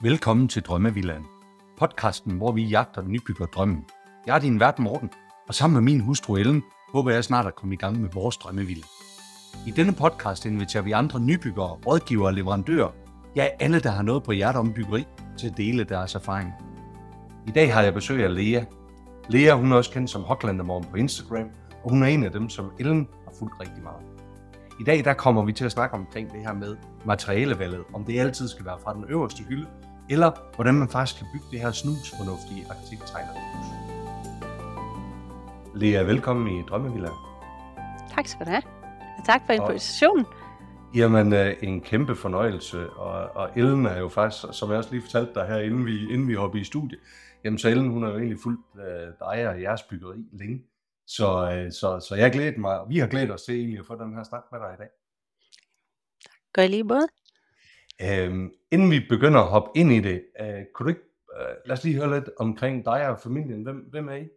Velkommen 0.00 0.48
til 0.48 0.62
Drømmevillaen. 0.62 1.26
Podcasten, 1.78 2.32
hvor 2.32 2.52
vi 2.52 2.64
jagter 2.64 3.00
den 3.00 3.12
nybygger 3.12 3.46
drømmen. 3.46 3.84
Jeg 4.26 4.34
er 4.34 4.38
din 4.38 4.60
vært 4.60 4.78
Morten, 4.78 5.10
og 5.48 5.54
sammen 5.54 5.74
med 5.74 5.92
min 5.92 6.00
hustru 6.00 6.36
Ellen, 6.36 6.62
håber 6.92 7.10
jeg 7.10 7.24
snart 7.24 7.46
at 7.46 7.54
komme 7.54 7.74
i 7.74 7.78
gang 7.78 8.00
med 8.00 8.10
vores 8.12 8.36
drømmevilla. 8.36 8.84
I 9.66 9.70
denne 9.70 9.92
podcast 9.92 10.46
inviterer 10.46 10.82
vi 10.82 10.92
andre 10.92 11.20
nybyggere, 11.20 11.78
rådgivere 11.86 12.28
og 12.28 12.34
leverandører, 12.34 12.90
ja 13.36 13.48
alle, 13.60 13.80
der 13.80 13.90
har 13.90 14.02
noget 14.02 14.22
på 14.22 14.32
hjertet 14.32 14.60
om 14.60 14.72
byggeri, 14.72 15.04
til 15.38 15.46
at 15.46 15.56
dele 15.56 15.84
deres 15.84 16.14
erfaring. 16.14 16.52
I 17.46 17.50
dag 17.50 17.74
har 17.74 17.82
jeg 17.82 17.94
besøg 17.94 18.24
af 18.24 18.34
Lea. 18.34 18.64
Lea, 19.28 19.54
hun 19.54 19.72
er 19.72 19.76
også 19.76 19.90
kendt 19.90 20.10
som 20.10 20.22
Hotlandermorgen 20.22 20.84
på 20.90 20.96
Instagram, 20.96 21.48
og 21.84 21.90
hun 21.90 22.02
er 22.02 22.06
en 22.06 22.24
af 22.24 22.32
dem, 22.32 22.48
som 22.48 22.70
Ellen 22.78 23.08
har 23.24 23.32
fulgt 23.38 23.60
rigtig 23.60 23.82
meget. 23.82 24.15
I 24.80 24.84
dag 24.84 25.04
der 25.04 25.14
kommer 25.14 25.44
vi 25.44 25.52
til 25.52 25.64
at 25.64 25.72
snakke 25.72 25.94
omkring 25.94 26.32
det 26.32 26.40
her 26.40 26.52
med 26.52 26.76
materialevalget, 27.04 27.84
om 27.94 28.04
det 28.04 28.20
altid 28.20 28.48
skal 28.48 28.64
være 28.64 28.78
fra 28.84 28.94
den 28.94 29.04
øverste 29.08 29.42
hylde, 29.42 29.66
eller 30.10 30.30
hvordan 30.54 30.74
man 30.74 30.88
faktisk 30.88 31.18
kan 31.18 31.26
bygge 31.32 31.46
det 31.50 31.60
her 31.60 31.70
snusfornuftige 31.70 32.66
arkitekttegnerhus. 32.70 33.66
Lea, 35.74 36.02
velkommen 36.02 36.58
i 36.58 36.62
Drømmevilla. 36.62 37.08
Tak 38.14 38.26
skal 38.26 38.46
du 38.46 38.50
have. 38.50 38.62
Og 39.18 39.24
tak 39.26 39.42
for 39.46 39.52
invitationen. 39.52 40.26
Jamen, 40.94 41.32
øh, 41.32 41.54
en 41.62 41.80
kæmpe 41.80 42.16
fornøjelse, 42.16 42.90
og, 42.90 43.36
og 43.36 43.50
Ellen 43.56 43.86
er 43.86 43.98
jo 43.98 44.08
faktisk, 44.08 44.44
som 44.52 44.70
jeg 44.70 44.78
også 44.78 44.90
lige 44.90 45.02
fortalte 45.02 45.34
dig 45.34 45.46
her, 45.46 45.58
inden 45.58 45.86
vi, 45.86 46.12
inden 46.12 46.28
vi 46.28 46.34
hoppede 46.34 46.60
i 46.60 46.64
studie, 46.64 46.98
jamen 47.44 47.58
så 47.58 47.68
Ellen, 47.68 47.90
hun 47.90 48.02
har 48.02 48.10
jo 48.10 48.16
egentlig 48.16 48.38
fulgt 48.42 48.60
øh, 48.76 49.12
dig 49.20 49.48
og 49.48 49.62
jeres 49.62 49.82
byggeri 49.82 50.24
længe, 50.32 50.62
så, 51.06 51.50
øh, 51.52 51.72
så, 51.72 52.00
så 52.00 52.14
jeg 52.14 52.32
glæder 52.32 52.58
mig, 52.58 52.80
og 52.80 52.88
vi 52.88 52.98
har 52.98 53.06
glædet 53.06 53.30
os 53.30 53.42
til 53.42 53.54
egentlig 53.54 53.78
at 53.78 53.86
få 53.86 53.94
den 53.94 54.14
her 54.14 54.22
snak 54.22 54.42
med 54.52 54.60
dig 54.60 54.74
i 54.74 54.78
dag. 54.78 54.88
Gør 56.52 56.62
I 56.62 56.68
lige 56.68 56.84
måde? 56.84 57.08
Øhm, 58.02 58.50
inden 58.70 58.90
vi 58.90 59.00
begynder 59.08 59.40
at 59.40 59.48
hoppe 59.48 59.70
ind 59.80 59.92
i 59.92 60.00
det, 60.00 60.24
øh, 60.40 60.64
kunne 60.74 60.84
du 60.84 60.88
ikke, 60.88 61.08
øh, 61.38 61.56
lad 61.66 61.76
os 61.76 61.84
lige 61.84 61.96
høre 61.96 62.14
lidt 62.14 62.30
omkring 62.36 62.84
dig 62.84 63.08
og 63.08 63.20
familien. 63.20 63.62
Hvem, 63.62 63.76
hvem 63.76 64.08
er 64.08 64.14
I? 64.14 64.28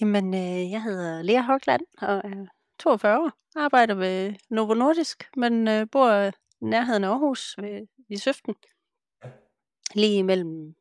Jamen, 0.00 0.34
øh, 0.34 0.70
jeg 0.70 0.82
hedder 0.82 1.22
Lea 1.22 1.42
Hogland 1.42 1.82
og 2.02 2.16
er 2.16 2.46
42 2.78 3.18
år. 3.18 3.32
Arbejder 3.56 3.94
ved 3.94 4.34
Novo 4.50 4.74
Nordisk, 4.74 5.28
men 5.36 5.68
øh, 5.68 5.86
bor 5.92 6.12
i 6.12 6.30
nærheden 6.60 7.04
af 7.04 7.08
Aarhus 7.08 7.54
ved, 7.58 7.86
i 8.08 8.16
Søften. 8.16 8.54
Ja. 9.24 9.30
Lige 9.94 10.22
mellem 10.22 10.74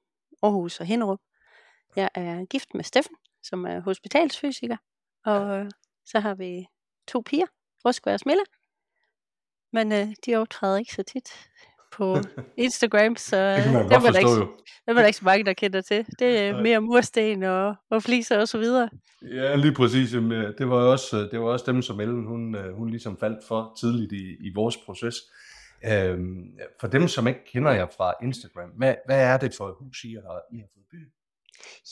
Aarhus 0.43 0.79
og 0.79 0.85
Hinderup. 0.85 1.19
Jeg 1.95 2.09
er 2.15 2.45
gift 2.45 2.73
med 2.73 2.83
Steffen, 2.83 3.15
som 3.43 3.65
er 3.65 3.79
hospitalsfysiker. 3.79 4.77
Og 5.25 5.59
øh, 5.59 5.65
så 6.05 6.19
har 6.19 6.35
vi 6.35 6.65
to 7.07 7.23
piger, 7.25 7.45
Rusk 7.85 8.07
og 8.07 8.19
Smilla. 8.19 8.43
Men 9.73 9.91
øh, 9.91 10.07
de 10.25 10.35
optræder 10.35 10.77
ikke 10.77 10.93
så 10.93 11.03
tit 11.03 11.29
på 11.91 12.17
Instagram, 12.65 13.15
så 13.15 13.55
Det 13.55 13.63
kan 13.63 13.73
man 13.73 13.85
øh, 13.85 13.91
dem 13.91 14.05
er 14.05 14.11
der 14.11 14.19
ikke 14.19 14.31
jo. 14.31 14.47
dem 14.87 14.97
er 14.97 15.01
der 15.01 15.05
ikke 15.05 15.17
så 15.17 15.25
mange, 15.25 15.45
der 15.45 15.53
kender 15.53 15.81
til. 15.81 16.05
Det 16.19 16.39
er 16.39 16.51
Nej. 16.51 16.61
mere 16.61 16.79
mursten 16.81 17.43
og, 17.43 17.75
og 17.89 18.03
fliser 18.03 18.39
og 18.39 18.47
så 18.47 18.57
videre. 18.57 18.89
Ja, 19.21 19.55
lige 19.55 19.73
præcis. 19.73 20.13
Øh, 20.13 20.23
Det 20.57 20.69
var 20.69 20.75
også, 20.75 21.17
øh, 21.17 21.31
det 21.31 21.39
var 21.39 21.45
også 21.45 21.65
dem, 21.71 21.81
som 21.81 21.99
Ellen 21.99 22.25
hun, 22.25 22.55
øh, 22.55 22.73
hun 22.75 22.89
ligesom 22.89 23.17
faldt 23.17 23.47
for 23.47 23.73
tidligt 23.79 24.11
i, 24.11 24.47
i 24.47 24.51
vores 24.55 24.77
proces. 24.77 25.15
Øhm, 25.85 26.57
for 26.79 26.87
dem, 26.87 27.07
som 27.07 27.27
ikke 27.27 27.39
kender 27.53 27.71
jer 27.71 27.87
fra 27.97 28.13
Instagram, 28.23 28.69
hvad, 28.69 28.95
hvad 29.05 29.21
er 29.21 29.37
det 29.37 29.53
for 29.57 29.67
et 29.69 29.75
hus, 29.79 30.03
I 30.03 30.13
har, 30.13 30.41
I 30.53 30.57
har 30.59 30.67
fået 30.73 30.85
bygget? 30.91 31.11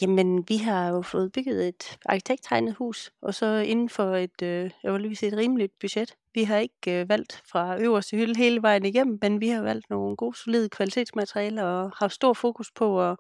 Jamen, 0.02 0.50
vi 0.50 0.58
har 0.58 0.90
jo 0.90 1.02
fået 1.02 1.32
bygget 1.32 1.68
et 1.68 1.98
arkitekttegnet 2.06 2.76
hus, 2.76 3.12
og 3.22 3.34
så 3.34 3.46
inden 3.46 3.90
for 3.90 4.16
et, 4.16 4.42
øh, 4.42 4.72
jeg 4.84 4.94
vil 4.94 5.02
lige 5.02 5.16
sige, 5.16 5.32
et 5.32 5.38
rimeligt 5.38 5.74
budget. 5.80 6.16
Vi 6.34 6.44
har 6.44 6.58
ikke 6.58 7.02
øh, 7.02 7.10
valgt 7.10 7.42
fra 7.52 7.82
øverste 7.82 8.18
hylde 8.18 8.38
hele 8.38 8.62
vejen 8.62 8.86
igennem, 8.86 9.20
men 9.22 9.42
vi 9.42 9.48
har 9.48 9.62
valgt 9.62 9.90
nogle 9.90 10.16
gode, 10.16 10.38
solide 10.38 10.70
kvalitetsmaterialer 10.70 11.64
og 11.64 11.92
har 11.98 12.08
stor 12.08 12.34
fokus 12.34 12.72
på 12.72 13.10
at, 13.10 13.18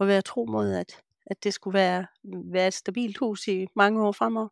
at 0.00 0.06
være 0.06 0.22
tro 0.22 0.44
mod, 0.44 0.72
at, 0.72 1.02
at 1.26 1.44
det 1.44 1.54
skulle 1.54 1.74
være, 1.74 2.06
være 2.52 2.66
et 2.66 2.74
stabilt 2.74 3.18
hus 3.18 3.48
i 3.48 3.66
mange 3.76 4.06
år 4.06 4.12
fremover. 4.12 4.48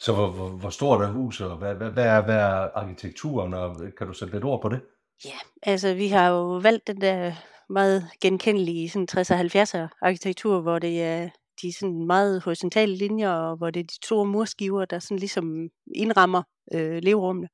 Så 0.00 0.14
hvor, 0.14 0.30
hvor, 0.30 0.48
hvor 0.48 0.70
stort 0.70 1.02
er 1.02 1.12
huset, 1.12 1.50
og 1.50 1.56
hvad, 1.56 1.74
hvad, 1.74 1.90
hvad, 1.90 2.06
er, 2.06 2.20
hvad 2.20 2.36
er 2.36 2.70
arkitekturen, 2.74 3.54
og 3.54 3.76
kan 3.98 4.06
du 4.06 4.12
sætte 4.12 4.34
lidt 4.34 4.44
ord 4.44 4.62
på 4.62 4.68
det? 4.68 4.80
Ja, 5.24 5.38
altså 5.62 5.94
vi 5.94 6.08
har 6.08 6.28
jo 6.28 6.60
valgt 6.62 6.86
den 6.86 7.00
der 7.00 7.32
meget 7.70 8.10
genkendelige 8.20 8.90
sådan 8.90 9.08
60'er 9.10 9.34
og 9.34 9.40
70'er 9.40 9.88
arkitektur, 10.02 10.60
hvor 10.60 10.78
det 10.78 11.02
er 11.02 11.28
de 11.62 11.72
sådan 11.72 12.06
meget 12.06 12.42
horisontale 12.42 12.96
linjer, 12.96 13.30
og 13.30 13.56
hvor 13.56 13.70
det 13.70 13.80
er 13.80 13.84
de 13.84 13.94
store 13.94 14.26
murskiver, 14.26 14.84
der 14.84 14.98
sådan 14.98 15.18
ligesom 15.18 15.68
indrammer 15.94 16.42
øh, 16.74 16.98
leverummene. 17.02 17.48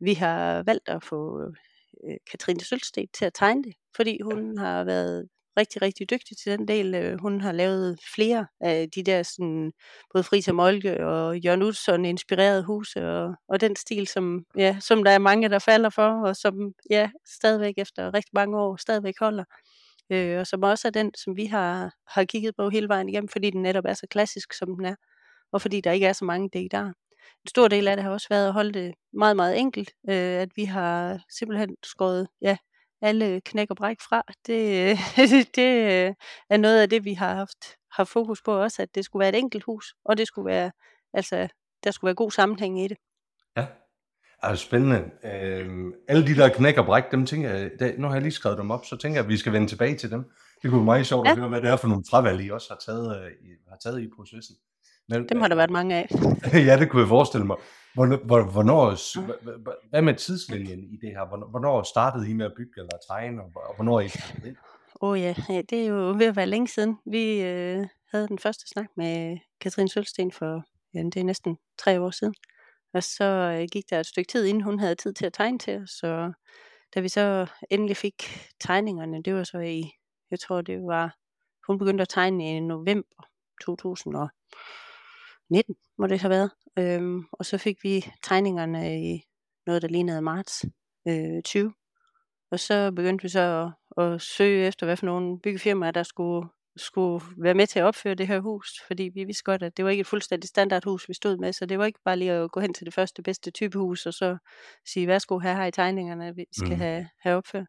Vi 0.00 0.14
har 0.14 0.62
valgt 0.62 0.88
at 0.88 1.04
få 1.04 1.40
øh, 2.04 2.16
Katrine 2.30 2.60
Sølsted 2.60 3.06
til 3.12 3.24
at 3.24 3.34
tegne 3.34 3.62
det, 3.62 3.74
fordi 3.96 4.20
hun 4.24 4.58
har 4.58 4.84
været 4.84 5.28
rigtig, 5.58 5.82
rigtig 5.82 6.10
dygtig 6.10 6.36
til 6.36 6.58
den 6.58 6.68
del. 6.68 6.94
Øh, 6.94 7.20
hun 7.20 7.40
har 7.40 7.52
lavet 7.52 7.98
flere 8.14 8.46
af 8.60 8.88
de 8.94 9.02
der 9.02 9.22
sådan, 9.22 9.72
både 10.12 10.24
Friis 10.24 10.48
og 10.48 10.54
Molke 10.54 11.06
og 11.06 11.38
Jørgen 11.38 11.62
Utzon 11.62 12.04
inspirerede 12.04 12.64
huse 12.64 13.08
og, 13.08 13.34
og 13.48 13.60
den 13.60 13.76
stil, 13.76 14.06
som, 14.06 14.44
ja, 14.56 14.76
som 14.80 15.04
der 15.04 15.10
er 15.10 15.18
mange, 15.18 15.48
der 15.48 15.58
falder 15.58 15.90
for, 15.90 16.26
og 16.28 16.36
som 16.36 16.72
ja, 16.90 17.10
stadigvæk 17.26 17.74
efter 17.76 18.14
rigtig 18.14 18.30
mange 18.32 18.58
år 18.58 18.76
stadigvæk 18.76 19.14
holder. 19.20 19.44
Øh, 20.12 20.38
og 20.38 20.46
som 20.46 20.62
også 20.62 20.88
er 20.88 20.92
den, 20.92 21.12
som 21.14 21.36
vi 21.36 21.46
har, 21.46 21.94
har 22.08 22.24
kigget 22.24 22.56
på 22.56 22.70
hele 22.70 22.88
vejen 22.88 23.08
igennem, 23.08 23.28
fordi 23.28 23.50
den 23.50 23.62
netop 23.62 23.84
er 23.86 23.94
så 23.94 24.06
klassisk, 24.10 24.52
som 24.52 24.76
den 24.76 24.84
er, 24.84 24.94
og 25.52 25.62
fordi 25.62 25.80
der 25.80 25.92
ikke 25.92 26.06
er 26.06 26.12
så 26.12 26.24
mange 26.24 26.68
der. 26.70 26.92
En 27.44 27.48
stor 27.48 27.68
del 27.68 27.88
af 27.88 27.96
det 27.96 28.04
har 28.04 28.10
også 28.10 28.26
været 28.30 28.46
at 28.46 28.52
holde 28.52 28.72
det 28.72 28.94
meget, 29.12 29.36
meget 29.36 29.58
enkelt, 29.58 29.90
øh, 30.10 30.14
at 30.14 30.48
vi 30.56 30.64
har 30.64 31.20
simpelthen 31.38 31.76
skåret 31.82 32.28
ja, 32.42 32.56
alle 33.02 33.40
knæk 33.40 33.70
og 33.70 33.76
bræk 33.76 33.96
fra. 34.08 34.22
Det, 34.46 34.98
det 35.56 35.92
øh, 35.92 36.14
er 36.50 36.56
noget 36.56 36.82
af 36.82 36.90
det, 36.90 37.04
vi 37.04 37.14
har 37.14 37.34
haft, 37.34 37.76
har 37.92 38.04
fokus 38.04 38.42
på 38.42 38.62
også, 38.62 38.82
at 38.82 38.94
det 38.94 39.04
skulle 39.04 39.20
være 39.20 39.28
et 39.28 39.38
enkelt 39.38 39.64
hus, 39.64 39.94
og 40.04 40.18
det 40.18 40.26
skulle 40.26 40.46
være, 40.46 40.70
altså, 41.14 41.48
der 41.84 41.90
skulle 41.90 42.08
være 42.08 42.14
god 42.14 42.30
sammenhæng 42.30 42.80
i 42.84 42.88
det. 42.88 42.96
Ja. 43.56 43.66
Altså 44.42 44.66
spændende. 44.66 45.10
Øhm, 45.24 45.92
alle 46.08 46.26
de 46.26 46.34
der 46.36 46.48
knæk 46.48 46.78
og 46.78 46.86
bræk, 46.86 47.04
dem 47.12 47.26
tænker 47.26 47.50
jeg, 47.50 47.94
nu 47.98 48.06
har 48.06 48.14
jeg 48.14 48.22
lige 48.22 48.32
skrevet 48.32 48.58
dem 48.58 48.70
op, 48.70 48.84
så 48.84 48.96
tænker 48.96 49.16
jeg, 49.18 49.24
at 49.24 49.28
vi 49.28 49.36
skal 49.36 49.52
vende 49.52 49.66
tilbage 49.66 49.96
til 49.96 50.10
dem. 50.10 50.24
Det 50.62 50.70
kunne 50.70 50.78
være 50.78 50.84
meget 50.84 51.06
sjovt 51.06 51.28
at 51.28 51.30
Ja. 51.30 51.38
høre, 51.40 51.48
hvad 51.48 51.60
det 51.62 51.70
er 51.70 51.76
for 51.76 51.88
nogle 51.88 52.04
fravalg, 52.10 52.40
I 52.40 52.50
også 52.50 52.66
har 52.70 52.78
taget, 52.86 53.22
øh, 53.24 53.30
i, 53.30 53.48
har 53.68 53.76
taget 53.82 54.00
i 54.02 54.08
processen. 54.16 54.56
Men, 55.08 55.28
Dem 55.28 55.40
har 55.40 55.48
der 55.48 55.54
været 55.56 55.70
mange 55.70 55.94
af. 55.96 56.08
ja, 56.68 56.78
det 56.78 56.90
kunne 56.90 57.02
jeg 57.02 57.08
forestille 57.08 57.46
mig. 57.46 57.56
Hvornår, 57.94 58.16
hvor- 58.16 58.50
hvornår, 58.52 58.90
hva- 58.90 59.40
hva- 59.42 59.62
hva- 59.68 59.88
hvad 59.90 60.02
med 60.02 60.14
tidslinjen 60.14 60.84
i 60.84 60.96
det 60.96 61.10
her? 61.10 61.48
Hvornår, 61.50 61.82
startede 61.82 62.30
I 62.30 62.32
med 62.32 62.46
at 62.46 62.52
bygge 62.56 62.72
eller 62.76 62.98
tegne, 63.10 63.42
og 63.42 63.50
hvor- 63.50 63.60
og 63.60 63.74
hvornår 63.74 64.00
er 64.00 64.04
I? 64.04 64.10
Åh 65.02 65.10
oh 65.10 65.20
ja, 65.20 65.34
ja, 65.48 65.62
det 65.70 65.82
er 65.82 65.86
jo 65.86 65.94
ved 65.96 66.26
at 66.26 66.36
være 66.36 66.46
længe 66.46 66.68
siden. 66.68 66.98
Vi 67.06 67.42
øh, 67.42 67.86
havde 68.10 68.28
den 68.28 68.38
første 68.38 68.68
snak 68.68 68.86
med 68.96 69.38
Katrine 69.60 69.88
Sølsten 69.88 70.32
for, 70.32 70.62
ja, 70.94 70.98
det 71.02 71.16
er 71.16 71.24
næsten 71.24 71.58
tre 71.78 72.00
år 72.00 72.10
siden. 72.10 72.34
Og 72.94 73.02
så 73.02 73.24
øh, 73.24 73.68
gik 73.72 73.84
der 73.90 74.00
et 74.00 74.06
stykke 74.06 74.28
tid, 74.28 74.44
inden 74.46 74.62
hun 74.62 74.78
havde 74.78 74.94
tid 74.94 75.12
til 75.12 75.26
at 75.26 75.32
tegne 75.32 75.58
til 75.58 75.76
os. 75.82 75.90
Så 75.90 76.32
da 76.94 77.00
vi 77.00 77.08
så 77.08 77.46
endelig 77.70 77.96
fik 77.96 78.48
tegningerne, 78.60 79.22
det 79.22 79.34
var 79.34 79.44
så 79.44 79.58
i, 79.58 79.92
jeg 80.30 80.40
tror 80.40 80.60
det 80.60 80.78
var, 80.82 81.16
hun 81.66 81.78
begyndte 81.78 82.02
at 82.02 82.08
tegne 82.08 82.56
i 82.56 82.60
november 82.60 83.26
2019, 85.50 85.74
må 85.98 86.06
det 86.06 86.20
have 86.20 86.30
været. 86.30 86.50
Øhm, 86.78 87.24
og 87.32 87.46
så 87.46 87.58
fik 87.58 87.84
vi 87.84 88.06
tegningerne 88.22 89.12
i 89.12 89.22
noget, 89.66 89.82
der 89.82 89.88
lignede 89.88 90.22
marts 90.22 90.64
øh, 91.08 91.42
20. 91.42 91.72
Og 92.50 92.60
så 92.60 92.92
begyndte 92.92 93.22
vi 93.22 93.28
så 93.28 93.72
at, 93.96 94.04
at 94.04 94.20
søge 94.20 94.66
efter, 94.66 94.86
hvad 94.86 94.96
for 94.96 95.06
nogle 95.06 95.40
byggefirmaer, 95.40 95.90
der 95.90 96.02
skulle, 96.02 96.48
skulle 96.76 97.24
være 97.36 97.54
med 97.54 97.66
til 97.66 97.78
at 97.78 97.84
opføre 97.84 98.14
det 98.14 98.26
her 98.26 98.40
hus. 98.40 98.68
Fordi 98.86 99.10
vi 99.14 99.24
vidste 99.24 99.44
godt, 99.44 99.62
at 99.62 99.76
det 99.76 99.84
var 99.84 99.90
ikke 99.90 100.00
et 100.00 100.06
fuldstændig 100.06 100.48
standardhus, 100.48 101.08
vi 101.08 101.14
stod 101.14 101.36
med. 101.36 101.52
Så 101.52 101.66
det 101.66 101.78
var 101.78 101.84
ikke 101.84 102.00
bare 102.04 102.16
lige 102.16 102.32
at 102.32 102.50
gå 102.50 102.60
hen 102.60 102.74
til 102.74 102.86
det 102.86 102.94
første 102.94 103.22
bedste 103.22 103.50
typehus, 103.50 104.06
og 104.06 104.14
så 104.14 104.36
sige, 104.86 105.06
værsgo, 105.06 105.38
her 105.38 105.52
har 105.52 105.66
I 105.66 105.70
tegningerne, 105.70 106.34
vi 106.34 106.44
skal 106.52 106.74
mm. 106.74 106.80
have, 106.80 107.08
have 107.20 107.36
opført. 107.36 107.66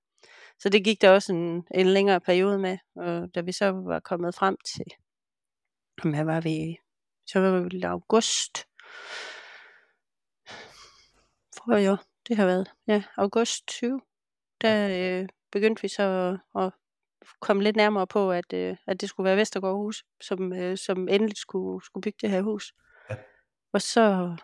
Så 0.60 0.70
det 0.70 0.84
gik 0.84 1.02
der 1.02 1.12
også 1.12 1.34
en, 1.34 1.64
en 1.76 1.88
længere 1.88 2.20
periode 2.20 2.60
med. 2.60 2.78
Og 2.96 3.36
da 3.36 3.42
vi 3.42 3.52
så 3.52 3.72
var 3.72 4.00
kommet 4.00 4.36
frem 4.36 4.58
til, 4.76 4.86
her 6.04 6.24
var 6.24 6.42
vi, 6.42 6.78
så 7.28 7.40
var 7.40 7.60
vi 7.60 7.78
i 7.78 7.82
august. 7.82 8.68
For 11.58 11.78
jo, 11.78 11.98
det 12.28 12.38
har 12.38 12.46
været, 12.46 12.72
ja, 12.88 13.04
august 13.18 13.68
20 13.68 14.02
der 14.62 15.20
øh, 15.22 15.30
begyndte 15.52 15.82
vi 15.82 15.88
så 15.88 16.38
at, 16.56 16.62
at 16.64 16.74
komme 17.40 17.64
lidt 17.64 17.76
nærmere 17.76 18.08
på, 18.08 18.32
at, 18.32 18.54
øh, 18.54 18.78
at 18.88 19.02
det 19.02 19.10
skulle 19.10 19.26
være 19.26 19.38
Vestergaard 19.38 19.76
Hus, 19.76 20.04
som, 20.22 20.54
øh, 20.54 20.78
som 20.78 21.08
endelig 21.08 21.38
skulle, 21.38 21.86
skulle 21.86 22.02
bygge 22.02 22.18
det 22.22 22.30
her 22.30 22.42
hus. 22.42 22.74
Ja. 23.10 23.16
Og 23.74 23.82
så 23.82 24.36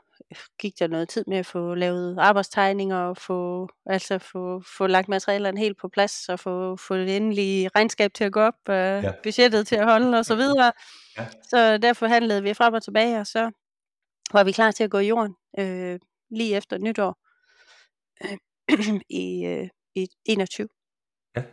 gik 0.60 0.80
der 0.80 0.88
noget 0.88 1.10
tid 1.10 1.24
med 1.28 1.38
at 1.38 1.46
få 1.46 1.74
lavet 1.76 2.18
arbejdstegninger 2.20 2.98
og 2.98 3.18
få, 3.18 3.70
altså 3.86 4.20
få, 4.20 4.62
få 4.78 4.88
lagt 4.88 5.08
materialerne 5.10 5.60
helt 5.60 5.78
på 5.78 5.88
plads 5.88 6.30
og 6.30 6.40
få, 6.40 6.76
få 6.76 6.96
det 6.96 7.16
endelige 7.16 7.70
regnskab 7.76 8.14
til 8.14 8.24
at 8.24 8.32
gå 8.32 8.40
op, 8.40 8.70
øh, 8.70 8.76
Ja. 8.76 9.12
budgettet 9.24 9.68
til 9.68 9.76
at 9.76 9.86
holde 9.86 10.18
og 10.18 10.26
så 10.26 10.36
videre. 10.36 10.72
Ja. 11.18 11.28
Så 11.50 11.78
derfor 11.78 12.08
handlede 12.08 12.44
vi 12.44 12.54
frem 12.54 12.74
og 12.74 12.84
tilbage, 12.84 13.20
og 13.20 13.28
så 13.28 13.52
var 14.34 14.44
vi 14.44 14.52
klar 14.52 14.72
til 14.72 14.84
at 14.84 14.92
gå 14.92 14.98
i 15.00 15.08
jorden 15.08 15.36
øh, 15.60 16.00
lige 16.30 16.56
efter 16.56 16.78
nytår 16.78 17.18
øh, 18.24 18.38
i, 19.10 19.46
øh, 19.46 19.70
i 19.96 20.08
21. 20.26 20.68
Ja. 21.36 21.44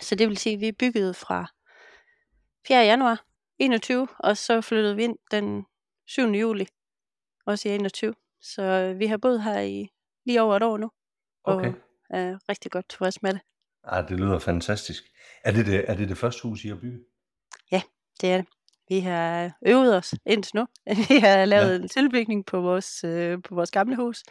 Så 0.00 0.14
det 0.14 0.28
vil 0.28 0.36
sige, 0.36 0.54
at 0.54 0.60
vi 0.60 0.72
byggede 0.72 1.14
fra 1.14 1.46
4. 2.66 2.78
januar 2.84 3.24
21, 3.58 4.08
og 4.18 4.36
så 4.36 4.60
flyttede 4.60 4.96
vi 4.96 5.04
ind 5.04 5.16
den 5.30 5.66
7. 6.06 6.22
juli, 6.22 6.66
også 7.46 7.68
i 7.68 7.72
21. 7.74 8.14
Så 8.42 8.62
øh, 8.62 8.98
vi 8.98 9.06
har 9.06 9.16
boet 9.16 9.42
her 9.42 9.60
i 9.60 9.88
lige 10.26 10.42
over 10.42 10.56
et 10.56 10.62
år 10.62 10.76
nu, 10.78 10.90
og 11.44 11.56
Okay. 11.56 11.72
er 12.10 12.38
rigtig 12.48 12.70
godt 12.70 12.88
tilfreds 12.88 13.22
med 13.22 13.32
det. 13.32 13.40
Ah, 13.84 14.08
det 14.08 14.20
lyder 14.20 14.38
fantastisk. 14.38 15.04
Er 15.44 15.52
det 15.52 15.66
det, 15.66 15.90
er 15.90 15.94
det 15.94 16.08
det 16.08 16.18
første 16.18 16.42
hus, 16.42 16.64
I 16.64 16.68
har 16.68 16.76
bygget? 16.76 17.04
Det 18.20 18.32
er 18.32 18.36
det. 18.36 18.46
Vi 18.88 19.00
har 19.00 19.52
øvet 19.66 19.96
os 19.96 20.14
indtil 20.26 20.56
nu. 20.56 20.66
Vi 21.08 21.18
har 21.18 21.44
lavet 21.44 21.70
Ja. 21.70 21.82
en 21.82 21.88
tilbygning 21.88 22.46
på 22.46 22.60
vores, 22.60 23.04
øh, 23.04 23.42
på 23.42 23.54
vores 23.54 23.70
gamle 23.70 23.96
hus, 23.96 24.22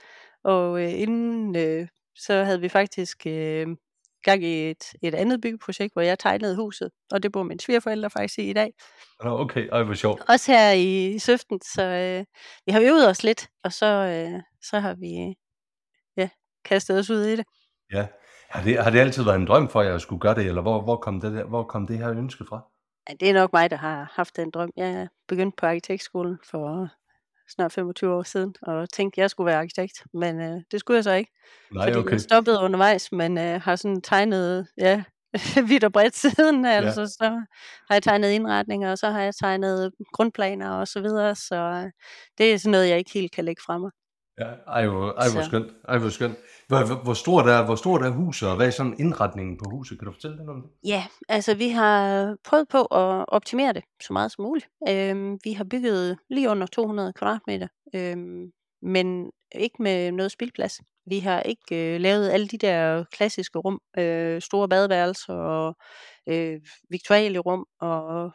og 0.44 0.82
øh, 0.84 1.00
inden 1.00 1.56
øh, 1.56 1.88
så 2.16 2.44
havde 2.44 2.62
vi 2.62 2.70
faktisk 2.70 3.28
øh, 3.28 3.68
gang 4.24 4.44
i 4.44 4.70
et, 4.70 4.84
et 5.04 5.16
andet 5.16 5.42
byggeprojekt, 5.42 5.94
hvor 5.94 6.02
jeg 6.02 6.20
tegnede 6.20 6.56
huset, 6.56 6.90
og 7.12 7.24
det 7.24 7.32
bor 7.32 7.44
mine 7.44 7.60
svigerforældre 7.60 8.10
faktisk 8.10 8.40
i 8.40 8.50
i 8.50 8.54
dag. 8.54 8.74
Nå, 9.24 9.40
okay. 9.40 9.68
Ej, 9.72 9.84
hvor 9.84 9.94
sjovt. 9.94 10.22
Også 10.30 10.52
her 10.52 10.72
i 10.72 11.20
Søften, 11.20 11.62
så 11.62 11.84
øh, 11.84 12.26
vi 12.66 12.72
har 12.72 12.82
øvet 12.82 13.10
os 13.10 13.24
lidt, 13.24 13.50
og 13.64 13.74
så, 13.74 13.86
øh, 13.86 14.42
så 14.64 14.80
har 14.80 14.94
vi 14.94 15.36
ja, 16.18 16.30
kastet 16.66 17.00
os 17.00 17.10
ud 17.10 17.22
i 17.22 17.36
det. 17.36 17.46
Ja. 17.94 18.08
Har 18.50 18.64
det, 18.64 18.84
har 18.84 18.90
det 18.90 19.00
altid 19.00 19.24
været 19.24 19.36
en 19.36 19.48
drøm 19.48 19.70
for 19.70 19.82
jer 19.82 19.96
at 19.96 20.02
skulle 20.02 20.20
gøre 20.20 20.36
det, 20.36 20.46
eller 20.46 20.62
hvor, 20.62 20.82
hvor, 20.82 20.96
kom, 20.96 21.22
det 21.22 21.34
der, 21.34 21.44
hvor 21.44 21.64
kom 21.64 21.88
det 21.88 21.98
her 21.98 22.12
ønske 22.12 22.46
fra? 22.50 22.62
Ja, 23.10 23.14
det 23.14 23.30
er 23.30 23.34
nok 23.34 23.54
mig, 23.54 23.70
der 23.70 23.78
har 23.78 24.12
haft 24.16 24.36
den 24.36 24.52
drøm. 24.52 24.72
Jeg 24.76 25.08
begyndte 25.28 25.56
på 25.56 25.66
arkitektskolen 25.66 26.38
for 26.52 26.90
snart 27.50 27.74
25 27.74 28.14
år 28.14 28.24
siden, 28.24 28.56
og 28.62 28.90
tænkte, 28.90 29.20
at 29.20 29.22
jeg 29.22 29.30
skulle 29.30 29.46
være 29.46 29.60
arkitekt, 29.60 30.04
men 30.14 30.42
øh, 30.42 30.62
det 30.72 30.80
skulle 30.80 30.96
jeg 30.96 31.04
så 31.04 31.12
ikke, 31.12 31.32
Nej, 31.72 31.88
fordi 31.88 32.00
okay. 32.00 32.12
jeg 32.12 32.22
stoppede 32.22 32.60
undervejs, 32.60 33.12
men 33.12 33.38
øh, 33.38 33.62
har 33.62 33.76
sådan 33.76 34.02
tegnet 34.02 34.68
ja, 34.78 35.04
vidt 35.70 35.84
og 35.84 35.92
bredt 35.92 36.16
siden, 36.16 36.66
altså 36.66 37.08
så 37.08 37.42
har 37.88 37.96
jeg 37.96 38.04
tegnet 38.04 38.30
indretninger, 38.30 38.92
og 38.92 38.98
så 38.98 39.10
har 39.10 39.22
jeg 39.22 39.36
tegnet 39.36 39.92
grundplaner 40.14 40.70
og 40.70 40.88
så 40.88 41.02
videre, 41.02 41.36
så 41.36 41.56
øh, 41.56 41.92
det 42.38 42.54
er 42.54 42.58
sådan 42.58 42.72
noget, 42.72 42.90
jeg 42.90 42.98
ikke 42.98 43.12
helt 43.14 43.32
kan 43.32 43.46
lægge 43.46 43.62
fra 43.66 43.78
mig. 43.78 43.92
Ja, 44.40 44.50
ej, 44.68 44.88
hvor, 44.88 45.12
ej, 45.12 45.28
hvor 45.34 45.42
skønt. 45.42 45.72
Ej, 45.88 45.98
hvor 45.98 46.10
skønt. 46.10 46.38
Hvor, 46.70 47.04
hvor, 47.04 47.14
stort 47.14 47.48
er, 47.48 47.66
hvor 47.66 47.76
stort 47.76 48.02
er 48.02 48.10
huset, 48.10 48.50
og 48.50 48.56
hvad 48.56 48.68
er 48.68 48.72
sådan 48.72 48.96
indretningen 49.00 49.58
på 49.58 49.70
huset? 49.70 50.00
Kan 50.00 50.06
du 50.06 50.12
fortælle 50.12 50.38
lidt 50.38 50.50
om 50.50 50.62
det? 50.62 50.90
Ja, 50.90 51.04
altså 51.30 51.54
vi 51.56 51.70
har 51.70 52.36
prøvet 52.44 52.68
på 52.68 52.82
at 52.82 53.26
optimere 53.28 53.74
det 53.74 53.84
så 54.02 54.14
meget 54.14 54.32
som 54.32 54.44
muligt. 54.44 54.68
Øhm, 54.90 55.40
vi 55.44 55.54
har 55.54 55.64
bygget 55.64 56.18
lige 56.30 56.50
under 56.50 56.68
200 56.68 57.14
kvadratmeter, 57.14 57.68
øhm, 57.96 58.52
men 58.82 59.32
ikke 59.56 59.84
med 59.84 60.12
noget 60.12 60.32
spildplads. 60.32 60.80
Vi 61.06 61.20
har 61.20 61.42
ikke 61.42 61.96
øh, 61.96 62.02
lavet 62.02 62.30
alle 62.30 62.48
de 62.48 62.58
der 62.58 63.04
klassiske 63.12 63.60
rum, 63.60 63.80
øh, 63.98 64.42
store 64.42 64.70
badeværelser 64.70 65.34
og 65.34 65.76
øh, 66.30 66.60
viktualie 66.90 67.40
rum 67.40 67.66
og 67.82 68.32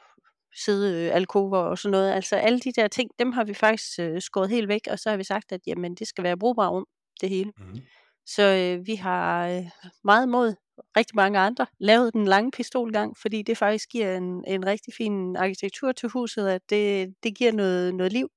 sidde 0.64 1.06
øh, 1.06 1.14
alkover 1.16 1.58
og 1.58 1.78
sådan 1.78 1.92
noget. 1.92 2.12
Altså 2.12 2.36
alle 2.36 2.60
de 2.60 2.72
der 2.72 2.88
ting, 2.88 3.10
dem 3.18 3.32
har 3.32 3.44
vi 3.44 3.54
faktisk 3.54 3.98
øh, 4.00 4.20
skåret 4.20 4.50
helt 4.50 4.68
væk, 4.68 4.80
og 4.90 4.98
så 4.98 5.10
har 5.10 5.16
vi 5.16 5.24
sagt, 5.24 5.52
at 5.52 5.60
jamen, 5.66 5.94
det 5.94 6.06
skal 6.08 6.24
være 6.24 6.38
brugbare 6.38 6.70
rum, 6.70 6.86
det 7.20 7.28
hele. 7.28 7.52
Mm-hmm. 7.58 7.80
Så 8.26 8.42
øh, 8.42 8.86
vi 8.86 8.94
har 8.94 9.48
øh, 9.48 9.64
meget 10.04 10.28
mod 10.28 10.54
rigtig 10.96 11.16
mange 11.16 11.38
andre 11.38 11.66
lavet 11.78 12.14
den 12.14 12.24
lange 12.24 12.50
pistolgang, 12.50 13.16
fordi 13.18 13.42
det 13.42 13.58
faktisk 13.58 13.88
giver 13.88 14.16
en, 14.16 14.44
en 14.46 14.66
rigtig 14.66 14.94
fin 14.94 15.36
arkitektur 15.36 15.92
til 15.92 16.08
huset, 16.08 16.48
at 16.48 16.62
det, 16.70 17.14
det 17.22 17.36
giver 17.36 17.52
noget, 17.52 17.94
noget 17.94 18.12
liv. 18.12 18.28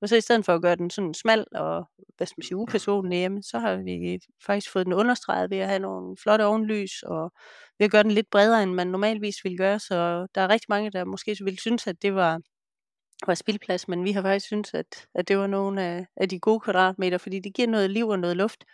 Og 0.00 0.08
så 0.08 0.16
i 0.16 0.20
stedet 0.20 0.44
for 0.44 0.54
at 0.54 0.62
gøre 0.62 0.76
den 0.76 0.90
sådan 0.90 1.14
smal 1.14 1.46
og 1.54 1.84
hvad 2.16 2.26
skal 2.26 2.34
man 2.38 2.44
sige, 2.44 2.56
upersonlig 2.56 3.18
hjemme, 3.18 3.42
så 3.42 3.58
har 3.58 3.76
vi 3.76 4.18
faktisk 4.46 4.72
fået 4.72 4.86
den 4.86 4.92
understreget 4.94 5.50
ved 5.50 5.58
at 5.58 5.68
have 5.68 5.78
nogle 5.78 6.16
flotte 6.22 6.44
ovenlys, 6.46 7.02
og 7.02 7.32
ved 7.78 7.84
at 7.84 7.90
gøre 7.90 8.02
den 8.02 8.10
lidt 8.10 8.30
bredere, 8.30 8.62
end 8.62 8.72
man 8.72 8.86
normalvis 8.86 9.44
ville 9.44 9.58
gøre. 9.58 9.78
Så 9.78 10.26
der 10.34 10.40
er 10.40 10.48
rigtig 10.48 10.66
mange, 10.68 10.90
der 10.90 11.04
måske 11.04 11.36
ville 11.44 11.60
synes, 11.60 11.86
at 11.86 12.02
det 12.02 12.14
var, 12.14 12.40
var 13.26 13.34
spildplads, 13.34 13.88
men 13.88 14.04
vi 14.04 14.12
har 14.12 14.22
faktisk 14.22 14.46
synes, 14.46 14.74
at, 14.74 15.06
at 15.14 15.28
det 15.28 15.38
var 15.38 15.46
nogle 15.46 15.82
af, 15.82 16.06
af 16.16 16.28
de 16.28 16.40
gode 16.40 16.60
kvadratmeter, 16.60 17.18
fordi 17.18 17.40
det 17.40 17.54
giver 17.54 17.68
noget 17.68 17.90
liv 17.90 18.08
og 18.08 18.18
noget 18.18 18.36
luft, 18.36 18.64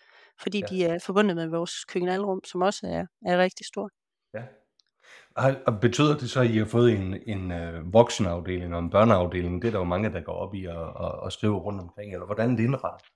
fordi 0.40 0.58
Ja. 0.58 0.67
de 0.67 0.84
er 0.84 0.99
forbundet 0.99 1.37
med 1.37 1.49
vores 1.49 1.84
køkkenalrum, 1.84 2.40
som 2.44 2.62
også 2.62 2.87
er, 2.87 3.31
er 3.32 3.38
rigtig 3.38 3.67
stort. 3.67 3.90
Ja. 4.34 4.43
Og 5.67 5.81
betyder 5.81 6.19
det 6.19 6.31
så, 6.31 6.40
at 6.40 6.50
I 6.50 6.58
har 6.58 6.64
fået 6.64 6.93
en, 6.93 7.17
en 7.26 7.52
øh, 7.52 7.93
voksenafdeling 7.93 8.75
og 8.75 8.79
en 8.79 8.90
børneafdeling? 8.90 9.62
Det 9.62 9.69
er 9.69 9.73
der 9.73 9.79
jo 9.79 9.84
mange, 9.84 10.12
der 10.12 10.20
går 10.20 10.32
op 10.32 10.55
i 10.55 10.64
og, 10.64 10.84
og, 10.84 11.11
og 11.11 11.32
skriver 11.32 11.58
rundt 11.58 11.81
omkring, 11.81 12.12
eller 12.12 12.26
hvordan 12.26 12.52
er 12.52 12.56
det 12.56 12.64
indrettet? 12.64 13.08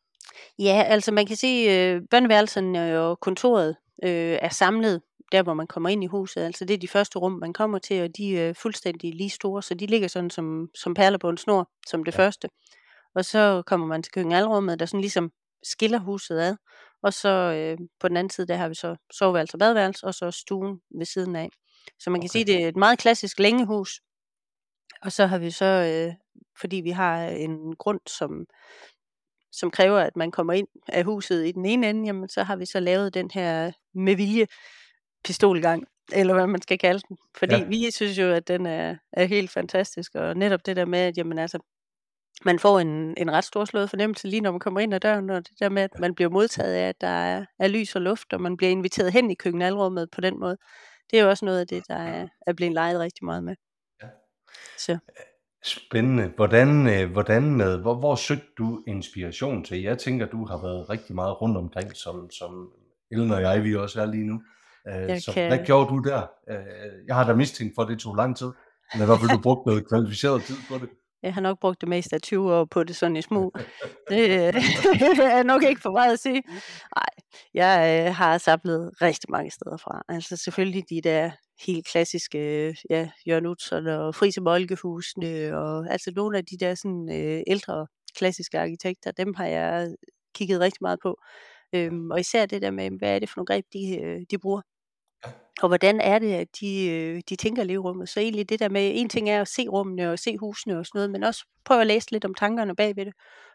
Ja, 0.59 0.83
altså 0.87 1.13
man 1.13 1.27
kan 1.27 1.37
sige, 1.37 1.71
at 1.71 1.95
øh, 1.95 2.03
børneværelserne 2.11 3.01
og 3.01 3.21
kontoret 3.21 3.77
øh, 4.05 4.39
er 4.43 4.49
samlet 4.49 5.03
der, 5.33 5.43
hvor 5.43 5.55
man 5.55 5.67
kommer 5.67 5.89
ind 5.89 6.05
i 6.05 6.07
huset. 6.07 6.41
Altså 6.41 6.65
det 6.65 6.75
er 6.75 6.79
de 6.79 6.89
første 6.89 7.19
rum, 7.19 7.33
man 7.33 7.53
kommer 7.53 7.79
til, 7.79 8.03
og 8.03 8.17
de 8.17 8.39
er 8.39 8.53
fuldstændig 8.53 9.15
lige 9.15 9.31
store, 9.31 9.63
så 9.63 9.75
de 9.75 9.87
ligger 9.87 10.09
sådan 10.09 10.31
som, 10.31 10.69
som 10.75 10.95
perler 10.95 11.19
på 11.19 11.29
en 11.29 11.37
snor, 11.37 11.71
som 11.87 12.05
det 12.05 12.15
ja. 12.15 12.19
første. 12.19 12.49
Og 13.15 13.25
så 13.25 13.63
kommer 13.67 13.87
man 13.87 14.03
til 14.03 14.13
køkkenalrummet, 14.13 14.81
der 14.81 14.87
sådan 14.87 15.01
ligesom 15.01 15.31
skiller 15.71 15.99
huset 15.99 16.39
ad. 16.39 16.57
Og 17.03 17.13
så 17.13 17.29
øh, 17.29 17.79
på 18.01 18.09
den 18.09 18.17
anden 18.17 18.31
side, 18.31 18.47
der 18.47 18.57
har 18.57 18.69
vi 18.69 18.75
så 18.75 18.97
soveværelse 19.13 19.55
og 19.55 19.59
badeværelse, 19.59 20.07
og 20.07 20.15
så 20.15 20.31
stuen 20.31 20.81
ved 20.99 21.07
siden 21.07 21.37
af. 21.37 21.49
Så 21.99 22.11
man 22.11 22.21
kan 22.21 22.31
Okay. 22.31 22.33
sige, 22.33 22.45
det 22.45 22.65
er 22.65 22.69
et 22.69 22.77
meget 22.77 22.99
klassisk 22.99 23.39
længehus. 23.39 24.01
Og 25.03 25.13
så 25.13 25.27
har 25.27 25.39
vi 25.39 25.51
så, 25.51 25.65
øh, 25.65 26.15
fordi 26.61 26.77
vi 26.77 26.91
har 26.91 27.23
en 27.23 27.77
grund, 27.77 28.01
som, 28.07 28.47
som 29.53 29.71
kræver, 29.71 29.99
at 29.99 30.17
man 30.17 30.31
kommer 30.31 30.53
ind 30.53 30.69
af 30.89 31.05
huset 31.05 31.47
i 31.47 31.53
den 31.53 31.67
ene 31.67 31.91
ende, 31.91 32.07
jamen 32.07 32.29
så 32.29 32.43
har 32.43 32.57
vi 32.57 32.67
så 32.67 32.81
lavet 32.81 33.15
den 33.15 33.31
her 33.35 33.73
med 33.95 34.17
vilje 34.17 34.47
pistolgang, 35.25 35.85
eller 36.13 36.35
hvad 36.35 36.47
man 36.47 36.63
skal 36.63 36.79
kalde 36.79 37.03
den. 37.09 37.17
Fordi 37.37 37.55
ja. 37.55 37.65
vi 37.65 37.91
synes 37.91 38.19
jo, 38.19 38.33
at 38.33 38.49
den 38.49 38.67
er, 38.67 38.97
er 39.13 39.25
helt 39.25 39.51
fantastisk, 39.51 40.15
og 40.15 40.37
netop 40.37 40.67
det 40.67 40.77
der 40.77 40.85
med, 40.85 40.99
at 40.99 41.19
jamen, 41.19 41.39
altså, 41.39 41.59
man 42.45 42.59
får 42.59 42.81
en, 42.81 43.15
en 43.17 43.31
ret 43.33 43.45
stor 43.45 43.65
slået 43.65 43.91
fornemmelse 43.91 44.29
lige 44.29 44.41
når 44.41 44.51
man 44.51 44.61
kommer 44.61 44.81
ind 44.81 44.95
ad 44.95 45.01
døren, 45.01 45.31
og 45.31 45.49
det 45.49 45.61
der 45.61 45.69
med, 45.69 45.83
at 45.83 45.91
man 45.99 46.15
bliver 46.15 46.31
modtaget 46.31 46.75
af, 46.75 46.89
at 46.89 47.01
der 47.01 47.07
er, 47.09 47.45
er 47.59 47.69
lys 47.69 47.97
og 47.97 48.03
luft, 48.03 48.33
og 48.33 48.41
man 48.41 48.57
bliver 48.57 48.71
inviteret 48.71 49.13
hen 49.13 49.31
i 49.31 49.35
køkkenalrummet 49.35 50.09
på 50.11 50.21
den 50.21 50.41
måde. 50.41 50.57
Det 51.11 51.19
er 51.19 51.23
jo 51.23 51.29
også 51.31 51.45
noget 51.45 51.61
af 51.61 51.67
det, 51.67 51.83
der 51.89 51.95
er, 51.97 52.27
er 52.47 52.53
blevet 52.53 52.75
leget 52.75 53.01
rigtig 53.01 53.25
meget 53.25 53.45
med. 53.45 53.55
Ja. 54.03 54.09
Så. 54.79 54.99
Spændende. 55.65 56.33
Hvordan, 56.37 56.87
øh, 56.89 57.13
hvordan 57.13 57.43
med, 57.55 57.79
hvor, 57.79 57.95
hvor 57.95 58.15
søgte 58.15 58.47
du 58.59 58.83
inspiration 58.87 59.65
til? 59.65 59.83
Jeg 59.83 59.99
tænker, 59.99 60.27
du 60.27 60.47
har 60.47 60.63
været 60.63 60.91
rigtig 60.91 61.15
meget 61.15 61.43
rundt 61.43 61.57
omkring, 61.57 61.97
som, 61.97 62.31
som 62.31 62.71
Ellen 63.11 63.31
og 63.31 63.41
jeg, 63.43 63.65
vi 63.65 63.77
også 63.77 64.01
er 64.01 64.07
lige 64.07 64.25
nu. 64.27 64.43
Jeg 64.85 65.23
så 65.23 65.33
kan- 65.33 65.49
hvad 65.49 65.67
gjorde 65.67 65.91
du 65.91 65.99
der? 65.99 66.27
Jeg 67.07 67.15
har 67.17 67.27
da 67.27 67.35
mistænkt 67.35 67.75
for, 67.75 67.83
at 67.83 67.89
det 67.89 67.99
tog 67.99 68.15
lang 68.17 68.37
tid. 68.37 68.51
Men 68.95 69.03
i 69.03 69.07
hvert 69.07 69.19
fald, 69.21 69.31
du 69.31 69.43
brugte 69.43 69.69
noget 69.69 69.89
kvalificeret 69.89 70.43
tid 70.43 70.57
på 70.69 70.75
det. 70.75 70.89
Jeg 71.23 71.35
har 71.35 71.41
nok 71.41 71.61
brugt 71.61 71.81
det 71.81 71.89
meste 71.89 72.15
af 72.15 72.23
20 72.23 72.55
år 72.55 72.65
på 72.65 72.85
det 72.85 72.97
sådan 72.97 73.17
i 73.17 73.23
smug. 73.23 73.55
Det 74.11 74.31
øh, 74.31 74.55
er 75.39 75.43
nok 75.43 75.63
ikke 75.63 75.81
for 75.81 75.93
meget 75.93 76.13
at 76.13 76.19
sige. 76.19 76.43
Nej, 76.97 77.09
jeg 77.55 78.07
øh, 78.07 78.15
har 78.15 78.39
samlet 78.39 79.03
rigtig 79.03 79.31
mange 79.31 79.51
steder 79.51 79.77
fra. 79.77 80.03
Altså 80.09 80.37
selvfølgelig 80.37 80.85
de 80.91 81.01
der 81.01 81.31
helt 81.67 81.87
klassiske, 81.87 82.39
øh, 82.39 82.75
ja, 82.91 83.11
Jørgen 83.27 83.47
Utzon 83.47 83.87
og 83.87 84.15
Frise 84.15 84.41
Molkehusene, 84.41 85.57
og 85.59 85.93
altså 85.93 86.13
nogle 86.17 86.39
af 86.39 86.45
de 86.45 86.57
der 86.61 86.75
sådan 86.75 87.09
øh, 87.13 87.43
ældre 87.47 87.87
klassiske 88.17 88.61
arkitekter, 88.61 89.11
dem 89.11 89.35
har 89.35 89.47
jeg 89.47 89.89
kigget 90.35 90.61
rigtig 90.61 90.79
meget 90.81 90.99
på. 91.03 91.17
Øhm, 91.75 92.11
og 92.11 92.21
især 92.21 92.47
det 92.47 92.63
der 92.63 92.71
med, 92.71 92.91
hvad 92.99 93.15
er 93.15 93.19
det 93.19 93.29
for 93.29 93.39
nogle 93.39 93.47
greb, 93.47 93.65
de, 93.73 94.27
de 94.31 94.39
bruger. 94.39 94.61
Og 95.63 95.69
hvordan 95.69 96.01
er 96.01 96.19
det, 96.19 96.33
at 96.33 96.49
de, 96.61 96.89
øh, 96.91 97.23
de 97.29 97.37
tænker 97.37 97.65
leverummet. 97.65 98.09
Så 98.09 98.21
egentlig 98.21 98.49
det 98.49 98.61
der 98.61 98.69
med, 98.69 98.93
en 98.95 99.09
ting 99.09 99.31
er 99.31 99.41
at 99.41 99.49
se 99.49 99.69
rummene 99.69 100.11
og 100.13 100.19
se 100.19 100.39
husene 100.39 100.79
og 100.79 100.87
sådan 100.87 100.99
noget, 100.99 101.11
men 101.11 101.25
også 101.25 101.45
prøve 101.65 101.81
at 101.81 101.87
læse 101.87 102.11
lidt 102.13 102.25
om 102.25 102.35
tankerne 102.35 102.77
bagved 102.77 103.05
det. 103.05 103.15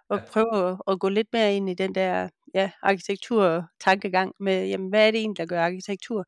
Og 0.10 0.18
Ja. 0.18 0.24
prøve 0.32 0.70
at, 0.70 0.78
at 0.88 1.00
gå 1.00 1.10
lidt 1.10 1.28
mere 1.34 1.56
ind 1.56 1.70
i 1.70 1.74
den 1.74 1.96
der 1.96 2.30
ja, 2.54 2.72
arkitektur-tankegang 2.84 4.34
med, 4.40 4.68
jamen, 4.68 4.90
hvad 4.90 5.08
er 5.08 5.12
det 5.12 5.20
egentlig, 5.20 5.38
der 5.38 5.46
gør 5.46 5.64
arkitektur 5.66 6.26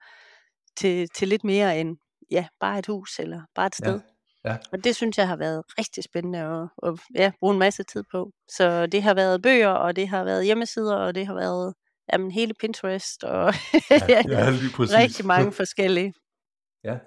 til, 0.78 1.10
til 1.16 1.28
lidt 1.28 1.44
mere 1.44 1.80
end 1.80 1.98
ja, 2.32 2.48
bare 2.60 2.80
et 2.80 2.88
hus 2.88 3.20
eller 3.20 3.42
bare 3.56 3.68
et 3.68 3.76
sted. 3.76 4.00
Ja. 4.46 4.50
Ja. 4.52 4.58
Og 4.72 4.84
det 4.84 4.96
synes 4.96 5.18
jeg 5.18 5.28
har 5.28 5.36
været 5.36 5.64
rigtig 5.80 6.04
spændende 6.04 6.40
at, 6.40 6.70
at 6.90 7.00
ja, 7.16 7.32
bruge 7.40 7.54
en 7.54 7.60
masse 7.60 7.84
tid 7.84 8.04
på. 8.12 8.32
Så 8.48 8.86
det 8.88 9.04
har 9.04 9.14
været 9.14 9.42
bøger, 9.42 9.70
og 9.70 9.96
det 9.96 10.08
har 10.08 10.24
været 10.24 10.46
hjemmesider, 10.46 10.96
og 10.96 11.16
det 11.16 11.28
har 11.28 11.34
været 11.34 11.74
jamen, 12.14 12.32
hele 12.32 12.54
Pinterest, 12.60 13.24
og 13.24 13.54
Ja, 13.90 14.24
ja, 14.36 14.50
rigtig 14.80 15.26
mange 15.26 15.52
forskellige. 15.52 16.14
Ja. 16.84 16.98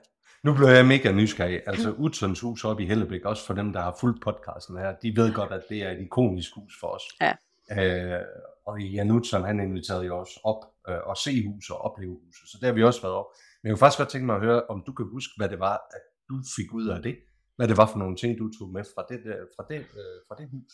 Nu 0.44 0.54
blev 0.54 0.68
jeg 0.68 0.86
mega 0.86 1.12
nysgerrig. 1.12 1.62
Altså 1.66 1.92
Utzons 1.92 2.40
hus 2.40 2.64
oppe 2.64 2.82
i 2.82 2.86
Hellebæk, 2.86 3.24
også 3.24 3.46
for 3.46 3.54
dem, 3.54 3.72
der 3.72 3.80
har 3.80 3.96
fulgt 4.00 4.22
podcasten 4.22 4.78
her, 4.78 4.94
de 5.02 5.16
ved 5.16 5.34
godt, 5.34 5.52
at 5.52 5.62
det 5.68 5.82
er 5.82 5.90
et 5.90 6.00
ikonisk 6.00 6.50
hus 6.54 6.72
for 6.80 6.86
os. 6.86 7.02
Ja. 7.20 7.32
Øh, 7.70 8.22
og 8.66 8.80
Jan 8.80 9.10
Utzon, 9.10 9.44
han 9.44 9.60
inviterede 9.60 10.06
jo 10.06 10.18
også 10.18 10.40
op 10.44 10.62
øh, 10.88 10.98
og 11.10 11.16
se 11.16 11.46
huset 11.46 11.76
og 11.76 11.80
opleve 11.80 12.16
huset, 12.26 12.48
så 12.48 12.58
det 12.60 12.66
har 12.66 12.72
vi 12.72 12.82
også 12.82 13.02
været 13.02 13.14
op. 13.14 13.26
Men 13.62 13.68
jeg 13.68 13.72
kunne 13.72 13.84
faktisk 13.84 13.98
godt 13.98 14.08
tænke 14.08 14.26
mig 14.26 14.36
at 14.36 14.42
høre, 14.42 14.62
om 14.72 14.82
du 14.86 14.92
kan 14.92 15.06
huske, 15.12 15.32
hvad 15.36 15.48
det 15.48 15.60
var, 15.60 15.76
at 15.96 16.02
du 16.28 16.36
fik 16.56 16.72
ud 16.72 16.86
af 16.88 17.02
det. 17.02 17.16
Hvad 17.56 17.68
det 17.68 17.76
var 17.76 17.86
for 17.92 17.98
nogle 17.98 18.16
ting, 18.16 18.38
du 18.38 18.50
tog 18.58 18.68
med 18.76 18.84
fra 18.94 19.02
det, 19.10 19.18
der, 19.24 19.36
fra 19.56 19.64
det, 19.70 19.80
øh, 20.00 20.16
fra 20.28 20.34
det 20.38 20.46
hus. 20.54 20.72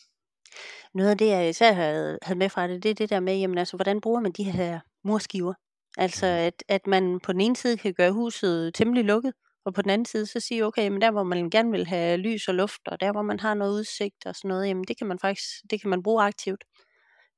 Noget 0.95 1.11
af 1.11 1.19
det, 1.19 1.27
jeg 1.29 1.49
især 1.49 1.73
havde, 1.73 2.19
havde 2.23 2.39
med 2.39 2.49
fra 2.49 2.69
det, 2.69 2.83
det 2.83 2.91
er 2.91 2.95
det 2.95 3.11
der 3.11 3.21
med, 3.21 3.37
jamen 3.39 3.59
altså, 3.59 3.77
hvordan 3.77 4.01
bruger 4.01 4.21
man 4.21 4.33
de 4.33 4.45
her 4.45 4.81
murskiver? 5.05 5.55
Altså, 5.99 6.27
Mhm. 6.27 6.35
at 6.35 6.65
at 6.69 6.87
man 6.87 7.21
på 7.21 7.33
den 7.33 7.41
ene 7.41 7.57
side 7.57 7.77
kan 7.79 7.95
gøre 7.95 8.13
huset 8.13 8.75
temmelig 8.75 9.05
lukket, 9.05 9.33
og 9.65 9.75
på 9.75 9.83
den 9.83 9.91
anden 9.91 10.07
side 10.07 10.27
så 10.27 10.41
sige: 10.41 10.67
"Okay, 10.67 10.89
men 10.89 11.01
der 11.03 11.11
hvor 11.11 11.23
man 11.23 11.51
gerne 11.51 11.71
vil 11.71 11.87
have 11.87 12.17
lys 12.17 12.49
og 12.49 12.55
luft, 12.55 12.81
og 12.87 13.01
der 13.01 13.13
hvor 13.13 13.23
man 13.23 13.41
har 13.41 13.55
noget 13.55 13.73
udsigt 13.73 14.27
og 14.27 14.37
sådan 14.37 14.49
noget, 14.49 14.69
jamen 14.69 14.85
det 14.85 14.99
kan 14.99 15.07
man 15.07 15.19
faktisk 15.19 15.45
det 15.71 15.81
kan 15.81 15.91
man 15.91 16.03
bruge 16.03 16.23
aktivt." 16.25 16.65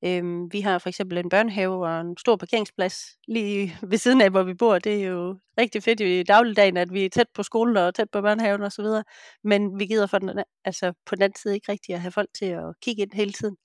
Øhm, 0.06 0.52
vi 0.52 0.60
har 0.60 0.78
for 0.78 0.88
eksempel 0.88 1.18
en 1.18 1.28
børnehave 1.28 1.86
og 1.86 2.00
en 2.00 2.16
stor 2.16 2.36
parkeringsplads 2.36 2.96
lige 3.28 3.76
ved 3.82 3.98
siden 3.98 4.20
af, 4.20 4.30
hvor 4.30 4.42
vi 4.42 4.54
bor. 4.54 4.78
Det 4.78 5.04
er 5.04 5.08
jo 5.08 5.38
rigtig 5.58 5.82
fedt 5.82 6.00
i 6.00 6.22
dagligdagen, 6.22 6.76
at 6.76 6.92
vi 6.92 7.04
er 7.04 7.08
tæt 7.10 7.26
på 7.34 7.42
skolen 7.42 7.76
og 7.76 7.94
tæt 7.94 8.10
på 8.10 8.20
børnehaven 8.22 8.62
og 8.62 8.72
så 8.72 8.82
videre. 8.82 9.04
Men 9.44 9.78
vi 9.78 9.86
gider 9.86 10.06
for 10.06 10.18
den 10.18 10.42
altså 10.64 10.92
på 11.06 11.14
den 11.14 11.22
anden 11.22 11.36
side 11.36 11.54
ikke 11.54 11.72
rigtig 11.72 11.94
at 11.94 12.00
have 12.00 12.12
folk 12.12 12.28
til 12.38 12.46
at 12.46 12.74
kigge 12.82 13.02
ind 13.02 13.12
hele 13.12 13.32
tiden. 13.32 13.56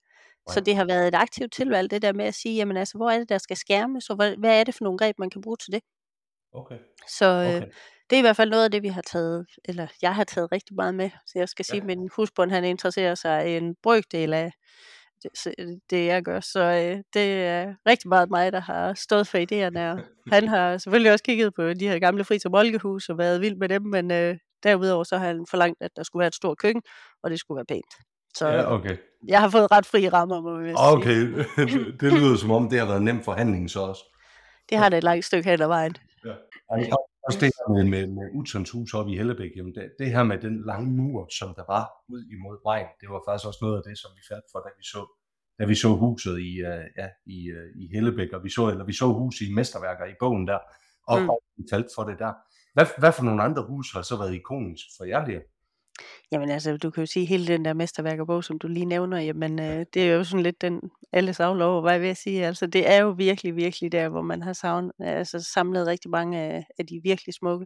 Så 0.49 0.59
det 0.59 0.75
har 0.75 0.85
været 0.85 1.07
et 1.07 1.15
aktivt 1.15 1.53
tilvalg, 1.53 1.91
det 1.91 2.01
der 2.01 2.13
med 2.13 2.25
at 2.25 2.33
sige: 2.35 2.55
"Jamen 2.55 2.77
altså, 2.77 2.97
hvor 2.97 3.09
er 3.09 3.19
det, 3.19 3.29
der 3.29 3.37
skal 3.37 3.57
skærmes, 3.57 4.09
og 4.09 4.15
hvad 4.15 4.35
hvad 4.37 4.59
er 4.59 4.63
det 4.63 4.75
for 4.75 4.83
nogle 4.83 4.97
greb, 4.97 5.19
man 5.19 5.29
kan 5.29 5.41
bruge 5.41 5.57
til 5.57 5.71
det?" 5.73 5.81
Okay. 6.53 6.77
Så, 7.07 7.25
øh, 7.25 7.55
Okay. 7.57 7.67
det 8.09 8.15
er 8.15 8.19
i 8.19 8.21
hvert 8.21 8.35
fald 8.35 8.49
noget 8.49 8.63
af 8.63 8.71
det, 8.71 8.83
vi 8.83 8.87
har 8.87 9.01
taget 9.01 9.45
eller 9.65 9.87
jeg 10.01 10.15
har 10.15 10.23
taget 10.23 10.51
rigtig 10.51 10.75
meget 10.75 10.95
med. 10.95 11.09
Så 11.27 11.39
jeg 11.39 11.49
skal 11.49 11.65
sige, 11.65 11.79
Ja. 11.81 11.85
min 11.85 12.09
husbond 12.15 12.51
han 12.51 12.63
interesserer 12.65 13.15
sig 13.15 13.57
en 13.57 13.75
brøkdel 13.83 14.33
af 14.33 14.51
det 15.23 15.79
det 15.89 16.05
jeg 16.05 16.23
gør. 16.23 16.39
Så, 16.39 16.59
øh, 16.59 17.03
det 17.13 17.43
er 17.45 17.75
rigtig 17.87 18.09
meget 18.09 18.29
mig, 18.29 18.51
der 18.51 18.59
har 18.59 18.93
stået 18.93 19.27
for 19.27 19.37
idéerne, 19.37 19.79
og 19.79 19.99
han 20.35 20.47
har 20.47 20.77
selvfølgelig 20.77 21.11
også 21.11 21.23
kigget 21.23 21.53
på 21.55 21.73
de 21.73 21.87
her 21.87 21.99
gamle 21.99 22.23
Friis 22.23 22.45
og 22.45 22.51
Moltke-huse 22.51 23.11
og 23.11 23.17
været 23.17 23.41
vild 23.41 23.55
med 23.55 23.69
dem, 23.69 23.81
men, 23.81 24.11
øh, 24.11 24.37
derudover 24.63 25.03
så 25.03 25.17
har 25.17 25.27
han 25.27 25.45
forlangt, 25.49 25.81
at 25.81 25.91
der 25.95 26.03
skulle 26.03 26.21
være 26.21 26.27
et 26.27 26.35
stort 26.35 26.57
køkken, 26.57 26.81
og 27.23 27.29
det 27.29 27.39
skulle 27.39 27.55
være 27.55 27.65
pænt. 27.65 27.93
Så 28.37 28.47
Ja, 28.47 28.73
okay. 28.73 28.97
jeg 29.27 29.39
har 29.41 29.49
fået 29.49 29.71
ret 29.71 29.85
frie 29.85 30.09
rammer, 30.09 30.41
må 30.41 30.63
sige. 30.65 30.75
Okay, 30.77 31.19
det 32.01 32.13
lyder 32.13 32.37
som 32.37 32.51
om, 32.51 32.69
det 32.69 32.79
har 32.79 32.85
været 32.85 32.97
en 32.97 33.05
nem 33.05 33.23
forhandling 33.23 33.69
så 33.69 33.79
også. 33.79 34.03
Det 34.69 34.77
har 34.77 34.89
det 34.89 34.97
et 34.97 35.03
langt 35.03 35.25
stykke 35.25 35.49
hen 35.49 35.61
ad 35.61 35.67
vejen. 35.67 35.95
Ja. 36.25 36.33
Også 37.29 37.39
det 37.45 37.51
her 37.57 37.67
med 37.75 37.83
med 37.93 38.03
med 38.17 38.27
Utzons 38.37 38.71
hus 38.71 38.93
oppe 38.93 39.11
i 39.11 39.17
Hellebæk, 39.19 39.51
jamen 39.57 39.73
det 39.75 39.83
det 39.99 40.09
her 40.15 40.23
med 40.31 40.37
den 40.45 40.55
lange 40.69 40.89
mur, 40.99 41.21
som 41.39 41.49
der 41.59 41.65
var 41.73 41.85
ud 42.13 42.21
imod 42.35 42.57
vejen, 42.69 42.89
det 43.01 43.07
var 43.13 43.21
faktisk 43.27 43.47
også 43.49 43.59
noget 43.65 43.77
af 43.79 43.83
det, 43.87 43.95
som 44.03 44.11
vi 44.17 44.23
faldt 44.31 44.45
for, 44.51 44.59
da 44.67 44.69
vi 44.79 44.83
så 44.93 45.01
da 45.59 45.63
vi 45.71 45.75
så 45.83 45.89
huset 46.03 46.35
i, 46.49 46.51
øh, 46.71 46.85
ja, 46.99 47.07
i, 47.35 47.39
øh, 47.57 47.67
i 47.81 47.83
Hellebæk, 47.93 48.31
og 48.33 48.43
vi 48.43 48.49
så 48.57 48.63
eller 48.71 48.85
vi 48.85 48.93
så 49.01 49.05
huset 49.19 49.45
i 49.47 49.53
Mesterværker 49.53 50.05
i 50.05 50.15
bogen 50.19 50.47
der, 50.47 50.59
og 51.11 51.17
Mm. 51.21 51.29
og 51.29 51.37
vi 51.57 51.63
faldt 51.71 51.87
for 51.95 52.03
det 52.09 52.19
der. 52.19 52.33
Hvad 52.73 52.85
hvad 53.01 53.11
for 53.11 53.23
nogle 53.23 53.43
andre 53.43 53.63
huse 53.69 53.93
har 53.95 54.01
så 54.01 54.15
været 54.17 54.33
ikonisk 54.35 54.85
for 54.97 55.05
jer 55.05 55.25
her? 55.25 55.41
Jamen 56.31 56.49
altså, 56.49 56.77
du 56.77 56.89
kan 56.89 57.01
jo 57.01 57.05
sige 57.05 57.25
hele 57.25 57.47
den 57.47 57.65
der 57.65 57.73
Mesterværker-bog, 57.73 58.43
som 58.43 58.59
du 58.59 58.67
lige 58.67 58.85
nævner, 58.85 59.19
jamen, 59.19 59.59
øh, 59.59 59.85
det 59.93 60.09
er 60.09 60.15
jo 60.15 60.23
sådan 60.23 60.43
lidt 60.43 60.61
den 60.61 60.81
alle 61.13 61.33
savler 61.33 61.65
over, 61.65 61.81
hvad 61.81 61.91
jeg 61.91 62.01
ved 62.01 62.09
at 62.09 62.17
sige. 62.17 62.45
Altså, 62.45 62.67
det 62.67 62.89
er 62.89 62.97
jo 63.01 63.09
virkelig, 63.09 63.55
virkelig 63.55 63.91
der, 63.91 64.09
hvor 64.09 64.21
man 64.21 64.41
har 64.43 64.53
savnet 64.53 64.91
altså 64.99 65.39
samlet 65.53 65.87
rigtig 65.87 66.11
mange 66.11 66.39
af 66.39 66.65
af 66.79 66.87
de 66.87 66.99
virkelig 67.03 67.33
smukke. 67.33 67.65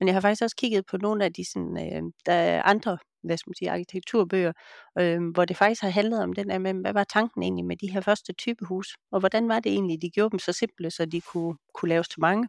Men 0.00 0.08
jeg 0.08 0.14
har 0.14 0.20
faktisk 0.20 0.42
også 0.42 0.56
kigget 0.56 0.86
på 0.86 0.96
nogle 0.96 1.24
af 1.24 1.32
de 1.32 1.44
sådan, 1.52 1.76
øh, 1.96 2.02
der 2.26 2.32
er 2.32 2.62
andre, 2.62 2.98
hvad 3.22 3.36
skal 3.36 3.50
man 3.50 3.54
sige, 3.54 3.70
arkitekturbøger, 3.70 4.52
øh, 4.98 5.20
hvor 5.34 5.44
det 5.44 5.56
faktisk 5.56 5.82
har 5.82 5.90
handlet 5.90 6.22
om 6.22 6.32
den 6.32 6.48
der 6.48 6.58
med, 6.58 6.74
hvad 6.74 6.92
var 6.92 7.04
tanken 7.04 7.42
egentlig 7.42 7.64
med 7.66 7.76
de 7.76 7.90
her 7.92 8.00
første 8.00 8.32
typehuse, 8.32 8.90
og 9.12 9.20
hvordan 9.20 9.48
var 9.48 9.60
det 9.60 9.72
egentlig, 9.72 10.02
de 10.02 10.10
gjorde 10.10 10.30
dem 10.30 10.38
så 10.38 10.52
simple, 10.52 10.90
så 10.90 11.04
de 11.06 11.20
kunne 11.20 11.56
kunne 11.74 11.88
laves 11.88 12.08
til 12.08 12.20
mange. 12.20 12.48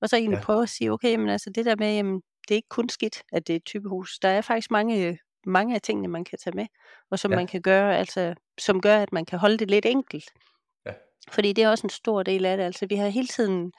Og 0.00 0.08
så 0.08 0.16
egentlig 0.16 0.36
Ja. 0.36 0.42
prøve 0.44 0.62
at 0.62 0.68
sige, 0.68 0.92
okay, 0.92 1.10
jamen 1.12 1.28
altså 1.28 1.50
det 1.54 1.64
der 1.64 1.76
med, 1.78 1.94
jamen 1.94 2.14
det 2.48 2.50
er 2.54 2.56
ikke 2.56 2.68
kun 2.68 2.88
skidt, 2.88 3.22
at 3.32 3.46
det 3.46 3.52
er 3.52 3.56
et 3.56 3.64
typehus. 3.64 4.18
Der 4.22 4.28
er 4.28 4.40
faktisk 4.40 4.70
mange 4.70 5.18
mange 5.48 5.74
af 5.74 5.80
tingene, 5.82 6.08
man 6.08 6.24
kan 6.24 6.38
tage 6.44 6.56
med, 6.56 6.66
og 7.10 7.18
som 7.18 7.30
Ja. 7.30 7.36
man 7.36 7.46
kan 7.46 7.62
gøre 7.62 7.98
altså 7.98 8.34
som 8.58 8.80
gør, 8.80 8.98
at 8.98 9.12
man 9.12 9.24
kan 9.24 9.38
holde 9.38 9.56
det 9.58 9.70
lidt 9.70 9.86
enkelt. 9.86 10.30
Ja. 10.86 10.92
Fordi 11.32 11.52
det 11.52 11.64
er 11.64 11.68
også 11.70 11.86
en 11.86 11.90
stor 11.90 12.22
del 12.22 12.44
af 12.46 12.56
det. 12.56 12.64
Altså 12.64 12.86
vi 12.86 12.94
har 12.96 13.08
hele 13.08 13.26
tiden, 13.28 13.72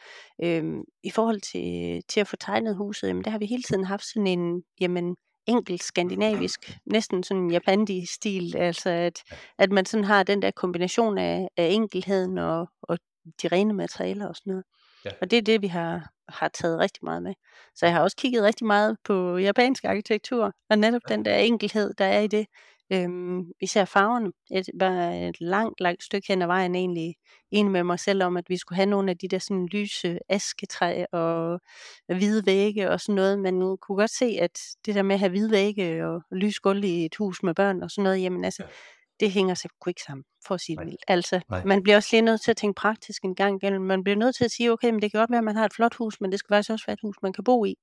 øh, 0.43 0.63
i 1.03 1.09
forhold 1.11 1.41
til 1.41 2.01
til 2.09 2.19
at 2.19 2.27
få 2.27 2.35
tegnet 2.35 2.75
huset, 2.75 3.07
jamen 3.07 3.23
der 3.23 3.31
har 3.31 3.39
vi 3.39 3.45
hele 3.45 3.63
tiden 3.63 3.83
haft 3.83 4.03
sådan 4.05 4.27
en, 4.27 4.63
jamen 4.81 5.15
enkel 5.47 5.79
skandinavisk, 5.79 6.77
næsten 6.85 7.23
sådan 7.23 7.51
Japandi-stil, 7.51 8.55
altså 8.57 8.89
at 8.89 9.23
at 9.57 9.71
man 9.71 9.85
sådan 9.85 10.03
har 10.03 10.23
den 10.23 10.41
der 10.41 10.51
kombination 10.51 11.17
af 11.17 11.47
af 11.57 11.67
enkelheden 11.67 12.37
og 12.37 12.67
og 12.81 12.97
de 13.41 13.47
rene 13.47 13.73
materialer 13.73 14.27
og 14.27 14.35
sådan 14.35 14.51
noget. 14.51 14.65
Ja. 15.05 15.09
Og 15.21 15.31
det 15.31 15.37
er 15.37 15.41
det, 15.41 15.61
vi 15.61 15.67
har 15.67 16.09
har 16.29 16.47
taget 16.47 16.79
rigtig 16.79 16.99
meget 17.03 17.23
med. 17.23 17.33
Så 17.75 17.85
jeg 17.85 17.95
har 17.95 18.01
også 18.01 18.17
kigget 18.17 18.43
rigtig 18.43 18.67
meget 18.67 18.97
på 19.03 19.37
japansk 19.37 19.83
arkitektur, 19.83 20.51
og 20.69 20.77
netop 20.77 21.01
den 21.09 21.25
der 21.25 21.35
enkelhed, 21.35 21.93
der 21.97 22.05
er 22.05 22.19
i 22.19 22.27
det. 22.27 22.47
Øhm, 22.93 23.43
især 23.61 23.85
farverne. 23.85 24.31
Jeg 24.49 24.63
var 24.73 25.09
et 25.11 25.41
langt, 25.41 25.81
langt 25.81 26.03
stykke 26.03 26.27
hen 26.27 26.41
ad 26.41 26.47
vejen 26.47 26.75
egentlig 26.75 27.15
enig 27.51 27.71
med 27.71 27.83
mig 27.83 27.99
selv 27.99 28.23
om, 28.23 28.37
at 28.37 28.49
vi 28.49 28.57
skulle 28.57 28.75
have 28.75 28.89
nogle 28.89 29.11
af 29.11 29.17
de 29.17 29.27
der 29.27 29.39
sådan 29.39 29.65
lyse 29.65 30.19
asketræ 30.29 31.05
og 31.11 31.59
hvide 32.07 32.45
vægge 32.45 32.89
og 32.89 32.99
sådan 32.99 33.15
noget. 33.15 33.39
Man 33.39 33.77
kunne 33.81 33.97
godt 33.97 34.11
se, 34.11 34.37
at 34.41 34.59
det 34.85 34.95
der 34.95 35.01
med 35.01 35.15
at 35.15 35.19
have 35.19 35.29
hvide 35.29 35.51
vægge 35.51 36.07
og 36.07 36.21
lys 36.31 36.59
gulv 36.59 36.83
i 36.83 37.05
et 37.05 37.15
hus 37.15 37.43
med 37.43 37.55
børn 37.55 37.83
og 37.83 37.91
sådan 37.91 38.03
noget, 38.03 38.21
jamen 38.21 38.45
altså, 38.45 38.63
Ja. 38.63 38.69
Det 39.19 39.31
hænger 39.31 39.53
sgu 39.53 39.89
ikke 39.89 40.01
sammen, 40.01 40.23
for 40.47 40.55
at 40.55 40.61
sige 40.61 40.75
det 40.75 40.79
Nej. 40.79 40.85
mildt. 40.85 41.03
Altså, 41.07 41.41
Nej. 41.49 41.63
man 41.65 41.83
bliver 41.83 41.95
også 41.95 42.09
lige 42.11 42.21
nødt 42.21 42.41
til 42.41 42.51
at 42.51 42.57
tænke 42.57 42.77
praktisk 42.77 43.23
en 43.23 43.35
gang 43.35 43.63
imellem. 43.63 43.81
Man 43.81 44.03
bliver 44.03 44.17
nødt 44.17 44.35
til 44.35 44.45
at 44.45 44.51
sige, 44.51 44.71
okay, 44.71 44.89
men 44.89 45.01
det 45.01 45.11
kan 45.11 45.19
godt 45.19 45.29
være, 45.29 45.37
at 45.37 45.43
man 45.43 45.55
har 45.55 45.65
et 45.65 45.73
flot 45.73 45.95
hus, 45.95 46.21
men 46.21 46.31
det 46.31 46.39
skal 46.39 46.53
faktisk 46.53 46.71
også 46.71 46.85
være 46.87 46.93
et 46.93 46.99
hus, 47.01 47.15
man 47.23 47.33
kan 47.33 47.43
bo 47.43 47.65
i. 47.65 47.75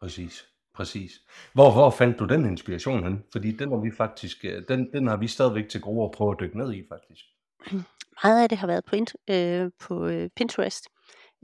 Præcis, 0.00 0.46
præcis. 0.74 1.12
Hvor 1.52 1.72
hvor 1.72 1.90
fandt 1.90 2.18
du 2.18 2.24
den 2.24 2.46
inspiration 2.46 3.02
henne? 3.02 3.18
Fordi 3.32 3.52
den 3.52 3.70
har 3.70 3.78
vi 3.78 3.90
faktisk, 3.96 4.44
øh, 4.44 4.62
den 4.68 4.92
den 4.92 5.06
har 5.06 5.16
vi 5.16 5.26
stadigvæk 5.26 5.68
til 5.68 5.80
gode 5.80 6.04
at 6.04 6.10
prøve 6.10 6.32
at 6.32 6.40
dykke 6.40 6.58
ned 6.58 6.74
i 6.74 6.82
faktisk. 6.88 7.24
Meget 8.24 8.42
af 8.42 8.48
det 8.48 8.58
har 8.58 8.66
været 8.66 8.84
på 8.84 8.96
øh, 9.30 9.70
på, 9.80 10.06
øh, 10.06 10.30
Pinterest. 10.36 10.84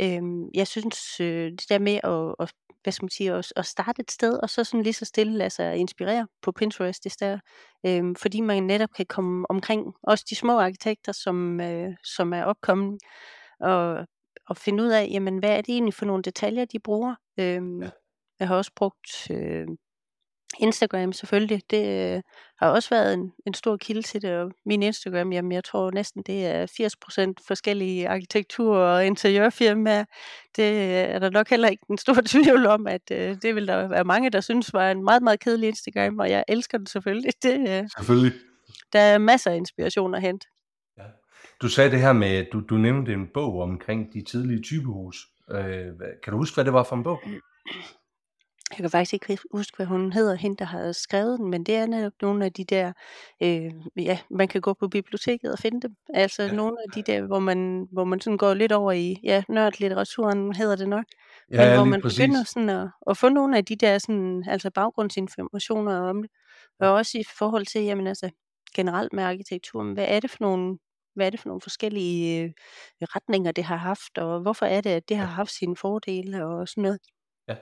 Øhm, 0.00 0.45
jeg 0.55 0.66
synes, 0.66 1.21
øh, 1.21 1.50
det 1.50 1.69
der 1.69 1.78
med 1.78 2.00
at 2.05 2.35
at 2.40 2.52
hvad 2.87 2.93
skal 2.93 3.05
man 3.05 3.11
sige, 3.11 3.33
at 3.33 3.52
at 3.57 3.66
starte 3.66 4.00
et 4.02 4.11
sted, 4.11 4.38
og 4.43 4.50
så 4.50 4.64
sådan 4.64 4.83
lige 4.83 4.93
så 4.93 5.05
stille 5.05 5.33
lade 5.38 5.50
sig 5.50 5.76
inspirere 5.76 6.26
på 6.43 6.52
Pinterest 6.52 7.07
i 7.07 7.09
stedet, 7.09 7.40
øhm, 7.87 8.14
fordi 8.16 8.40
man 8.40 8.62
netop 8.62 8.90
kan 8.97 9.07
komme 9.07 9.47
omkring 9.50 9.95
også 10.02 10.25
de 10.31 10.37
små 10.37 10.61
arkitekter, 10.61 11.12
som 11.12 11.61
øh, 11.61 11.95
som 12.05 12.33
er 12.33 12.50
upcoming, 12.50 12.99
og 13.61 14.07
og 14.49 14.57
finde 14.57 14.83
ud 14.83 14.88
af, 14.88 15.09
jamen 15.11 15.38
hvad 15.38 15.50
er 15.50 15.61
det 15.61 15.69
egentlig 15.69 15.95
for 15.95 16.07
nogle 16.07 16.23
detaljer, 16.23 16.64
de 16.64 16.78
bruger. 16.78 17.14
Øhm, 17.40 17.83
Ja. 17.83 17.90
jeg 18.38 18.49
har 18.49 18.57
også 18.57 18.71
brugt, 18.76 19.31
øh, 19.31 19.66
Instagram 20.61 21.13
selvfølgelig. 21.13 21.63
Det, 21.71 22.15
øh, 22.17 22.23
har 22.59 22.71
også 22.71 22.91
været 22.91 23.15
en 23.15 23.33
en 23.47 23.55
stor 23.55 23.77
kilde 23.77 24.03
til 24.03 24.23
det, 24.23 24.31
og 24.31 24.53
min 24.67 24.83
Instagram, 24.83 25.33
jamen 25.33 25.53
jeg 25.53 25.65
tror 25.65 25.91
næsten 25.91 26.23
det 26.23 26.47
er 26.47 26.67
80% 26.67 27.47
forskellige 27.47 28.09
arkitektur- 28.09 28.77
og 28.77 29.07
interiørfirmaer. 29.07 30.05
Det 30.57 30.95
er 31.15 31.19
der 31.19 31.31
nok 31.31 31.49
heller 31.49 31.69
ikke 31.69 31.85
den 31.89 31.99
store 31.99 32.23
tvivl 32.43 32.67
om, 32.67 32.87
at, 32.87 33.11
øh, 33.13 33.37
det 33.43 33.55
vil 33.55 33.67
der 33.67 33.89
være 33.89 34.05
mange, 34.05 34.31
der 34.31 34.41
synes 34.41 34.73
var 34.73 34.91
en 34.91 35.05
meget, 35.05 35.23
meget 35.23 35.41
kedelig 35.41 35.69
Instagram, 35.69 36.19
og 36.19 36.31
jeg 36.31 36.45
elsker 36.49 36.79
den 36.79 36.87
selvfølgelig. 36.87 37.33
Det, 37.43 37.61
øh 37.61 37.89
Selvfølgelig. 37.97 38.33
der 38.93 39.01
er 39.01 39.19
masser 39.19 39.51
af 39.51 39.57
inspiration 39.57 40.15
at 40.15 40.21
hente. 40.21 40.47
Ja. 40.99 41.05
Du 41.63 41.69
sagde 41.69 41.91
det 41.91 42.01
her 42.01 42.13
med, 42.13 42.45
du 42.53 42.61
du 42.61 42.75
nævnte 42.75 43.13
en 43.13 43.29
bog 43.35 43.61
omkring 43.63 44.13
de 44.13 44.25
tidlige 44.25 44.63
typehuse. 44.63 45.19
Øh, 45.51 45.87
kan 46.25 46.31
du 46.33 46.37
huske, 46.37 46.55
hvad 46.55 46.65
det 46.65 46.73
var 46.73 46.83
for 46.83 46.97
en 46.97 47.03
bog? 47.03 47.21
Jeg 48.71 48.77
kan 48.77 48.91
faktisk 48.91 49.13
ikke 49.15 49.39
huske, 49.53 49.77
hvad 49.77 49.87
hun 49.87 50.13
hedder, 50.13 50.35
hende 50.35 50.57
der 50.57 50.65
har 50.65 50.93
skrevet 50.93 51.39
den, 51.39 51.51
men 51.51 51.65
det 51.65 51.75
er 51.77 51.87
netop 51.87 52.13
nogle 52.23 52.45
af 52.45 52.53
de 52.53 52.65
der, 52.65 52.93
øh, 53.43 53.73
ja, 53.97 54.19
man 54.31 54.49
kan 54.49 54.61
gå 54.61 54.73
på 54.75 54.89
biblioteket 54.89 55.53
og 55.53 55.59
finde 55.59 55.81
dem. 55.81 55.97
Altså 56.15 56.43
Ja. 56.43 56.53
nogle 56.53 56.77
af 56.87 56.93
de 56.95 57.03
der, 57.13 57.23
hvor 57.27 57.39
man 57.39 57.89
hvor 57.93 58.05
man 58.05 58.21
sådan 58.21 58.37
går 58.39 58.55
lidt 58.55 58.73
over 58.73 58.93
i, 58.93 59.21
ja, 59.25 59.43
nørdlitteraturen 59.49 60.55
hedder 60.55 60.77
det 60.77 60.89
nok. 60.89 61.05
Ja, 61.51 61.57
Men 61.57 61.67
ja, 61.69 61.75
hvor 61.77 61.85
man 61.85 62.01
begynder 62.03 62.41
præcis. 62.41 62.49
sådan 62.49 62.69
at 62.69 62.89
at 63.11 63.17
få 63.17 63.29
nogle 63.29 63.57
af 63.57 63.65
de 63.65 63.77
der 63.77 63.99
sådan, 63.99 64.45
altså 64.49 64.71
baggrundsinformationer 64.71 66.01
om 66.01 66.23
det. 66.23 66.31
Og 66.81 66.93
også 66.93 67.19
i 67.19 67.25
forhold 67.39 67.67
til, 67.67 67.83
jamen 67.85 68.07
altså 68.07 68.31
generelt 68.77 69.13
med 69.13 69.25
arkitekturen, 69.25 69.93
hvad 69.93 70.05
er 70.09 70.21
det 70.21 70.31
for 70.31 70.39
nogle 70.41 70.79
hvad 71.15 71.27
er 71.27 71.31
det 71.31 71.41
for 71.41 71.49
nogle 71.49 71.61
forskellige, 71.61 72.43
øh, 72.45 72.51
retninger, 73.03 73.53
det 73.53 73.65
har 73.65 73.77
haft, 73.77 74.19
og 74.19 74.41
hvorfor 74.41 74.67
er 74.67 74.81
det, 74.81 74.91
at 74.91 75.09
det 75.09 75.17
har 75.17 75.27
haft 75.27 75.51
sine 75.51 75.77
fordele 75.77 76.47
og 76.47 76.69
sådan 76.69 76.83
noget. 76.83 76.99
Ja. 77.49 77.55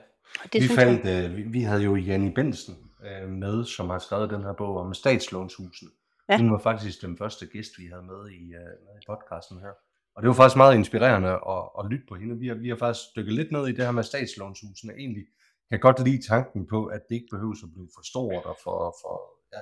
Det 0.53 0.61
Vi 0.63 0.67
fandt, 0.67 1.31
øh, 1.31 1.37
vi 1.37 1.41
vi 1.41 1.61
havde 1.61 1.83
jo 1.83 1.95
Janni 1.95 2.31
Bendtsen, 2.31 2.75
øh, 3.05 3.29
med, 3.29 3.65
som 3.65 3.89
har 3.89 3.99
skrevet 3.99 4.29
den 4.29 4.43
her 4.43 4.53
bog 4.53 4.77
om 4.77 4.93
statslånshusene. 4.93 5.89
Ja. 6.29 6.37
Hun 6.37 6.51
var 6.51 6.59
faktisk 6.59 7.01
den 7.01 7.17
første 7.17 7.45
gæst, 7.45 7.71
vi 7.77 7.85
havde 7.85 8.03
med 8.03 8.29
i, 8.29 8.41
øh, 8.53 8.73
med 8.85 8.95
i 9.01 9.05
podcasten 9.07 9.59
her. 9.59 9.73
Og 10.15 10.21
det 10.21 10.27
var 10.27 10.33
faktisk 10.33 10.57
meget 10.57 10.75
inspirerende 10.75 11.29
at 11.29 11.63
at 11.79 11.85
lytte 11.91 12.05
på 12.09 12.15
hende. 12.15 12.39
Vi 12.39 12.47
har 12.47 12.55
vi 12.55 12.69
har 12.69 12.75
faktisk 12.77 13.05
dykket 13.15 13.33
lidt 13.33 13.51
ned 13.51 13.67
i 13.67 13.71
det 13.71 13.85
her 13.85 13.91
med 13.91 14.03
statslånshusene. 14.03 14.93
Egentlig 14.93 15.25
kan 15.71 15.79
godt 15.79 15.99
lide 16.07 16.21
tanken 16.27 16.67
på, 16.67 16.85
at 16.85 17.01
det 17.09 17.15
ikke 17.15 17.27
behøves 17.31 17.59
at 17.63 17.69
blive 17.73 17.89
for 17.95 18.03
stort 18.11 18.45
og 18.45 18.57
for 18.63 18.95
for 19.01 19.15
ja, 19.55 19.61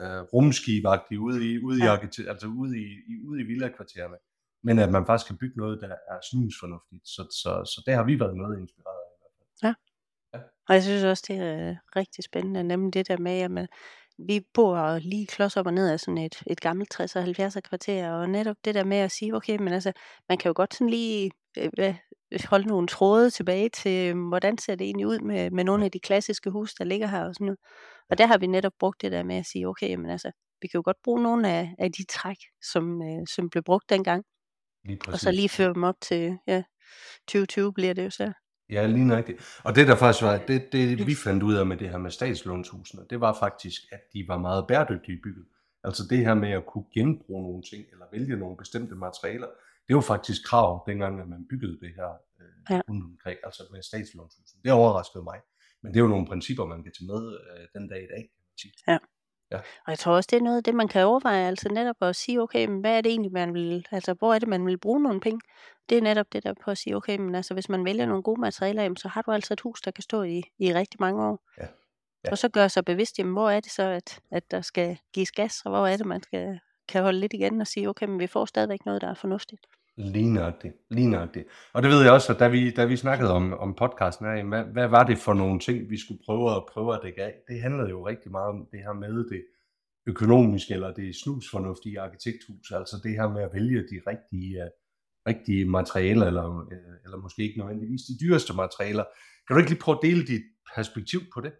øh, 0.00 0.22
rumskibagtigt 0.34 1.18
ude 1.18 1.38
i 1.50 1.58
ude 1.66 1.78
i 1.78 1.82
Ja. 1.84 1.92
arkite 1.92 2.28
altså 2.32 2.46
ude 2.46 2.78
i 2.78 2.86
i 3.12 3.14
ude 3.28 3.40
i 3.42 3.44
villakvartererne. 3.44 4.16
Men 4.62 4.78
at 4.78 4.90
man 4.96 5.06
faktisk 5.06 5.26
kan 5.28 5.38
bygge 5.42 5.56
noget, 5.62 5.80
der 5.80 5.88
er 5.88 6.18
snusfornuftigt. 6.30 7.08
Så 7.08 7.22
så 7.42 7.50
så 7.72 7.82
det 7.86 7.94
har 7.94 8.04
vi 8.04 8.20
været 8.20 8.36
noget 8.36 8.60
inspireret 8.60 9.00
af 9.06 9.14
i. 9.18 9.66
Ja. 9.66 9.74
Ja. 10.34 10.38
Og 10.68 10.74
jeg 10.74 10.82
synes 10.82 11.04
også, 11.04 11.24
det 11.28 11.36
er 11.36 11.76
rigtig 11.96 12.24
spændende, 12.24 12.62
nemlig 12.62 12.94
det 12.94 13.08
der 13.08 13.18
med, 13.18 13.38
jamen 13.38 13.68
vi 14.18 14.40
bor 14.54 14.98
lige 14.98 15.26
klods 15.26 15.56
op 15.56 15.66
og 15.66 15.74
ned 15.74 15.90
af 15.90 16.00
sådan 16.00 16.18
et 16.18 16.42
et 16.46 16.60
gammelt 16.60 17.00
60'er 17.00 17.18
og 17.18 17.24
70'er 17.24 17.60
kvarter, 17.60 18.12
og 18.12 18.30
netop 18.30 18.56
det 18.64 18.74
der 18.74 18.84
med 18.84 18.96
at 18.96 19.12
sige, 19.12 19.34
okay, 19.34 19.56
men 19.56 19.72
altså 19.72 19.92
man 20.28 20.38
kan 20.38 20.48
jo 20.48 20.52
godt 20.56 20.74
sådan 20.74 20.90
lige, 20.90 21.30
øh, 21.58 21.94
holde 22.44 22.68
nogle 22.68 22.88
tråde 22.88 23.30
tilbage 23.30 23.68
til, 23.68 24.10
øhm, 24.10 24.28
hvordan 24.28 24.58
ser 24.58 24.74
det 24.74 24.84
egentlig 24.84 25.06
ud 25.06 25.18
med 25.18 25.50
med 25.50 25.64
nogle 25.64 25.84
af 25.84 25.90
de 25.90 26.00
klassiske 26.00 26.50
huse, 26.50 26.74
der 26.78 26.84
ligger 26.84 27.06
her 27.06 27.24
og 27.24 27.34
sådan 27.34 27.44
noget. 27.44 27.58
Og 28.10 28.18
der 28.18 28.26
har 28.26 28.38
vi 28.38 28.46
netop 28.46 28.72
brugt 28.78 29.02
det 29.02 29.12
der 29.12 29.22
med 29.22 29.36
at 29.36 29.46
sige, 29.46 29.68
okay, 29.68 29.88
jamen 29.88 30.10
altså, 30.10 30.30
vi 30.62 30.68
kan 30.68 30.78
jo 30.78 30.82
godt 30.84 30.96
bruge 31.04 31.22
nogle 31.22 31.48
af 31.48 31.74
af 31.78 31.92
de 31.92 32.04
træk, 32.04 32.36
som 32.72 33.02
øh, 33.02 33.26
som 33.34 33.50
blev 33.50 33.62
brugt 33.62 33.90
dengang. 33.90 34.24
Lige 34.84 34.98
Og 35.12 35.18
så 35.18 35.30
lige 35.30 35.48
føre 35.48 35.74
dem 35.74 35.84
op 35.84 35.94
til, 36.00 36.38
ja, 36.46 36.62
2020 37.28 37.72
bliver 37.72 37.94
det 37.94 38.04
jo 38.04 38.10
så. 38.10 38.32
Ja, 38.70 38.86
lige 38.86 39.04
nøjagtigt. 39.04 39.60
Og 39.64 39.74
det 39.74 39.88
der 39.88 39.96
faktisk 39.96 40.22
var, 40.24 40.38
det, 40.48 40.72
det 40.72 41.06
vi 41.06 41.14
fandt 41.14 41.42
ud 41.42 41.54
af 41.54 41.66
med 41.66 41.76
det 41.76 41.90
her 41.90 41.98
med 41.98 42.10
statslånshusene, 42.10 43.02
det 43.10 43.20
var 43.20 43.32
faktisk, 43.40 43.82
at 43.92 44.00
de 44.12 44.24
var 44.28 44.38
meget 44.38 44.66
bæredygtige 44.66 45.20
bygget. 45.24 45.46
Altså 45.84 46.02
det 46.10 46.18
her 46.18 46.34
med 46.34 46.50
at 46.50 46.66
kunne 46.66 46.84
genbruge 46.94 47.42
nogle 47.42 47.62
ting, 47.62 47.84
eller 47.92 48.04
vælge 48.12 48.36
nogle 48.36 48.56
bestemte 48.56 48.94
materialer, 48.94 49.46
det 49.88 49.96
var 49.96 50.02
faktisk 50.02 50.44
krav, 50.46 50.84
dengang 50.86 51.20
at 51.20 51.28
man 51.28 51.46
byggede 51.50 51.80
det 51.80 51.90
her 51.96 52.08
øh, 52.40 52.46
Ja. 52.70 52.80
rundt 52.88 53.04
omkring, 53.04 53.38
altså 53.44 53.62
med 53.72 53.82
statslånshusene. 53.82 54.60
Det 54.64 54.72
overraskede 54.72 55.24
mig. 55.24 55.38
Men 55.82 55.92
det 55.92 55.98
er 55.98 56.02
jo 56.02 56.08
nogle 56.08 56.26
principper, 56.26 56.64
man 56.64 56.82
kan 56.82 56.92
tage 56.92 57.06
med 57.06 57.22
øh, 57.32 57.80
den 57.80 57.88
dag 57.88 58.02
i 58.02 58.06
dag, 58.14 58.30
kan 58.84 58.98
sige. 59.50 59.62
Og 59.86 59.90
jeg 59.90 59.98
tror 59.98 60.12
også, 60.12 60.28
det 60.30 60.36
er 60.36 60.42
noget 60.42 60.56
af 60.56 60.64
det, 60.64 60.74
man 60.74 60.88
kan 60.88 61.06
overveje, 61.06 61.46
altså 61.46 61.68
netop 61.68 61.96
at 62.00 62.16
sige, 62.16 62.42
okay, 62.42 62.66
men 62.66 62.80
hvad 62.80 62.96
er 62.96 63.00
det 63.00 63.10
egentlig, 63.10 63.32
man 63.32 63.54
vil, 63.54 63.86
altså 63.90 64.14
hvor 64.14 64.34
er 64.34 64.38
det, 64.38 64.48
man 64.48 64.66
vil 64.66 64.78
bruge 64.78 65.02
nogle 65.02 65.20
penge? 65.20 65.40
Det 65.88 65.98
er 65.98 66.02
netop 66.02 66.32
det 66.32 66.42
der 66.42 66.54
på 66.64 66.70
at 66.70 66.78
sige, 66.78 66.96
okay, 66.96 67.16
men 67.16 67.34
altså 67.34 67.54
hvis 67.54 67.68
man 67.68 67.84
vælger 67.84 68.06
nogle 68.06 68.22
gode 68.22 68.40
materialer, 68.40 68.82
jamen, 68.82 68.96
så 68.96 69.08
har 69.08 69.22
du 69.22 69.30
altså 69.30 69.52
et 69.52 69.60
hus, 69.60 69.80
der 69.80 69.90
kan 69.90 70.02
stå 70.02 70.22
i, 70.22 70.42
i 70.58 70.74
rigtig 70.74 71.00
mange 71.00 71.24
år. 71.24 71.44
Ja. 71.58 71.66
Ja. 72.24 72.30
Og 72.30 72.38
så 72.38 72.48
gør 72.48 72.68
sig 72.68 72.84
bevidst, 72.84 73.18
jamen 73.18 73.32
hvor 73.32 73.50
er 73.50 73.60
det 73.60 73.72
så, 73.72 73.82
at, 73.82 74.20
at 74.30 74.50
der 74.50 74.60
skal 74.60 74.98
gives 75.12 75.32
gas, 75.32 75.62
og 75.64 75.70
hvor 75.70 75.86
er 75.86 75.96
det, 75.96 76.06
man 76.06 76.22
skal, 76.22 76.60
kan 76.88 77.02
holde 77.02 77.20
lidt 77.20 77.32
igen 77.32 77.60
og 77.60 77.66
sige, 77.66 77.88
okay, 77.88 78.06
men 78.06 78.18
vi 78.18 78.26
får 78.26 78.44
stadigvæk 78.44 78.86
noget, 78.86 79.00
der 79.00 79.08
er 79.08 79.14
fornuftigt. 79.14 79.66
Lige 79.98 80.32
nøjagtigt. 80.32 80.74
Lige 80.90 81.10
nøjagtigt. 81.10 81.46
Og 81.72 81.82
det 81.82 81.90
ved 81.90 82.02
jeg 82.02 82.12
også, 82.12 82.32
at 82.32 82.38
da 82.38 82.48
vi, 82.48 82.70
da 82.70 82.84
vi 82.84 82.96
snakkede 82.96 83.30
om, 83.32 83.52
om 83.52 83.74
podcasten 83.74 84.26
af, 84.26 84.44
hvad, 84.44 84.64
hvad 84.64 84.88
var 84.88 85.04
det 85.04 85.18
for 85.18 85.34
nogle 85.34 85.60
ting, 85.60 85.90
vi 85.90 85.98
skulle 85.98 86.20
prøve 86.24 86.56
at 86.56 86.62
prøve 86.72 86.94
at 86.94 87.00
dække 87.02 87.22
af? 87.22 87.34
Det 87.48 87.60
handlede 87.60 87.88
jo 87.88 88.06
rigtig 88.08 88.30
meget 88.30 88.48
om 88.48 88.66
det 88.72 88.80
her 88.80 88.92
med 88.92 89.28
det 89.28 89.44
økonomiske, 90.06 90.74
eller 90.74 90.94
det 90.94 91.16
snusfornuftige 91.16 92.00
arkitekthus, 92.00 92.70
altså 92.70 92.96
det 93.02 93.10
her 93.10 93.28
med 93.28 93.42
at 93.42 93.50
vælge 93.54 93.80
de 93.80 94.00
rigtige, 94.06 94.62
uh, 94.62 94.68
rigtige 95.28 95.64
materialer, 95.64 96.26
eller, 96.26 96.48
uh, 96.48 96.72
eller 97.04 97.16
måske 97.16 97.42
ikke 97.42 97.58
nødvendigvis 97.58 98.02
de 98.02 98.24
dyreste 98.24 98.52
materialer. 98.56 99.04
Kan 99.46 99.54
du 99.54 99.58
ikke 99.58 99.70
lige 99.70 99.80
prøve 99.80 99.98
at 99.98 100.02
dele 100.02 100.26
dit 100.26 100.44
perspektiv 100.76 101.20
på 101.34 101.40
det? 101.40 101.52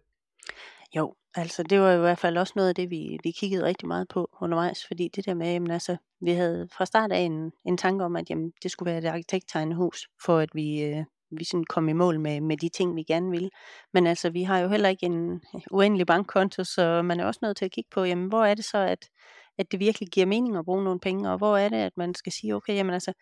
Jo, 0.95 1.15
altså 1.35 1.63
det 1.63 1.79
var 1.79 1.91
i 1.91 1.97
hvert 1.97 2.19
fald 2.19 2.37
også 2.37 2.53
noget 2.55 2.69
af 2.69 2.75
det, 2.75 2.89
vi, 2.89 3.19
vi 3.23 3.31
kiggede 3.31 3.65
rigtig 3.65 3.87
meget 3.87 4.07
på 4.07 4.29
undervejs, 4.41 4.85
fordi 4.87 5.07
det 5.07 5.25
der 5.25 5.33
med, 5.33 5.51
jamen 5.51 5.71
altså, 5.71 5.97
vi 6.21 6.31
havde 6.31 6.67
fra 6.71 6.85
start 6.85 7.11
af 7.11 7.19
en, 7.19 7.51
en 7.65 7.77
tanke 7.77 8.05
om, 8.05 8.15
at 8.15 8.29
jamen, 8.29 8.51
det 8.63 8.71
skulle 8.71 8.91
være 8.91 8.99
et 8.99 9.05
arkitekttegnet 9.05 9.75
hus, 9.75 10.07
for 10.25 10.37
at 10.37 10.49
vi, 10.53 10.81
øh, 10.83 11.03
vi 11.31 11.43
sådan 11.43 11.63
kom 11.63 11.89
i 11.89 11.93
mål 11.93 12.19
med, 12.19 12.41
med 12.41 12.57
de 12.57 12.69
ting, 12.69 12.95
vi 12.95 13.03
gerne 13.03 13.31
ville. 13.31 13.49
Men 13.93 14.07
altså, 14.07 14.29
vi 14.29 14.43
har 14.43 14.59
jo 14.59 14.67
heller 14.69 14.89
ikke 14.89 15.05
en 15.05 15.31
øh, 15.55 15.61
uendelig 15.71 16.07
bankkonto, 16.07 16.63
så 16.63 17.01
man 17.01 17.19
er 17.19 17.25
også 17.25 17.39
nødt 17.43 17.57
til 17.57 17.65
at 17.65 17.71
kigge 17.71 17.89
på, 17.91 18.03
jamen, 18.03 18.27
hvor 18.27 18.45
er 18.45 18.53
det 18.55 18.65
så, 18.65 18.77
at, 18.77 19.09
at 19.57 19.71
det 19.71 19.79
virkelig 19.79 20.09
giver 20.09 20.25
mening 20.25 20.57
at 20.57 20.65
bruge 20.65 20.83
nogle 20.83 20.99
penge, 20.99 21.31
og 21.31 21.37
hvor 21.37 21.57
er 21.57 21.69
det, 21.69 21.77
at 21.77 21.97
man 21.97 22.15
skal 22.15 22.31
sige, 22.31 22.55
okay, 22.55 22.73
jamen 22.75 22.93
altså, 22.93 23.13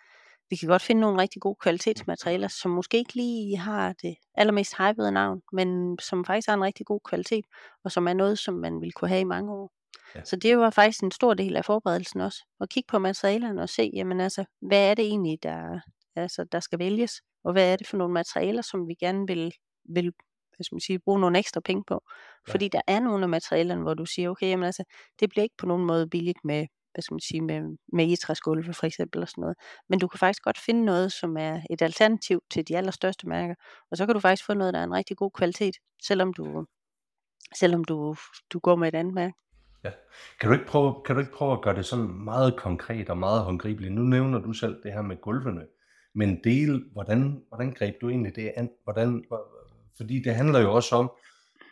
vi 0.49 0.55
kan 0.55 0.69
godt 0.69 0.81
finde 0.81 1.01
nogle 1.01 1.21
rigtig 1.21 1.41
gode 1.41 1.55
kvalitetsmaterialer, 1.61 2.47
som 2.47 2.71
måske 2.71 2.97
ikke 2.97 3.15
lige 3.15 3.57
har 3.57 3.93
det 3.93 4.15
allermest 4.33 4.77
hypede 4.77 5.11
navn, 5.11 5.41
men 5.53 5.97
som 5.99 6.25
faktisk 6.25 6.47
har 6.47 6.55
en 6.55 6.63
rigtig 6.63 6.85
god 6.85 6.99
kvalitet, 7.05 7.45
og 7.83 7.91
som 7.91 8.07
er 8.07 8.13
noget, 8.13 8.39
som 8.39 8.53
man 8.53 8.81
vil 8.81 8.91
kunne 8.91 9.09
have 9.09 9.21
i 9.21 9.23
mange 9.23 9.53
år. 9.53 9.71
Ja. 10.15 10.23
Så 10.23 10.35
det 10.35 10.57
var 10.57 10.69
faktisk 10.69 11.03
en 11.03 11.11
stor 11.11 11.33
del 11.33 11.55
af 11.55 11.65
forberedelsen 11.65 12.21
også, 12.21 12.45
at 12.61 12.69
kigge 12.69 12.87
på 12.87 12.99
materialerne 12.99 13.61
og 13.61 13.69
se, 13.69 13.91
jamen 13.93 14.21
altså, 14.21 14.45
hvad 14.61 14.91
er 14.91 14.93
det 14.93 15.05
egentlig, 15.05 15.43
der, 15.43 15.79
altså, 16.15 16.45
der 16.51 16.59
skal 16.59 16.79
vælges, 16.79 17.21
og 17.43 17.51
hvad 17.51 17.71
er 17.71 17.75
det 17.75 17.87
for 17.87 17.97
nogle 17.97 18.13
materialer, 18.13 18.61
som 18.61 18.87
vi 18.87 18.93
gerne 18.93 19.27
vil, 19.27 19.53
vil 19.89 20.11
hvad 20.55 20.63
skal 20.63 20.75
man 20.75 20.81
sige, 20.81 20.99
bruge 20.99 21.19
nogle 21.19 21.39
ekstra 21.39 21.61
penge 21.65 21.83
på. 21.87 22.01
Ja. 22.47 22.51
Fordi 22.51 22.67
der 22.67 22.81
er 22.87 22.99
nogle 22.99 23.23
af 23.23 23.29
materialerne, 23.29 23.81
hvor 23.81 23.93
du 23.93 24.05
siger, 24.05 24.29
okay, 24.29 24.47
jamen 24.47 24.65
altså, 24.65 24.83
det 25.19 25.29
bliver 25.29 25.43
ikke 25.43 25.55
på 25.57 25.65
nogen 25.65 25.85
måde 25.85 26.09
billigt 26.09 26.39
med, 26.43 26.67
hvad 26.93 27.01
skal 27.01 27.13
man 27.13 27.19
sige, 27.19 27.41
med, 27.41 27.61
med 27.93 28.05
egetræsgulve 28.05 28.73
for 28.73 28.85
eksempel 28.85 29.21
og 29.21 29.27
sådan 29.29 29.41
noget. 29.41 29.57
Men 29.89 29.99
du 29.99 30.07
kan 30.07 30.19
faktisk 30.19 30.43
godt 30.43 30.59
finde 30.59 30.85
noget, 30.85 31.11
som 31.11 31.37
er 31.37 31.61
et 31.69 31.81
alternativ 31.81 32.41
til 32.51 32.67
de 32.67 32.77
allerstørste 32.77 33.27
mærker. 33.27 33.55
Og 33.91 33.97
så 33.97 34.05
kan 34.05 34.13
du 34.13 34.19
faktisk 34.19 34.45
få 34.45 34.53
noget, 34.53 34.73
der 34.73 34.79
er 34.79 34.83
en 34.83 34.93
rigtig 34.93 35.17
god 35.17 35.31
kvalitet, 35.31 35.75
selvom 36.03 36.33
du, 36.33 36.65
selvom 37.55 37.83
du, 37.83 38.15
du 38.53 38.59
går 38.59 38.75
med 38.75 38.87
et 38.87 38.95
andet 38.95 39.13
mærke. 39.13 39.33
Ja. 39.83 39.91
Kan 40.39 40.49
du, 40.49 40.53
ikke 40.53 40.65
prøve, 40.65 40.95
kan 41.05 41.15
du 41.15 41.21
ikke 41.21 41.33
prøve 41.33 41.53
at 41.53 41.61
gøre 41.61 41.75
det 41.75 41.85
sådan 41.85 42.23
meget 42.23 42.57
konkret 42.57 43.09
og 43.09 43.17
meget 43.17 43.43
håndgribeligt? 43.43 43.93
Nu 43.93 44.01
nævner 44.01 44.39
du 44.39 44.53
selv 44.53 44.83
det 44.83 44.93
her 44.93 45.01
med 45.01 45.21
gulvene, 45.21 45.65
men 46.15 46.43
del, 46.43 46.83
hvordan, 46.93 47.43
hvordan 47.47 47.73
greb 47.73 47.95
du 48.01 48.09
egentlig 48.09 48.35
det 48.35 48.53
an? 48.57 48.69
Hvordan, 48.83 49.25
fordi 49.97 50.21
det 50.23 50.35
handler 50.35 50.59
jo 50.59 50.73
også 50.73 50.95
om, 50.95 51.11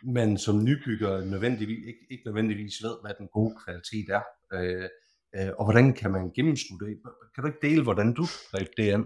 man 0.04 0.38
som 0.38 0.64
nybygger 0.64 1.24
nødvendigvis, 1.24 1.86
ikke, 1.86 2.06
ikke 2.10 2.22
nødvendigvis 2.26 2.82
ved, 2.82 2.96
hvad 3.02 3.12
den 3.18 3.28
gode 3.28 3.54
kvalitet 3.64 4.08
er. 4.08 4.22
Øh, 4.52 4.88
øh, 5.36 5.50
og 5.58 5.64
hvordan 5.64 5.92
kan 5.92 6.10
man 6.10 6.30
gennemskue 6.30 6.78
det? 6.78 6.98
Kan 7.34 7.42
du 7.42 7.46
ikke 7.46 7.68
dele, 7.68 7.82
hvordan 7.82 8.12
du 8.14 8.24
greb 8.50 8.68
det 8.76 8.90
an? 8.90 9.04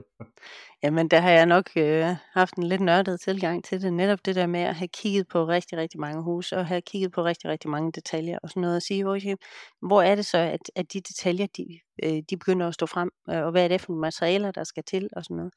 Jamen, 0.83 1.09
der 1.09 1.21
har 1.21 1.31
jeg 1.31 1.47
nok 1.47 1.71
øh, 1.77 2.05
haft 2.33 2.55
en 2.55 2.63
lidt 2.63 2.81
nørdet 2.81 3.21
tilgang 3.21 3.65
til 3.65 3.83
det. 3.83 3.93
Netop 3.93 4.27
det 4.27 4.35
der 4.35 4.47
med 4.47 4.61
at 4.61 4.75
have 4.75 4.89
kigget 4.89 5.29
på 5.29 5.45
rigtig, 5.45 5.79
rigtig 5.79 6.01
mange 6.01 6.23
huse, 6.23 6.57
og 6.57 6.67
have 6.67 6.81
kigget 6.81 7.13
på 7.13 7.25
rigtig, 7.25 7.51
rigtig 7.51 7.71
mange 7.71 7.93
detaljer 7.93 8.39
og 8.43 8.49
sådan 8.49 8.61
noget, 8.61 8.77
og 8.77 8.83
sige, 8.83 9.09
okay, 9.09 9.37
hvor 9.83 10.03
er 10.03 10.15
det 10.15 10.27
så, 10.27 10.39
at, 10.39 10.71
at 10.77 10.93
de 10.93 11.01
detaljer, 11.01 11.47
de, 11.57 11.81
øh, 12.03 12.23
de 12.31 12.37
begynder 12.37 12.69
at 12.69 12.75
stå 12.75 12.87
frem, 12.87 13.11
øh, 13.31 13.45
og 13.45 13.51
hvad 13.51 13.65
er 13.65 13.69
det 13.69 13.81
for 13.81 13.93
nogle 13.93 14.01
materialer, 14.01 14.51
der 14.51 14.65
skal 14.65 14.83
til, 14.85 15.09
og 15.13 15.25
sådan 15.25 15.37
noget. 15.37 15.53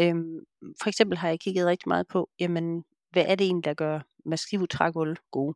Øhm, 0.00 0.38
for 0.82 0.88
eksempel 0.88 1.18
har 1.18 1.28
jeg 1.28 1.40
kigget 1.40 1.66
rigtig 1.66 1.88
meget 1.88 2.06
på, 2.08 2.28
jamen, 2.40 2.84
hvad 3.10 3.24
er 3.28 3.34
det 3.34 3.44
egentlig, 3.44 3.64
der 3.64 3.74
gør 3.74 4.00
massive 4.26 4.66
trægulv 4.66 5.16
gode? 5.30 5.54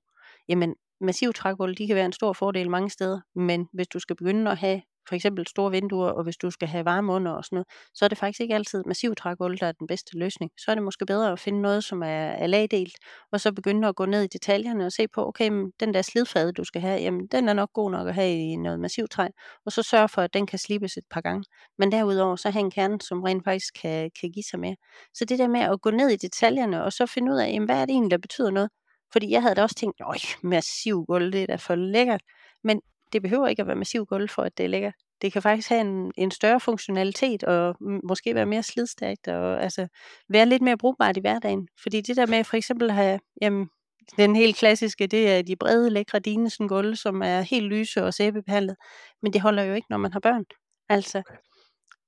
Jamen, 0.48 0.74
massiv 1.00 1.32
trægulv, 1.32 1.74
de 1.74 1.87
kan 1.87 1.96
være 1.96 2.06
en 2.06 2.12
stor 2.12 2.32
fordel 2.32 2.70
mange 2.70 2.90
steder, 2.90 3.20
men 3.35 3.68
hvis 3.72 3.88
du 3.88 3.98
skal 3.98 4.16
begynde 4.16 4.50
at 4.50 4.59
have 4.59 4.82
for 5.09 5.14
eksempel 5.14 5.46
store 5.46 5.70
vinduer, 5.70 6.11
og 6.11 6.24
hvis 6.24 6.37
du 6.37 6.50
skal 6.50 6.68
have 6.68 6.85
varme 6.85 7.12
under 7.12 7.32
og 7.32 7.44
sådan 7.44 7.56
noget, 7.56 7.66
så 7.94 8.04
er 8.04 8.09
det 8.09 8.18
faktisk 8.18 8.40
ikke 8.40 8.54
altid 8.54 8.82
massiv 8.87 9.14
trægulv, 9.14 9.59
der 9.59 9.66
er 9.66 9.72
den 9.72 9.87
bedste 9.87 10.18
løsning. 10.18 10.50
Så 10.59 10.70
er 10.70 10.74
det 10.74 10.85
måske 10.85 11.06
bedre 11.06 11.32
at 11.32 11.40
finde 11.40 11.62
noget, 11.62 11.85
som 11.85 12.02
er, 12.02 12.06
er 12.42 12.46
lagdelt, 12.46 12.94
og 13.32 13.40
så 13.40 13.52
begynde 13.52 13.88
at 13.88 13.96
gå 13.96 14.06
ned 14.06 14.22
i 14.22 14.26
detaljerne 14.26 14.87
og 14.87 14.92
se 14.92 15.09
på, 15.14 15.28
okay, 15.28 15.48
men 15.48 15.72
den 15.80 15.94
der 15.94 16.02
slidfade, 16.02 16.52
du 16.52 16.64
skal 16.64 16.80
have, 16.80 17.00
jamen 17.00 17.26
den 17.26 17.48
er 17.48 17.52
nok 17.52 17.72
god 17.72 17.90
nok 17.90 18.09
at 18.09 18.14
have 18.14 18.37
i 18.37 18.56
noget 18.56 18.80
massivt 18.80 19.11
træ, 19.11 19.28
og 19.66 19.72
så 19.72 19.82
sørge 19.82 20.09
for, 20.09 20.22
at 20.22 20.35
den 20.35 20.46
kan 20.46 20.59
slibes 20.59 20.96
et 20.96 21.04
par 21.11 21.20
gange. 21.20 21.44
Men 21.78 21.92
derudover, 21.92 22.37
så 22.37 22.50
have 22.50 22.61
en 22.61 22.70
kerne, 22.70 23.00
som 23.00 23.22
rent 23.22 23.44
faktisk 23.44 23.74
kan, 23.82 24.11
kan 24.20 24.30
give 24.30 24.44
sig 24.50 24.61
mere. 24.61 24.76
Så 25.14 25.24
det 25.24 25.38
der 25.38 25.48
med 25.48 25.61
at 25.61 25.80
gå 25.80 25.90
ned 25.90 26.09
i 26.09 26.16
detaljerne, 26.16 26.85
og 26.85 26.92
så 26.92 27.06
finde 27.06 27.32
ud 27.32 27.38
af, 27.38 27.48
jamen, 27.48 27.66
hvad 27.66 27.76
er 27.76 27.85
det 27.85 27.92
egentlig, 27.92 28.11
der 28.11 28.18
betyder 28.18 28.50
noget? 28.50 28.70
Fordi 29.12 29.30
jeg 29.30 29.42
havde 29.42 29.54
da 29.54 29.62
også 29.62 29.76
tænkt, 29.76 30.00
øj, 30.00 30.18
massiv 30.42 31.04
gulv, 31.04 31.32
det 31.32 31.42
er 31.42 31.46
da 31.46 31.56
for 31.56 31.74
lækkert. 31.74 32.22
Men 32.64 32.80
det 33.12 33.22
behøver 33.22 33.46
ikke 33.46 33.62
at 33.62 33.66
være 33.66 33.76
massiv 33.76 34.06
gulv 34.06 34.28
for, 34.28 34.42
at 34.42 34.58
det 34.58 34.64
er 34.64 34.68
lækkert. 34.68 34.94
Det 35.22 35.32
kan 35.32 35.42
faktisk 35.42 35.68
have 35.68 35.80
en, 35.80 36.12
en 36.16 36.30
større 36.30 36.60
funktionalitet, 36.60 37.44
og 37.44 37.76
måske 38.08 38.34
være 38.34 38.46
mere 38.46 38.62
slidstærkt, 38.62 39.28
og 39.28 39.62
altså 39.62 39.88
være 40.28 40.46
lidt 40.46 40.62
mere 40.62 40.76
brugbart 40.76 41.16
i 41.16 41.20
hverdagen. 41.20 41.68
Fordi 41.82 42.00
det 42.00 42.16
der 42.16 42.26
med 42.26 42.44
for 42.44 42.56
eksempel 42.56 42.90
at 42.90 42.96
have, 42.96 43.20
jamen, 43.42 43.68
den 44.16 44.36
helt 44.36 44.56
klassiske, 44.56 45.06
det 45.06 45.30
er 45.30 45.42
de 45.42 45.56
brede, 45.56 45.90
lækre 45.90 46.18
Dinesen 46.18 46.68
gulve, 46.68 46.96
som 46.96 47.22
er 47.22 47.40
helt 47.40 47.66
lyse 47.66 48.04
og 48.04 48.14
sæbebehandlet. 48.14 48.76
Men 49.22 49.32
det 49.32 49.40
holder 49.40 49.62
jo 49.62 49.74
ikke, 49.74 49.86
når 49.90 49.96
man 49.96 50.12
har 50.12 50.20
børn. 50.20 50.44
Altså, 50.88 51.22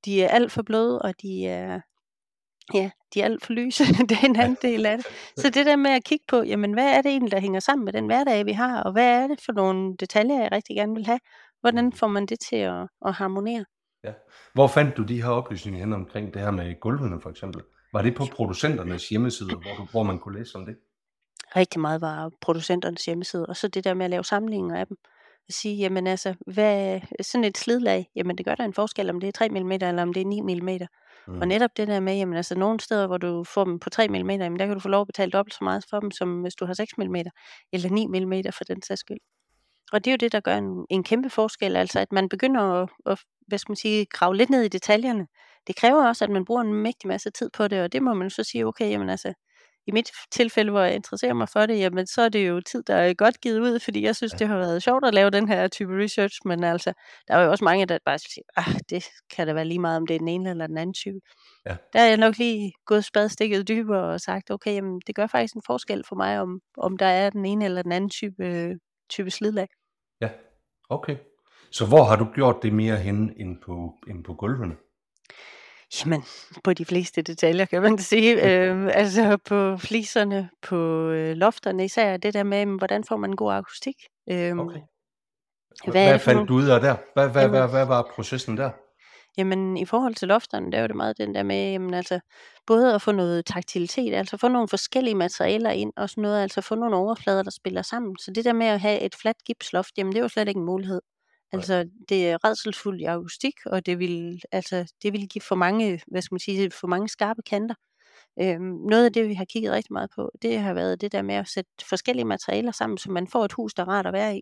de 0.04 0.22
er 0.22 0.28
alt 0.28 0.52
for 0.52 0.62
bløde, 0.62 1.02
og 1.02 1.22
de 1.22 1.46
er, 1.46 1.80
ja, 2.74 2.90
de 3.14 3.20
er 3.20 3.24
alt 3.24 3.44
for 3.44 3.52
lyse. 3.52 3.84
det 4.08 4.12
er 4.22 4.26
en 4.26 4.36
anden 4.36 4.56
del 4.62 4.86
af 4.86 4.96
det. 4.96 5.06
Så 5.36 5.50
det 5.50 5.66
der 5.66 5.76
med 5.76 5.90
at 5.90 6.04
kigge 6.04 6.24
på, 6.28 6.42
jamen 6.42 6.72
hvad 6.72 6.96
er 6.96 7.02
det 7.02 7.10
egentlig, 7.10 7.32
der 7.32 7.40
hænger 7.40 7.60
sammen 7.60 7.84
med 7.84 7.92
den 7.92 8.06
hverdag, 8.06 8.46
vi 8.46 8.52
har, 8.52 8.82
og 8.82 8.92
hvad 8.92 9.22
er 9.22 9.26
det 9.26 9.40
for 9.44 9.52
nogle 9.52 9.96
detaljer, 9.96 10.40
jeg 10.42 10.52
rigtig 10.52 10.76
gerne 10.76 10.94
vil 10.94 11.06
have? 11.06 11.20
Hvordan 11.60 11.92
får 11.92 12.06
man 12.06 12.26
det 12.26 12.40
til 12.40 12.56
at, 12.56 12.88
at 13.06 13.12
harmonere? 13.12 13.64
Ja. 14.04 14.12
Hvor 14.54 14.66
fandt 14.66 14.96
du 14.96 15.02
de 15.02 15.22
her 15.22 15.30
oplysninger 15.30 15.80
hen 15.80 15.92
omkring 15.92 16.34
det 16.34 16.42
her 16.42 16.50
med 16.50 16.80
gulvene 16.80 17.20
for 17.20 17.30
eksempel? 17.30 17.62
Var 17.92 18.02
det 18.02 18.14
på 18.14 18.26
producenternes 18.32 19.08
hjemmesider, 19.08 19.56
hvor, 19.56 19.74
du, 19.76 19.90
hvor 19.90 20.02
man 20.02 20.18
kunne 20.18 20.38
læse 20.38 20.56
om 20.56 20.66
det? 20.66 20.76
Rigtig 21.56 21.80
meget 21.80 22.00
var 22.00 22.30
producenternes 22.40 23.04
hjemmeside, 23.04 23.46
og 23.46 23.56
så 23.56 23.68
det 23.68 23.84
der 23.84 23.94
med 23.94 24.04
at 24.04 24.10
lave 24.10 24.24
samlinger 24.24 24.76
af 24.76 24.86
dem. 24.86 24.96
At 25.48 25.54
sige, 25.54 25.76
jamen 25.76 26.06
altså, 26.06 26.34
hvad, 26.46 27.00
sådan 27.22 27.44
et 27.44 27.58
slidlag, 27.58 28.10
jamen 28.16 28.38
det 28.38 28.46
gør 28.46 28.54
der 28.54 28.64
en 28.64 28.74
forskel, 28.74 29.10
om 29.10 29.20
det 29.20 29.28
er 29.28 29.32
3 29.32 29.48
mm 29.48 29.72
eller 29.72 30.02
om 30.02 30.12
det 30.12 30.20
er 30.20 30.26
9 30.26 30.40
mm. 30.40 30.68
Mm. 31.28 31.40
Og 31.40 31.48
netop 31.48 31.70
det 31.76 31.88
der 31.88 32.00
med, 32.00 32.16
jamen 32.16 32.36
altså 32.36 32.58
nogle 32.58 32.80
steder, 32.80 33.06
hvor 33.06 33.18
du 33.18 33.44
får 33.44 33.64
dem 33.64 33.78
på 33.78 33.90
3 33.90 34.08
mm, 34.08 34.30
jamen 34.30 34.58
der 34.58 34.66
kan 34.66 34.74
du 34.74 34.80
få 34.80 34.88
lov 34.88 35.00
at 35.00 35.06
betale 35.06 35.30
dobbelt 35.30 35.54
så 35.54 35.64
meget 35.64 35.84
for 35.90 36.00
dem, 36.00 36.10
som 36.10 36.40
hvis 36.40 36.54
du 36.54 36.66
har 36.66 36.74
6 36.74 36.98
mm, 36.98 37.16
eller 37.72 37.90
9 37.90 38.06
mm 38.06 38.52
for 38.52 38.64
den 38.64 38.82
sags 38.82 39.00
skyld. 39.00 39.18
Og 39.92 40.04
det 40.04 40.10
er 40.10 40.12
jo 40.12 40.16
det, 40.16 40.32
der 40.32 40.40
gør 40.40 40.56
en, 40.56 40.86
en 40.90 41.04
kæmpe 41.04 41.30
forskel, 41.30 41.76
altså 41.76 42.00
at 42.00 42.12
man 42.12 42.28
begynder 42.28 42.60
at, 42.60 42.88
at, 43.06 43.18
hvad 43.46 43.58
skal 43.58 43.70
man 43.70 43.76
sige, 43.76 44.06
grave 44.06 44.36
lidt 44.36 44.50
ned 44.50 44.62
i 44.62 44.68
detaljerne. 44.68 45.26
Det 45.66 45.76
kræver 45.76 46.06
også, 46.08 46.24
at 46.24 46.30
man 46.30 46.44
bruger 46.44 46.60
en 46.60 46.74
mægtig 46.74 47.08
masse 47.08 47.30
tid 47.30 47.50
på 47.56 47.68
det, 47.68 47.82
og 47.82 47.92
det 47.92 48.02
må 48.02 48.14
man 48.14 48.30
så 48.30 48.44
sige, 48.44 48.66
okay, 48.66 48.90
jamen 48.90 49.10
altså, 49.10 49.32
i 49.88 49.90
mit 49.90 50.10
tilfælde, 50.30 50.70
hvor 50.70 50.80
jeg 50.80 50.94
interesserer 50.94 51.34
mig 51.34 51.48
for 51.48 51.66
det, 51.66 51.78
jamen 51.78 52.06
så 52.06 52.22
er 52.22 52.28
det 52.28 52.48
jo 52.48 52.60
tid, 52.60 52.82
der 52.82 52.94
er 52.94 53.14
godt 53.14 53.40
givet 53.40 53.60
ud, 53.60 53.80
fordi 53.80 54.02
jeg 54.02 54.16
synes, 54.16 54.32
det 54.32 54.48
har 54.48 54.56
været 54.56 54.82
sjovt 54.82 55.04
at 55.04 55.14
lave 55.14 55.30
den 55.30 55.48
her 55.48 55.68
type 55.68 55.92
research, 56.02 56.36
men 56.44 56.64
altså, 56.64 56.92
der 57.28 57.34
er 57.34 57.44
jo 57.44 57.50
også 57.50 57.64
mange, 57.64 57.86
der 57.86 57.98
bare 58.04 58.18
siger, 58.18 58.44
ah, 58.56 58.74
det 58.90 59.04
kan 59.30 59.46
da 59.46 59.52
være 59.52 59.64
lige 59.64 59.78
meget, 59.78 59.96
om 59.96 60.06
det 60.06 60.14
er 60.14 60.18
den 60.18 60.28
ene 60.28 60.50
eller 60.50 60.66
den 60.66 60.78
anden 60.78 60.94
type. 60.94 61.20
Ja. 61.66 61.76
Der 61.92 62.00
er 62.00 62.06
jeg 62.06 62.16
nok 62.16 62.38
lige 62.38 62.72
gået 62.86 63.04
spadestikket 63.04 63.68
dybere 63.68 64.12
og 64.12 64.20
sagt, 64.20 64.50
okay, 64.50 64.74
jamen, 64.74 65.00
det 65.06 65.14
gør 65.14 65.26
faktisk 65.26 65.54
en 65.54 65.62
forskel 65.66 66.04
for 66.08 66.16
mig, 66.16 66.40
om, 66.40 66.60
om 66.76 66.96
der 66.96 67.06
er 67.06 67.30
den 67.30 67.44
ene 67.44 67.64
eller 67.64 67.82
den 67.82 67.92
anden 67.92 68.10
type, 68.10 68.74
type 69.10 69.30
slidlag. 69.30 69.68
Ja, 70.20 70.30
okay. 70.88 71.16
Så 71.72 71.86
hvor 71.86 72.04
har 72.04 72.16
du 72.16 72.26
gjort 72.34 72.56
det 72.62 72.72
mere 72.72 72.96
hen 72.96 73.32
end 73.36 73.56
på, 73.66 73.94
end 74.08 74.24
på 74.24 74.34
gulvene? 74.34 74.76
Jamen, 76.00 76.22
på 76.64 76.72
de 76.72 76.84
fleste 76.84 77.22
detaljer, 77.22 77.64
kan 77.64 77.82
man 77.82 77.98
sige. 77.98 78.42
Øhm, 78.48 78.88
altså 78.88 79.36
på 79.44 79.76
fliserne, 79.76 80.50
på 80.62 80.76
øh, 81.08 81.36
lofterne 81.36 81.84
især, 81.84 82.16
det 82.16 82.34
der 82.34 82.42
med, 82.42 82.66
hvordan 82.66 83.04
får 83.04 83.16
man 83.16 83.30
en 83.30 83.36
god 83.36 83.52
akustik? 83.52 83.96
Øhm, 84.30 84.60
Okay. 84.60 84.80
Hvad 85.84 86.08
Hvad, 86.08 86.18
fandt 86.18 86.48
du 86.48 86.54
ud 86.54 86.66
af 86.68 86.80
der? 86.80 86.96
Hvad, 87.14 87.28
hvad, 87.28 87.42
Jamen- 87.42 87.58
hvad, 87.58 87.68
hvad 87.68 87.86
var 87.86 88.10
processen 88.14 88.56
der? 88.56 88.70
Jamen 89.36 89.76
i 89.76 89.84
forhold 89.84 90.14
til 90.14 90.28
lofterne, 90.28 90.72
der 90.72 90.78
er 90.78 90.82
jo 90.82 90.88
det 90.88 90.96
meget 90.96 91.18
den 91.18 91.34
der 91.34 91.42
med, 91.42 91.70
jamen 91.72 91.94
altså, 91.94 92.20
både 92.66 92.94
at 92.94 93.02
få 93.02 93.12
noget 93.12 93.46
taktilitet, 93.46 94.14
altså 94.14 94.36
få 94.36 94.48
nogle 94.48 94.68
forskellige 94.68 95.14
materialer 95.14 95.70
ind, 95.70 95.92
og 95.96 96.10
sådan 96.10 96.22
noget, 96.22 96.42
altså 96.42 96.60
få 96.60 96.74
nogle 96.74 96.96
overflader, 96.96 97.42
der 97.42 97.50
spiller 97.50 97.82
sammen. 97.82 98.16
Så 98.18 98.30
det 98.30 98.44
der 98.44 98.52
med 98.52 98.66
at 98.66 98.80
have 98.80 99.00
et 99.00 99.14
fladt 99.14 99.44
gipsloft, 99.44 99.90
jamen 99.98 100.12
det 100.12 100.18
er 100.18 100.22
jo 100.22 100.28
slet 100.28 100.48
ikke 100.48 100.58
en 100.58 100.64
mulighed. 100.66 101.00
Altså 101.52 101.88
det 102.08 102.30
er 102.30 102.44
redselsfuldt 102.44 103.00
i 103.00 103.04
akustik, 103.04 103.54
og 103.66 103.86
det 103.86 103.98
vil, 103.98 104.40
altså, 104.52 104.92
det 105.02 105.12
vil 105.12 105.28
give 105.28 105.42
for 105.42 105.54
mange, 105.54 106.00
hvad 106.06 106.22
skal 106.22 106.34
man 106.34 106.40
sige, 106.40 106.70
for 106.70 106.86
mange 106.86 107.08
skarpe 107.08 107.42
kanter. 107.42 107.74
Øhm, 108.40 108.62
noget 108.90 109.04
af 109.04 109.12
det, 109.12 109.28
vi 109.28 109.34
har 109.34 109.44
kigget 109.44 109.72
rigtig 109.72 109.92
meget 109.92 110.10
på, 110.14 110.30
det 110.42 110.58
har 110.58 110.74
været 110.74 111.00
det 111.00 111.12
der 111.12 111.22
med 111.22 111.34
at 111.34 111.48
sætte 111.48 111.70
forskellige 111.88 112.24
materialer 112.24 112.72
sammen, 112.72 112.98
så 112.98 113.10
man 113.10 113.26
får 113.28 113.44
et 113.44 113.52
hus, 113.52 113.74
der 113.74 113.82
er 113.82 113.88
rart 113.88 114.06
at 114.06 114.12
være 114.12 114.36
i. 114.36 114.40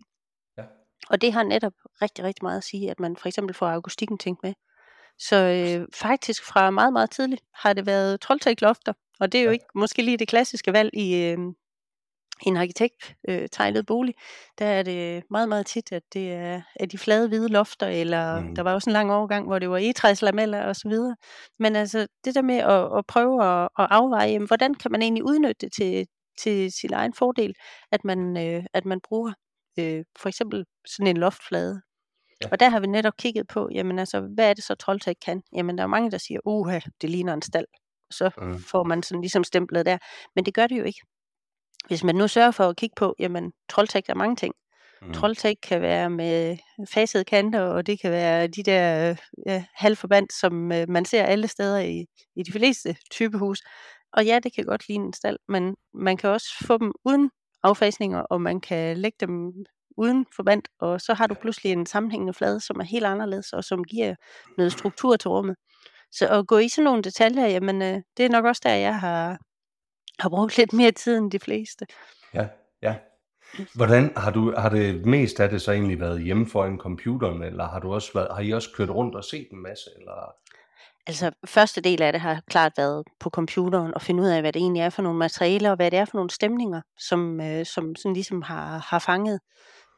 Ja. 0.57 0.63
Og 1.09 1.21
det 1.21 1.33
har 1.33 1.43
netop 1.43 1.73
rigtig, 2.01 2.23
rigtig 2.25 2.43
meget 2.43 2.57
at 2.57 2.63
sige, 2.63 2.91
at 2.91 2.99
man 2.99 3.15
for 3.17 3.27
eksempel 3.27 3.55
får 3.55 3.67
akustikken 3.67 4.17
tænkt 4.17 4.43
med. 4.43 4.53
Så 5.19 5.35
øh, 5.35 5.87
faktisk 5.95 6.43
fra 6.43 6.69
meget, 6.71 6.93
meget 6.93 7.11
tidligt 7.11 7.41
har 7.53 7.73
det 7.73 7.85
været 7.85 8.21
troldtæglofter, 8.21 8.93
og 9.19 9.31
det 9.31 9.39
er 9.39 9.43
jo 9.43 9.49
Ja. 9.49 9.53
ikke 9.53 9.65
måske 9.75 10.01
lige 10.01 10.17
det 10.17 10.27
klassiske 10.27 10.73
valg 10.73 10.89
i, 10.93 11.15
øh, 11.23 11.37
i 11.37 11.66
en 12.45 12.57
arkitekt 12.57 13.15
øh, 13.29 13.47
tegnet 13.51 13.85
bolig. 13.85 14.13
Der 14.59 14.65
er 14.65 14.83
det 14.83 15.23
meget, 15.31 15.49
meget 15.49 15.65
tit, 15.65 15.91
at 15.91 16.03
det 16.13 16.31
er, 16.33 16.61
er 16.75 16.85
de 16.85 16.97
flade 16.97 17.27
hvide 17.27 17.47
lofter, 17.49 17.87
eller 17.87 18.39
mm. 18.39 18.55
der 18.55 18.61
var 18.63 18.73
også 18.73 18.89
en 18.89 18.93
lang 18.93 19.11
overgang, 19.11 19.45
hvor 19.47 19.59
det 19.59 19.69
var 19.69 19.77
egetræslameller 19.77 20.63
og 20.63 20.75
så 20.75 20.89
videre. 20.89 21.15
Men 21.59 21.75
altså 21.75 22.07
det 22.25 22.35
der 22.35 22.41
med 22.41 22.55
at, 22.55 22.97
at 22.97 23.05
prøve 23.07 23.43
at, 23.45 23.69
at 23.79 23.87
afveje, 23.89 24.27
jamen, 24.29 24.47
hvordan 24.47 24.73
kan 24.73 24.91
man 24.91 25.01
egentlig 25.01 25.23
udnytte 25.23 25.55
det 25.61 25.73
til, 25.73 26.07
til 26.39 26.71
sin 26.71 26.93
egen 26.93 27.13
fordel, 27.13 27.53
at 27.91 28.03
man, 28.05 28.37
øh, 28.37 28.63
at 28.73 28.85
man 28.85 28.99
bruger 29.09 29.33
øh, 29.79 30.03
for 30.19 30.29
eksempel 30.29 30.65
sådan 30.87 31.07
en 31.07 31.17
loftflade. 31.17 31.81
Ja. 32.43 32.47
Og 32.51 32.59
der 32.59 32.69
har 32.69 32.79
vi 32.79 32.87
netop 32.87 33.17
kigget 33.17 33.47
på, 33.47 33.69
jamen 33.73 33.99
altså, 33.99 34.19
hvad 34.35 34.49
er 34.49 34.53
det 34.53 34.63
så 34.63 34.75
Trolltech 34.75 35.15
kan? 35.25 35.41
Jamen 35.55 35.77
der 35.77 35.83
er 35.83 35.87
mange, 35.87 36.11
der 36.11 36.17
siger, 36.17 36.39
uha, 36.45 36.79
det 37.01 37.09
ligner 37.09 37.33
en 37.33 37.41
stald. 37.41 37.65
Så 38.11 38.29
Mm. 38.37 38.59
får 38.59 38.83
man 38.83 39.03
sådan 39.03 39.21
ligesom 39.21 39.43
stemplet 39.43 39.85
der. 39.85 39.97
Men 40.35 40.45
det 40.45 40.53
gør 40.53 40.67
det 40.67 40.77
jo 40.79 40.83
ikke. 40.83 41.01
Hvis 41.87 42.03
man 42.03 42.15
nu 42.15 42.27
sørger 42.27 42.51
for 42.51 42.63
at 42.63 42.75
kigge 42.75 42.93
på, 42.95 43.15
jamen 43.19 43.53
Trolltech 43.69 44.09
er 44.09 44.15
mange 44.15 44.35
ting. 44.35 44.53
Mm. 45.01 45.13
Trolltech 45.13 45.55
kan 45.63 45.81
være 45.81 46.09
med 46.09 46.57
fasede 46.93 47.23
kanter, 47.23 47.61
og 47.61 47.87
det 47.87 48.01
kan 48.01 48.11
være 48.11 48.47
de 48.47 48.63
der 48.63 49.15
ja, 49.45 49.65
halvforband, 49.75 50.27
som 50.39 50.71
øh, 50.71 50.89
man 50.89 51.05
ser 51.05 51.23
alle 51.23 51.47
steder 51.47 51.79
i, 51.79 52.05
i 52.35 52.43
de 52.43 52.51
fleste 52.51 52.97
typehus. 53.11 53.61
Og 54.13 54.25
ja, 54.25 54.39
det 54.39 54.55
kan 54.55 54.65
godt 54.65 54.87
ligne 54.87 55.05
en 55.05 55.13
stald, 55.13 55.37
men 55.47 55.75
man 55.93 56.17
kan 56.17 56.29
også 56.29 56.47
få 56.65 56.77
dem 56.77 56.93
uden 57.05 57.31
affasninger, 57.63 58.19
og 58.19 58.41
man 58.41 58.61
kan 58.61 58.97
lægge 58.97 59.17
dem 59.19 59.53
uden 59.97 60.25
forband, 60.35 60.63
og 60.79 61.01
så 61.01 61.13
har 61.13 61.27
du 61.27 61.35
pludselig 61.41 61.71
en 61.71 61.85
sammenhængende 61.85 62.33
flade, 62.33 62.59
som 62.59 62.79
er 62.79 62.83
helt 62.83 63.05
anderledes, 63.05 63.53
og 63.53 63.63
som 63.63 63.83
giver 63.83 64.15
noget 64.57 64.71
struktur 64.71 65.15
til 65.15 65.29
rummet. 65.29 65.55
Så 66.11 66.27
at 66.27 66.47
gå 66.47 66.57
i 66.57 66.69
sådan 66.69 66.83
nogle 66.83 67.03
detaljer, 67.03 67.47
jamen 67.47 67.81
øh, 67.81 68.01
det 68.17 68.25
er 68.25 68.29
nok 68.29 68.45
også 68.45 68.61
der, 68.65 68.73
jeg 68.73 68.99
har, 68.99 69.37
har 70.19 70.29
brugt 70.29 70.57
lidt 70.57 70.73
mere 70.73 70.91
tid 70.91 71.17
end 71.17 71.31
de 71.31 71.39
fleste. 71.39 71.85
Ja, 72.33 72.47
ja. 72.81 72.95
Hvordan 73.75 74.11
har 74.17 74.31
du 74.31 74.53
har 74.57 74.69
det 74.69 75.05
mest 75.05 75.39
af 75.39 75.49
det 75.49 75.61
så 75.61 75.71
egentlig 75.71 75.99
været 75.99 76.23
hjemme 76.23 76.47
foran 76.49 76.77
computeren, 76.77 77.43
eller 77.43 77.67
har 77.67 77.79
du 77.79 77.93
også 77.93 78.11
været, 78.13 78.27
har 78.31 78.41
I 78.41 78.51
også 78.51 78.69
kørt 78.75 78.89
rundt 78.89 79.15
og 79.15 79.23
set 79.23 79.47
en 79.51 79.63
masse, 79.63 79.89
eller? 79.99 80.33
Altså, 81.07 81.31
første 81.45 81.81
del 81.81 82.01
af 82.01 82.11
det 82.13 82.21
har 82.21 82.41
klart 82.49 82.71
været 82.77 83.03
på 83.19 83.29
computeren 83.29 83.93
og 83.93 84.01
finde 84.01 84.23
ud 84.23 84.27
af, 84.27 84.41
hvad 84.41 84.53
det 84.53 84.59
egentlig 84.59 84.81
er 84.81 84.89
for 84.89 85.01
nogle 85.01 85.19
materialer, 85.19 85.69
og 85.69 85.75
hvad 85.75 85.91
det 85.91 85.99
er 85.99 86.05
for 86.05 86.17
nogle 86.17 86.29
stemninger, 86.29 86.81
som, 86.99 87.41
øh, 87.41 87.65
som 87.65 87.95
sådan 87.95 88.13
ligesom 88.13 88.41
har, 88.41 88.77
har 88.87 88.99
fanget. 88.99 89.39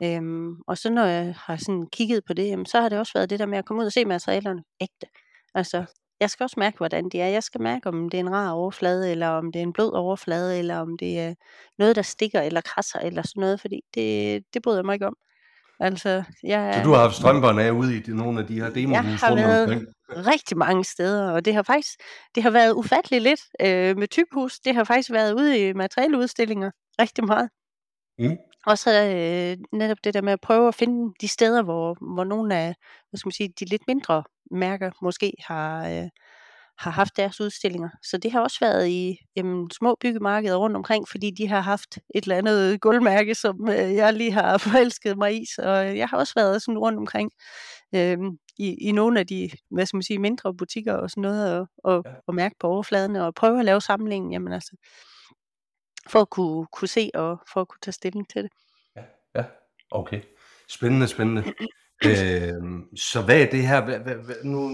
Øhm, 0.03 0.55
og 0.67 0.77
så 0.77 0.89
når 0.89 1.05
jeg 1.05 1.36
har 1.38 1.55
sådan 1.55 1.88
kigget 1.91 2.23
på 2.27 2.34
det, 2.34 2.47
jamen, 2.47 2.65
så 2.65 2.82
har 2.82 2.89
det 2.89 2.99
også 2.99 3.13
været 3.15 3.29
det 3.29 3.39
der 3.39 3.45
med 3.45 3.58
at 3.58 3.65
komme 3.65 3.82
ud 3.82 3.86
og 3.86 3.91
se 3.91 4.05
materialerne 4.05 4.63
ægte. 4.82 5.08
Altså, 5.55 5.86
jeg 6.19 6.29
skal 6.29 6.43
også 6.43 6.55
mærke, 6.60 6.77
hvordan 6.77 7.10
det 7.10 7.21
er. 7.21 7.27
Jeg 7.27 7.43
skal 7.43 7.62
mærke, 7.62 7.88
om 7.89 8.10
det 8.10 8.17
er 8.17 8.21
en 8.21 8.32
rar 8.34 8.51
overflade, 8.51 9.12
eller 9.12 9.27
om 9.27 9.51
det 9.51 9.60
er 9.60 9.63
en 9.63 9.73
blød 9.73 9.93
overflade, 9.93 10.60
eller 10.60 10.77
om 10.77 10.97
det 10.97 11.19
er 11.19 11.34
noget, 11.77 11.95
der 11.95 12.01
stikker 12.01 12.41
eller 12.41 12.62
krasser, 12.62 12.99
eller 12.99 13.21
sådan 13.21 13.41
noget, 13.41 13.62
fordi 13.62 13.82
det, 13.93 14.43
det 14.53 14.62
bryder 14.62 14.77
jeg 14.77 14.86
mig 14.86 14.93
ikke 14.93 15.08
om. 15.08 15.15
Altså, 15.79 16.23
jeg, 16.43 16.73
Så 16.77 16.84
du 16.84 16.89
har 16.93 17.01
haft 17.01 17.15
strømperne 17.15 17.63
af 17.63 17.71
ude 17.71 17.97
i 17.97 17.99
de, 17.99 18.17
nogle 18.17 18.39
af 18.39 18.47
de 18.47 18.62
her 18.62 18.69
demohus 18.69 18.93
Jeg 18.93 19.15
har 19.17 19.36
været- 19.36 19.63
omkring? 19.63 19.88
rigtig 20.10 20.58
mange 20.58 20.84
steder, 20.84 21.32
og 21.32 21.45
det 21.45 21.53
har 21.53 21.63
faktisk 21.63 21.99
det 22.36 22.43
har 22.43 22.49
været 22.49 22.73
ufatteligt 22.73 23.23
lidt 23.23 23.41
øh, 23.62 23.97
med 23.97 24.08
typehus. 24.08 24.60
Det 24.60 24.75
har 24.75 24.84
faktisk 24.84 25.12
været 25.12 25.34
ude 25.34 25.60
i 25.69 25.73
materialeudstillinger 25.73 26.71
rigtig 27.01 27.23
meget. 27.25 27.49
Mm. 28.19 28.38
Og 28.65 28.77
så 28.77 29.03
øh, 29.03 29.77
netop 29.79 29.97
det 30.03 30.13
der 30.13 30.21
med 30.21 30.33
at 30.33 30.41
prøve 30.41 30.67
at 30.67 30.75
finde 30.75 31.13
de 31.21 31.27
steder, 31.27 31.61
hvor, 31.63 32.13
hvor 32.13 32.23
nogle 32.23 32.55
af 32.55 32.75
hvad 33.09 33.17
skal 33.17 33.27
man 33.27 33.31
sige, 33.31 33.53
de 33.59 33.65
lidt 33.65 33.81
mindre 33.87 34.23
mærker 34.51 34.91
måske 35.01 35.33
har, 35.47 35.87
øh, 35.89 36.09
har 36.79 36.91
haft 36.91 37.17
deres 37.17 37.41
udstillinger. 37.41 37.89
Så 38.03 38.17
det 38.17 38.31
har 38.31 38.41
også 38.41 38.57
været 38.61 38.87
i 38.87 39.17
jamen, 39.35 39.71
små 39.71 39.97
byggemarkeder 40.01 40.55
rundt 40.55 40.75
omkring, 40.75 41.07
fordi 41.07 41.31
de 41.31 41.47
har 41.47 41.61
haft 41.61 41.97
et 42.15 42.23
eller 42.23 42.37
andet 42.37 42.81
guldmærke, 42.81 43.35
som 43.35 43.69
øh, 43.69 43.95
jeg 43.95 44.13
lige 44.13 44.31
har 44.31 44.57
forelsket 44.67 45.17
mig 45.17 45.41
i. 45.41 45.45
Så 45.55 45.69
jeg 45.71 46.07
har 46.07 46.17
også 46.17 46.33
været 46.35 46.61
sådan 46.61 46.77
rundt 46.77 46.99
omkring 46.99 47.31
øh, 47.95 48.17
i, 48.57 48.75
i 48.87 48.91
nogle 48.91 49.19
af 49.19 49.27
de 49.27 49.49
hvad 49.71 49.85
skal 49.85 49.97
man 49.97 50.03
sige, 50.03 50.19
mindre 50.19 50.53
butikker 50.55 50.93
og 50.93 51.09
sådan 51.09 51.21
noget, 51.21 51.59
og, 51.59 51.67
og, 51.83 52.03
Ja. 52.05 52.11
og 52.27 52.35
mærke 52.35 52.55
på 52.59 52.67
overfladen, 52.67 53.15
og 53.15 53.35
prøve 53.35 53.59
at 53.59 53.65
lave 53.65 53.81
sammenligning, 53.81 54.33
jamen 54.33 54.53
altså, 54.53 54.71
for 56.07 56.19
at 56.21 56.29
kunne, 56.29 56.67
kunne 56.73 56.88
se 56.88 57.12
og 57.13 57.39
for 57.53 57.62
at 57.62 57.67
kunne 57.67 57.79
tage 57.81 57.93
stilling 57.93 58.29
til 58.29 58.43
det. 58.43 58.51
Ja, 58.95 59.01
ja. 59.35 59.45
Okay. 59.91 60.21
Spændende, 60.69 61.07
spændende. 61.07 61.43
øhm, 62.05 62.95
så 62.95 63.21
hvad 63.21 63.41
er 63.41 63.49
det 63.49 63.67
her? 63.67 63.85
Hvad, 63.85 63.99
hvad, 63.99 64.15
hvad, 64.15 64.35
nu, 64.43 64.69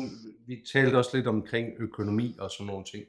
vi 0.48 0.56
talte 0.74 0.96
også 0.96 1.18
lidt 1.18 1.28
omkring 1.28 1.70
økonomi 1.80 2.36
og 2.40 2.52
sådan 2.52 2.68
nogle 2.68 2.86
ting. 2.86 3.04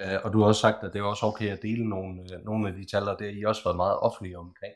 Øh, 0.00 0.18
og 0.24 0.32
du 0.32 0.40
har 0.40 0.46
også 0.46 0.60
sagt, 0.60 0.84
at 0.84 0.92
det 0.92 0.98
er 0.98 1.02
også 1.02 1.26
okay 1.26 1.48
at 1.48 1.62
dele 1.62 1.88
nogle, 1.88 2.22
øh, 2.22 2.44
nogle 2.44 2.68
af 2.68 2.74
de 2.74 2.86
tal, 2.90 3.08
og 3.08 3.18
det 3.18 3.26
har 3.26 3.40
I 3.40 3.44
også 3.44 3.64
været 3.64 3.76
meget 3.76 3.98
offentlige 3.98 4.38
omkring. 4.38 4.74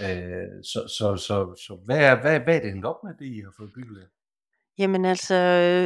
Øh, 0.00 0.64
så, 0.64 0.80
så, 0.98 1.16
så, 1.16 1.54
så 1.66 1.78
hvad, 1.84 1.98
er, 1.98 2.20
hvad, 2.20 2.40
hvad 2.40 2.56
er 2.56 2.60
det 2.60 2.70
endt 2.70 2.84
op 2.84 3.04
med, 3.04 3.14
det 3.18 3.26
I 3.26 3.40
har 3.40 3.52
fået 3.56 3.72
bygget? 3.74 4.08
Jamen 4.78 5.04
altså, 5.04 5.34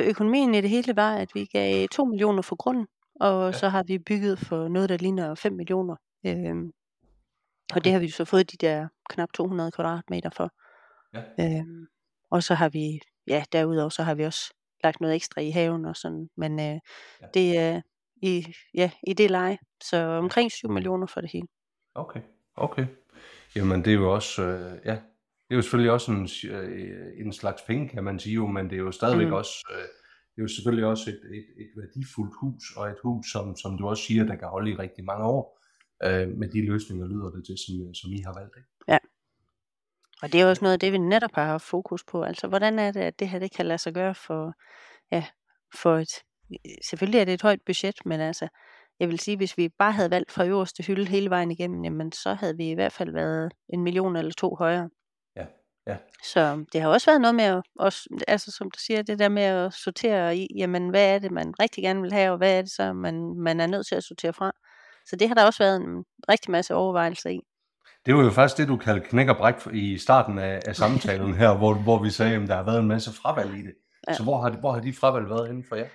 økonomien 0.06 0.54
i 0.54 0.60
det 0.60 0.70
hele 0.70 0.96
var, 0.96 1.16
at 1.16 1.28
vi 1.34 1.44
gav 1.44 1.88
2 1.88 2.04
millioner 2.04 2.42
for 2.42 2.56
grunden, 2.56 2.86
og 3.20 3.52
ja. 3.52 3.58
så 3.58 3.68
har 3.68 3.82
vi 3.82 3.98
bygget 3.98 4.38
for 4.38 4.68
noget, 4.68 4.88
der 4.88 4.96
ligner 4.96 5.34
5 5.34 5.52
millioner. 5.52 5.96
Øhm, 6.26 6.72
og 7.74 7.84
det 7.84 7.92
har 7.92 7.98
vi 7.98 8.10
så 8.10 8.24
fået 8.24 8.52
de 8.52 8.56
der 8.56 8.88
knap 9.10 9.32
200 9.34 9.70
kvadratmeter 9.70 10.30
for. 10.30 10.50
Ja. 11.14 11.22
Øhm, 11.58 11.86
og 12.30 12.42
så 12.42 12.54
har 12.54 12.68
vi, 12.68 13.00
ja, 13.26 13.44
derudover 13.52 13.88
så 13.88 14.02
har 14.02 14.14
vi 14.14 14.24
også 14.24 14.54
lagt 14.84 15.00
noget 15.00 15.14
ekstra 15.14 15.40
i 15.40 15.50
haven 15.50 15.84
og 15.84 15.96
sådan, 15.96 16.28
men 16.36 16.60
øh, 16.60 16.80
Ja. 17.20 17.26
det 17.34 17.58
er 17.58 17.80
i, 18.22 18.46
ja, 18.74 18.90
i 19.06 19.12
det 19.12 19.30
leje, 19.30 19.58
så 19.82 19.96
omkring 19.96 20.52
7 20.52 20.68
millioner 20.70 21.06
for 21.06 21.20
det 21.20 21.30
hele. 21.32 21.46
Okay, 21.94 22.20
okay. 22.56 22.86
Jamen 23.56 23.84
det 23.84 23.90
er 23.92 23.96
jo 23.96 24.14
også, 24.14 24.42
øh, 24.42 24.78
ja, 24.84 24.92
det 25.48 25.50
er 25.50 25.56
jo 25.56 25.62
selvfølgelig 25.62 25.92
også 25.92 26.12
en, 26.12 26.28
øh, 26.50 27.26
en 27.26 27.32
slags 27.32 27.62
penge, 27.62 27.88
kan 27.88 28.04
man 28.04 28.18
sige 28.18 28.34
jo, 28.34 28.46
men 28.46 28.70
det 28.70 28.72
er 28.72 28.80
jo 28.82 28.92
stadigvæk. 28.92 29.26
Mm. 29.26 29.32
også, 29.32 29.66
øh, 29.70 29.82
det 30.34 30.38
er 30.38 30.42
jo 30.42 30.48
selvfølgelig 30.48 30.86
også 30.86 31.10
et, 31.10 31.20
et, 31.36 31.46
et 31.62 31.70
værdifuldt 31.76 32.34
hus, 32.40 32.62
og 32.76 32.88
et 32.88 32.96
hus, 33.02 33.26
som, 33.32 33.56
som 33.56 33.78
du 33.78 33.88
også 33.88 34.02
siger, 34.02 34.24
der 34.24 34.36
kan 34.36 34.48
holde 34.48 34.70
i 34.70 34.74
rigtig 34.76 35.04
mange 35.04 35.24
år, 35.24 35.60
øh, 36.02 36.28
med 36.28 36.48
de 36.48 36.66
løsninger, 36.66 37.06
lyder 37.06 37.30
det 37.30 37.46
til, 37.46 37.56
som, 37.58 37.94
som 37.94 38.12
I 38.12 38.20
har 38.26 38.34
valgt. 38.40 38.56
Ikke? 38.56 38.68
Og 40.22 40.32
det 40.32 40.40
er 40.40 40.46
også 40.46 40.64
noget 40.64 40.72
af 40.72 40.80
det, 40.80 40.92
vi 40.92 40.98
netop 40.98 41.34
har 41.34 41.44
haft 41.44 41.64
fokus 41.64 42.04
på. 42.04 42.22
Altså, 42.22 42.46
hvordan 42.48 42.78
er 42.78 42.92
det, 42.92 43.00
at 43.00 43.18
det 43.18 43.28
her 43.28 43.38
det 43.38 43.52
kan 43.52 43.66
lade 43.66 43.78
sig 43.78 43.94
gøre 43.94 44.14
for, 44.14 44.52
ja, 45.12 45.24
for 45.74 45.96
et... 45.96 46.08
Selvfølgelig 46.88 47.20
er 47.20 47.24
det 47.24 47.34
et 47.34 47.42
højt 47.42 47.60
budget, 47.66 47.94
men 48.04 48.20
altså, 48.20 48.48
jeg 49.00 49.08
vil 49.08 49.18
sige, 49.18 49.36
hvis 49.36 49.58
vi 49.58 49.68
bare 49.68 49.92
havde 49.92 50.10
valgt 50.10 50.32
fra 50.32 50.46
øverste 50.46 50.82
hylde 50.82 51.06
hele 51.06 51.30
vejen 51.30 51.50
igennem, 51.50 51.84
jamen, 51.84 52.12
så 52.12 52.34
havde 52.34 52.56
vi 52.56 52.70
i 52.70 52.74
hvert 52.74 52.92
fald 52.92 53.12
været 53.12 53.52
en 53.68 53.82
million 53.82 54.16
eller 54.16 54.32
to 54.32 54.54
højere. 54.54 54.90
Ja, 55.36 55.46
ja. 55.86 55.96
Så 56.24 56.64
det 56.72 56.80
har 56.80 56.88
også 56.88 57.10
været 57.10 57.20
noget 57.20 57.34
med 57.34 57.44
at, 57.44 57.62
også, 57.78 58.24
altså 58.28 58.50
som 58.50 58.70
du 58.70 58.78
siger, 58.78 59.02
det 59.02 59.18
der 59.18 59.28
med 59.28 59.42
at 59.42 59.74
sortere 59.74 60.36
i, 60.36 60.48
jamen 60.56 60.88
hvad 60.88 61.14
er 61.14 61.18
det, 61.18 61.30
man 61.30 61.54
rigtig 61.60 61.84
gerne 61.84 62.02
vil 62.02 62.12
have, 62.12 62.30
og 62.30 62.38
hvad 62.38 62.58
er 62.58 62.62
det 62.62 62.70
så, 62.70 62.92
man, 62.92 63.34
man 63.38 63.60
er 63.60 63.66
nødt 63.66 63.86
til 63.86 63.94
at 63.94 64.04
sortere 64.04 64.32
fra. 64.32 64.52
Så 65.06 65.16
det 65.16 65.28
har 65.28 65.34
der 65.34 65.44
også 65.44 65.62
været 65.62 65.76
en 65.76 66.04
rigtig 66.28 66.50
masse 66.50 66.74
overvejelser 66.74 67.30
i. 67.30 67.40
Det 68.06 68.14
var 68.14 68.22
jo 68.22 68.30
faktisk 68.30 68.58
det, 68.58 68.68
du 68.68 68.76
kaldte 68.76 69.08
knæk 69.08 69.28
og 69.28 69.36
bræk 69.36 69.54
i 69.72 69.98
starten 69.98 70.38
af, 70.38 70.60
af 70.66 70.76
samtalen 70.76 71.34
her, 71.34 71.56
hvor, 71.56 71.74
hvor 71.74 72.02
vi 72.02 72.10
sagde, 72.10 72.34
at 72.34 72.48
der 72.48 72.56
har 72.56 72.62
været 72.62 72.80
en 72.80 72.88
masse 72.88 73.12
fravalg 73.12 73.54
i 73.54 73.62
det. 73.62 73.74
Ja. 74.08 74.14
Så 74.14 74.22
hvor 74.22 74.40
har, 74.40 74.48
de, 74.50 74.56
hvor 74.56 74.72
har 74.72 74.80
de 74.80 74.92
fravalg 74.92 75.30
været 75.30 75.48
inden 75.48 75.64
for 75.68 75.76
jer? 75.76 75.86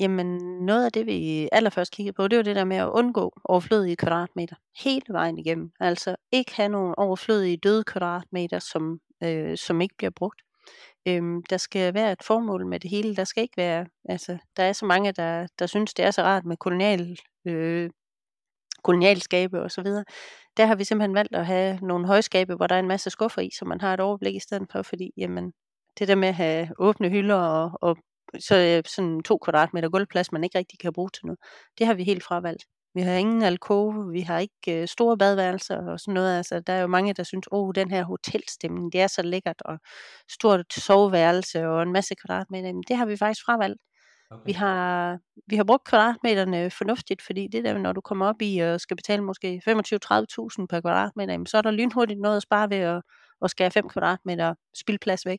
Jamen, 0.00 0.26
noget 0.66 0.84
af 0.84 0.92
det, 0.92 1.06
vi 1.06 1.48
allerførst 1.52 1.92
kiggede 1.92 2.14
på, 2.14 2.28
det 2.28 2.36
var 2.36 2.42
det 2.42 2.56
der 2.56 2.64
med 2.64 2.76
at 2.76 2.88
undgå 2.88 3.40
overflødige 3.44 3.96
kvadratmeter 3.96 4.56
hele 4.84 5.06
vejen 5.08 5.38
igennem. 5.38 5.70
Altså 5.80 6.16
ikke 6.32 6.56
have 6.56 6.68
nogle 6.68 6.98
overflødige 6.98 7.56
døde 7.56 7.84
kvadratmeter, 7.84 8.58
som, 8.58 9.00
øh, 9.24 9.56
som 9.56 9.80
ikke 9.80 9.94
bliver 9.98 10.10
brugt. 10.10 10.42
Øhm, 11.08 11.42
der 11.50 11.56
skal 11.56 11.94
være 11.94 12.12
et 12.12 12.22
formål 12.22 12.66
med 12.66 12.80
det 12.80 12.90
hele. 12.90 13.16
Der 13.16 13.24
skal 13.24 13.42
ikke 13.42 13.56
være, 13.56 13.86
altså, 14.08 14.38
der 14.56 14.62
er 14.62 14.72
så 14.72 14.86
mange, 14.86 15.12
der, 15.12 15.46
der 15.58 15.66
synes, 15.66 15.94
det 15.94 16.04
er 16.04 16.10
så 16.10 16.22
rart 16.22 16.44
med 16.44 16.56
kolonial, 16.56 17.18
øh, 17.46 17.90
kolonialskabe 18.82 19.62
og 19.62 19.70
så 19.70 19.82
videre. 19.82 20.04
Der 20.56 20.66
har 20.66 20.74
vi 20.74 20.84
simpelthen 20.84 21.14
valgt 21.14 21.34
at 21.34 21.46
have 21.46 21.78
nogle 21.82 22.06
højskabe, 22.06 22.54
hvor 22.54 22.66
der 22.66 22.74
er 22.74 22.78
en 22.78 22.88
masse 22.88 23.10
skuffer 23.10 23.42
i, 23.42 23.50
så 23.58 23.64
man 23.64 23.80
har 23.80 23.94
et 23.94 24.00
overblik 24.00 24.34
i 24.34 24.40
stedet 24.40 24.68
for, 24.72 24.82
fordi 24.82 25.10
jamen, 25.16 25.52
det 25.98 26.08
der 26.08 26.14
med 26.14 26.28
at 26.28 26.34
have 26.34 26.68
åbne 26.78 27.08
hylder 27.08 27.36
og, 27.36 27.70
og 27.82 27.96
så 28.38 28.56
øh, 28.56 28.82
sådan 28.86 29.22
to 29.22 29.38
kvadratmeter 29.38 29.88
gulvplads, 29.88 30.32
man 30.32 30.44
ikke 30.44 30.58
rigtig 30.58 30.78
kan 30.78 30.92
bruge 30.92 31.10
til 31.10 31.26
noget, 31.26 31.38
det 31.78 31.86
har 31.86 31.94
vi 31.94 32.04
helt 32.04 32.24
fravalgt. 32.24 32.64
Vi 32.94 33.02
har 33.02 33.12
ingen 33.12 33.42
alkove, 33.42 34.12
vi 34.12 34.20
har 34.20 34.38
ikke 34.38 34.82
øh, 34.82 34.88
store 34.88 35.18
badeværelser 35.18 35.76
og 35.92 36.00
sådan 36.00 36.14
noget. 36.14 36.36
Altså, 36.36 36.60
der 36.60 36.72
er 36.72 36.80
jo 36.80 36.86
mange, 36.86 37.14
der 37.14 37.22
synes, 37.22 37.46
åh, 37.52 37.68
oh, 37.68 37.72
den 37.74 37.90
her 37.90 38.04
hotelstemning, 38.04 38.92
det 38.92 39.00
er 39.00 39.06
så 39.06 39.22
lækkert, 39.22 39.62
og 39.64 39.78
stort 40.30 40.72
soveværelse 40.72 41.66
og 41.66 41.82
en 41.82 41.92
masse 41.92 42.14
kvadratmeter. 42.14 42.72
Men 42.72 42.82
det 42.88 42.96
har 42.96 43.06
vi 43.06 43.16
faktisk 43.16 43.44
fravalgt. 43.44 43.80
Okay. 44.30 44.46
Vi, 44.46 44.52
har, 44.52 45.18
vi 45.46 45.56
har 45.56 45.64
brugt 45.64 45.84
kvadratmeterne 45.84 46.70
fornuftigt, 46.70 47.22
fordi 47.22 47.48
det 47.52 47.64
der, 47.64 47.78
når 47.78 47.92
du 47.92 48.00
kommer 48.00 48.26
op 48.26 48.42
i 48.42 48.58
og 48.58 48.80
skal 48.80 48.96
betale 48.96 49.22
måske 49.22 49.62
25-30.000 49.68 50.66
per 50.66 50.80
kvadratmeter, 50.80 51.44
så 51.46 51.58
er 51.58 51.62
der 51.62 51.70
lynhurtigt 51.70 52.20
noget 52.20 52.36
at 52.36 52.42
spare 52.42 52.70
ved 52.70 52.76
at, 52.76 53.02
at 53.42 53.50
skære 53.50 53.70
5 53.70 53.88
kvadratmeter 53.88 54.54
spildplads 54.74 55.26
væk. 55.26 55.38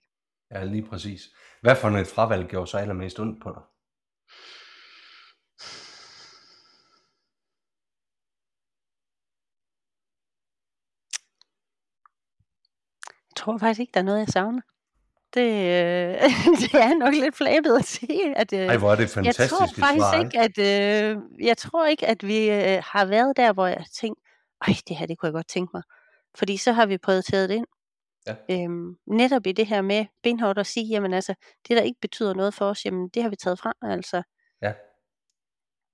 Ja, 0.52 0.64
lige 0.64 0.84
præcis. 0.84 1.22
Hvad 1.62 1.76
for 1.76 1.90
et 1.90 2.08
fravalg 2.08 2.48
gjorde 2.48 2.68
så 2.68 2.78
allermest 2.78 3.20
ondt 3.20 3.44
på 3.44 3.50
dig? 3.50 3.62
tror 13.40 13.58
faktisk 13.58 13.80
ikke, 13.80 13.92
der 13.94 14.00
er 14.00 14.04
noget, 14.04 14.20
jeg 14.20 14.28
savner. 14.28 14.62
Det, 15.34 15.50
øh, 15.50 16.14
det 16.62 16.74
er 16.74 16.98
nok 16.98 17.14
lidt 17.14 17.36
flabet 17.36 17.78
at 17.80 17.86
sige. 17.86 18.38
At, 18.38 18.54
øh, 18.54 18.60
Ej, 18.60 18.78
hvor 18.78 18.92
er 18.92 18.96
det 18.96 19.10
fantastisk 19.10 19.40
Jeg 19.40 19.50
tror 19.50 19.66
faktisk 19.66 20.04
svar, 20.04 20.24
ikke, 20.24 20.40
at, 20.40 20.58
øh, 20.58 21.18
jeg 21.40 21.58
tror 21.58 21.86
ikke, 21.86 22.08
at 22.08 22.28
vi 22.28 22.50
øh, 22.50 22.84
har 22.86 23.06
været 23.06 23.38
der, 23.38 23.54
hvor 23.54 23.68
jeg 23.68 23.86
tænkte, 23.94 24.22
ej, 24.68 24.74
det 24.88 24.96
her, 24.98 25.06
det 25.06 25.18
kunne 25.18 25.28
jeg 25.28 25.34
godt 25.34 25.48
tænke 25.48 25.72
mig. 25.74 25.84
Fordi 26.38 26.58
så 26.58 26.72
har 26.72 26.86
vi 26.86 26.98
prioriteret 26.98 27.50
det 27.50 27.56
ind. 27.56 27.66
Ja. 28.28 28.36
Øhm, 28.50 28.96
netop 29.08 29.48
i 29.48 29.52
det 29.52 29.66
her 29.66 29.82
med 29.82 30.06
benhårdt 30.24 30.60
at 30.60 30.68
sige, 30.68 30.86
jamen 30.88 31.14
altså, 31.14 31.34
det 31.68 31.78
der 31.78 31.84
ikke 31.84 32.00
betyder 32.02 32.34
noget 32.34 32.54
for 32.54 32.66
os, 32.66 32.86
jamen 32.86 33.10
det 33.10 33.24
har 33.24 33.30
vi 33.30 33.36
taget 33.36 33.60
fra, 33.60 33.74
altså. 33.82 34.24
Ja. 34.62 34.74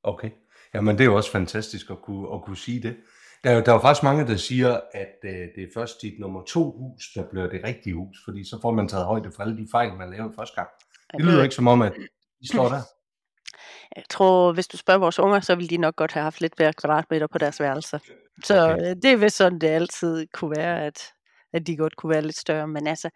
Okay. 0.03 0.29
Jamen 0.73 0.97
det 0.97 1.01
er 1.01 1.05
jo 1.05 1.15
også 1.15 1.31
fantastisk 1.31 1.89
at 1.89 2.01
kunne, 2.01 2.33
at 2.33 2.41
kunne 2.41 2.57
sige 2.57 2.81
det. 2.81 2.97
Der 3.45 3.51
er, 3.51 3.63
der 3.63 3.71
er 3.71 3.75
jo 3.75 3.81
faktisk 3.81 4.03
mange, 4.03 4.27
der 4.27 4.35
siger, 4.35 4.79
at 4.93 5.15
øh, 5.23 5.31
det 5.31 5.63
er 5.63 5.67
først 5.73 6.01
dit 6.01 6.19
nummer 6.19 6.43
to 6.43 6.71
hus, 6.71 7.03
der 7.15 7.23
bliver 7.29 7.47
det 7.47 7.63
rigtige 7.63 7.95
hus, 7.95 8.17
fordi 8.25 8.49
så 8.49 8.59
får 8.61 8.71
man 8.71 8.87
taget 8.87 9.05
højde 9.05 9.31
for 9.35 9.43
alle 9.43 9.57
de 9.57 9.67
fejl, 9.71 9.93
man 9.93 10.09
lavede 10.11 10.33
første 10.35 10.55
gang. 10.55 10.69
Det 11.17 11.25
lyder 11.25 11.43
ikke 11.43 11.55
som 11.55 11.67
om, 11.67 11.81
at 11.81 11.93
de 12.41 12.47
står 12.47 12.69
der. 12.69 12.81
Jeg 13.95 14.03
tror, 14.09 14.53
hvis 14.53 14.67
du 14.67 14.77
spørger 14.77 14.99
vores 14.99 15.19
unger, 15.19 15.39
så 15.39 15.55
vil 15.55 15.69
de 15.69 15.77
nok 15.77 15.95
godt 15.95 16.11
have 16.11 16.23
haft 16.23 16.41
lidt 16.41 16.55
flere 16.55 16.73
kvadratmeter 16.73 17.27
på 17.27 17.37
deres 17.37 17.59
værelser. 17.59 17.99
Så 18.43 18.71
okay. 18.71 18.89
Øh, 18.89 18.95
det 18.95 19.05
er 19.05 19.17
vist 19.17 19.37
sådan, 19.37 19.59
det 19.59 19.67
altid 19.67 20.27
kunne 20.33 20.55
være, 20.57 20.85
at, 20.85 21.01
at 21.53 21.67
de 21.67 21.77
godt 21.77 21.95
kunne 21.95 22.09
være 22.09 22.21
lidt 22.21 22.37
større. 22.37 22.67
Men 22.67 22.87
altså, 22.87 23.09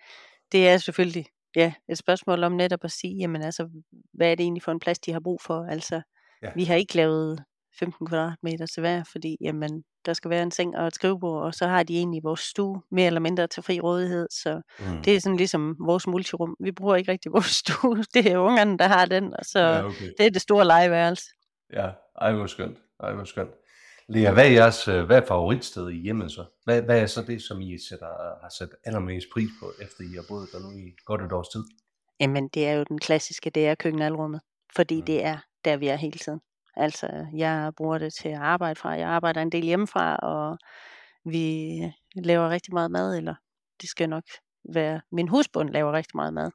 det 0.52 0.70
er 0.70 0.78
selvfølgelig 0.78 1.26
ja, 1.56 1.74
et 1.90 1.98
spørgsmål 1.98 2.44
om 2.44 2.52
netop 2.52 2.84
at 2.84 2.92
sige, 2.92 3.18
jamen 3.18 3.42
altså, 3.42 3.70
hvad 4.14 4.32
er 4.32 4.36
det 4.36 4.44
egentlig 4.44 4.64
for 4.64 4.72
en 4.72 4.80
plads, 4.80 5.00
de 5.00 5.14
har 5.14 5.20
brug 5.20 5.42
for? 5.42 5.66
Altså, 5.72 6.02
ja. 6.44 6.52
vi 6.56 6.64
har 6.64 6.76
ikke 6.76 6.96
lavet 6.96 7.44
15 7.80 8.08
kvadratmeter 8.08 8.66
til 8.66 8.82
hver, 8.82 9.04
fordi 9.12 9.38
jamen, 9.42 9.84
der 10.06 10.14
skal 10.14 10.30
være 10.30 10.44
en 10.44 10.52
seng 10.52 10.78
og 10.78 10.88
et 10.88 10.96
skrivebord, 10.96 11.44
og 11.44 11.54
så 11.54 11.68
har 11.68 11.84
de 11.84 11.98
egentlig 11.98 12.24
vores 12.24 12.40
stue 12.40 12.82
mere 12.92 13.08
eller 13.08 13.20
mindre 13.20 13.48
til 13.48 13.64
fri 13.64 13.80
rådighed, 13.80 14.28
så 14.32 14.62
mm. 14.80 15.04
det 15.04 15.16
er 15.16 15.20
sådan 15.20 15.38
ligesom 15.38 15.76
vores 15.86 16.08
multirum. 16.08 16.56
Vi 16.60 16.72
bruger 16.72 16.96
ikke 16.96 17.12
rigtig 17.12 17.32
vores 17.32 17.52
stue, 17.62 18.04
det 18.14 18.32
er 18.32 18.38
ungerne, 18.38 18.78
der 18.78 18.88
har 18.88 19.06
den, 19.06 19.34
og 19.40 19.46
så 19.46 19.60
ja, 19.60 19.86
okay. 19.86 20.12
det 20.18 20.26
er 20.26 20.30
det 20.30 20.42
store 20.42 20.66
legeværelse. 20.66 21.26
Ja, 21.74 21.90
ej 22.22 22.34
hvor 22.34 22.48
skønt, 22.48 22.78
ej 23.04 23.14
hvor 23.14 23.24
skønt. 23.24 23.52
Lea, 24.10 24.34
hvad 24.34 24.46
er 24.46 24.52
jeres 24.52 24.88
øh, 24.88 25.06
hvad 25.06 25.18
er 25.18 25.26
favoritsted 25.26 25.90
i 25.90 26.02
hjemmet 26.02 26.32
så? 26.32 26.46
Hvad, 26.64 26.82
hvad 26.82 27.02
er 27.02 27.06
så 27.06 27.22
det, 27.22 27.42
som 27.42 27.62
I 27.62 27.78
sætter, 27.90 28.08
har 28.42 28.52
sat 28.58 28.70
allermest 28.86 29.28
pris 29.34 29.50
på, 29.60 29.72
efter 29.82 30.04
I 30.04 30.16
har 30.16 30.26
boet 30.28 30.50
der 30.52 30.60
nu 30.60 30.72
i 30.78 30.96
godt 31.06 31.22
et 31.22 31.32
års 31.32 31.48
tid? 31.48 31.64
Jamen, 32.20 32.48
det 32.48 32.68
er 32.68 32.74
jo 32.74 32.84
den 32.84 33.00
klassiske, 33.00 33.50
det 33.50 33.68
er 33.68 33.76
køkkenalrummet, 33.76 34.42
fordi 34.76 35.00
mm. 35.00 35.06
det 35.06 35.26
er 35.26 35.38
der, 35.66 35.78
vi 35.78 35.88
er 35.88 35.96
hele 35.96 36.20
tiden. 36.20 36.40
Altså, 36.80 37.28
jeg 37.34 37.72
bruger 37.78 37.98
det 37.98 38.14
til 38.14 38.30
at 38.30 38.40
arbejde 38.40 38.76
fra. 38.76 38.90
Jeg 38.90 39.10
arbejder 39.10 39.42
en 39.42 39.52
del 39.52 39.64
hjemmefra, 39.64 40.16
og 40.16 40.58
vi 41.26 41.80
laver 42.16 42.50
rigtig 42.50 42.74
meget 42.74 42.92
mad, 42.92 43.18
eller 43.18 43.36
det 43.82 43.90
skal 43.90 44.10
nok 44.10 44.24
være, 44.74 45.02
min 45.12 45.28
husbund 45.28 45.70
laver 45.70 45.92
rigtig 45.92 46.16
meget 46.16 46.34
mad. 46.34 46.52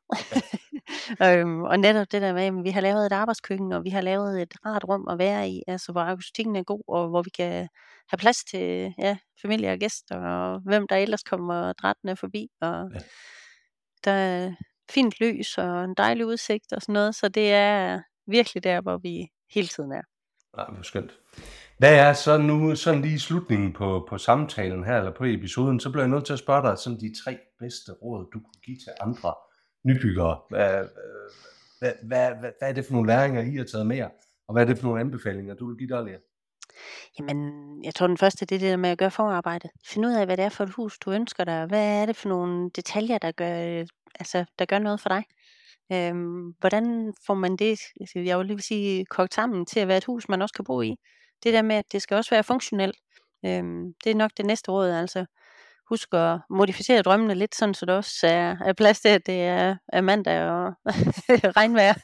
øhm, 1.40 1.62
og 1.62 1.78
netop 1.78 2.06
det 2.12 2.22
der 2.22 2.32
med, 2.32 2.42
at 2.42 2.64
vi 2.64 2.70
har 2.70 2.80
lavet 2.80 3.06
et 3.06 3.12
arbejdskøkken, 3.12 3.72
og 3.72 3.84
vi 3.84 3.90
har 3.90 4.00
lavet 4.00 4.42
et 4.42 4.54
rart 4.66 4.84
rum 4.88 5.08
at 5.08 5.18
være 5.18 5.48
i, 5.48 5.62
altså 5.66 5.92
hvor 5.92 6.00
akustikken 6.00 6.56
er 6.56 6.62
god, 6.62 6.82
og 6.88 7.08
hvor 7.08 7.22
vi 7.22 7.30
kan 7.30 7.68
have 8.10 8.18
plads 8.18 8.44
til 8.44 8.94
ja, 8.98 9.16
familie 9.42 9.72
og 9.72 9.78
gæster, 9.78 10.16
og 10.16 10.60
hvem 10.60 10.86
der 10.88 10.96
ellers 10.96 11.22
kommer 11.22 11.72
drættende 11.72 12.16
forbi. 12.16 12.48
Og 12.60 12.90
ja. 12.94 12.98
der 14.04 14.10
er 14.10 14.54
fint 14.90 15.14
lys 15.20 15.58
og 15.58 15.84
en 15.84 15.94
dejlig 15.94 16.26
udsigt 16.26 16.72
og 16.72 16.82
sådan 16.82 16.92
noget, 16.92 17.14
så 17.14 17.28
det 17.28 17.52
er 17.52 18.02
virkelig 18.26 18.64
der, 18.64 18.80
hvor 18.80 18.98
vi 18.98 19.28
hele 19.54 19.68
tiden 19.68 19.92
er. 19.92 20.13
Nej, 20.56 20.66
hvor 20.70 20.82
skønt. 20.82 21.12
Hvad 21.78 21.94
er 21.94 22.12
så 22.12 22.38
nu, 22.38 22.76
sådan 22.76 23.02
lige 23.02 23.14
i 23.14 23.18
slutningen 23.18 23.72
på, 23.72 24.06
på 24.08 24.18
samtalen 24.18 24.84
her, 24.84 24.98
eller 24.98 25.12
på 25.12 25.24
episoden, 25.24 25.80
så 25.80 25.90
bliver 25.90 26.02
jeg 26.02 26.10
nødt 26.10 26.24
til 26.24 26.32
at 26.32 26.38
spørge 26.38 26.62
dig, 26.62 26.78
sådan 26.78 27.00
de 27.00 27.14
tre 27.24 27.38
bedste 27.58 27.92
råd, 27.92 28.24
du 28.32 28.38
kunne 28.40 28.62
give 28.64 28.76
til 28.76 28.92
andre 29.00 29.34
nybyggere. 29.84 30.38
Hvad, 30.50 30.84
hvad, 31.78 31.92
hvad, 32.02 32.28
hvad, 32.40 32.50
hvad 32.58 32.68
er 32.68 32.72
det 32.72 32.86
for 32.86 32.92
nogle 32.92 33.06
læringer, 33.06 33.42
I 33.42 33.56
har 33.56 33.64
taget 33.64 33.86
med 33.86 33.96
jer? 33.96 34.08
Og 34.48 34.52
hvad 34.52 34.62
er 34.62 34.66
det 34.66 34.78
for 34.78 34.86
nogle 34.86 35.00
anbefalinger, 35.00 35.54
du 35.54 35.66
vil 35.68 35.76
give 35.78 35.96
dig, 35.96 36.04
Lea? 36.04 36.18
Jamen, 37.18 37.38
jeg 37.84 37.94
tror 37.94 38.06
den 38.06 38.18
første, 38.18 38.46
det 38.46 38.54
er 38.54 38.58
det 38.58 38.70
der 38.70 38.76
med 38.76 38.90
at 38.90 38.98
gøre 38.98 39.10
forarbejdet. 39.10 39.70
Find 39.86 40.06
ud 40.06 40.12
af, 40.12 40.26
hvad 40.26 40.36
det 40.36 40.44
er 40.44 40.48
for 40.48 40.64
et 40.64 40.70
hus, 40.70 40.98
du 40.98 41.10
ønsker 41.12 41.44
dig. 41.44 41.66
Hvad 41.66 42.02
er 42.02 42.06
det 42.06 42.16
for 42.16 42.28
nogle 42.28 42.70
detaljer, 42.70 43.18
der 43.18 43.32
gør, 43.32 43.80
øh, 43.80 43.86
altså, 44.20 44.44
der 44.58 44.64
gør 44.64 44.78
noget 44.78 45.00
for 45.00 45.08
dig? 45.08 45.24
Øhm, 45.92 46.54
hvordan 46.60 47.14
får 47.26 47.34
man 47.34 47.56
det, 47.56 47.78
altså, 48.00 48.18
jeg 48.18 48.38
vil 48.38 48.46
lige 48.46 48.60
sige, 48.60 49.04
kogt 49.04 49.34
sammen 49.34 49.66
til 49.66 49.80
at 49.80 49.88
være 49.88 49.96
et 49.96 50.04
hus, 50.04 50.28
man 50.28 50.42
også 50.42 50.54
kan 50.54 50.64
bo 50.64 50.80
i? 50.82 50.96
Det 51.42 51.52
der 51.52 51.62
med, 51.62 51.76
at 51.76 51.84
det 51.92 52.02
skal 52.02 52.16
også 52.16 52.30
være 52.30 52.44
funktionelt. 52.44 52.96
Øhm, 53.44 53.94
det 54.04 54.10
er 54.10 54.14
nok 54.14 54.30
det 54.36 54.46
næste 54.46 54.70
råd, 54.70 54.90
altså. 54.90 55.24
Husk 55.88 56.08
at 56.12 56.38
modificere 56.50 57.02
drømmene 57.02 57.34
lidt, 57.34 57.54
sådan 57.54 57.74
så 57.74 57.86
det 57.86 57.94
også 57.94 58.26
er, 58.26 58.56
er 58.64 58.72
plads 58.72 59.00
til, 59.00 59.08
at 59.08 59.26
det 59.26 59.42
er, 59.42 59.76
er 59.88 60.00
mandag 60.00 60.50
og 60.50 60.72
regnvejr, 61.58 61.94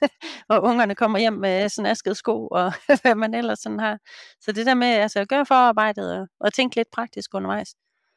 og 0.49 0.63
ungerne 0.63 0.95
kommer 0.95 1.19
hjem 1.19 1.33
med 1.33 1.69
sådan 1.69 1.91
asket 1.91 2.17
sko, 2.17 2.47
og 2.47 2.73
hvad 3.03 3.15
man 3.15 3.35
ellers 3.35 3.59
sådan 3.59 3.81
har. 3.81 3.99
Så 4.41 4.53
det 4.53 4.67
der 4.67 4.75
med 4.75 4.87
altså, 4.87 5.21
at 5.21 5.29
gøre 5.29 5.47
forarbejdet 5.47 6.19
og, 6.19 6.27
og 6.41 6.53
tænke 6.53 6.77
lidt 6.77 6.91
praktisk 6.91 7.35
undervejs. 7.35 7.75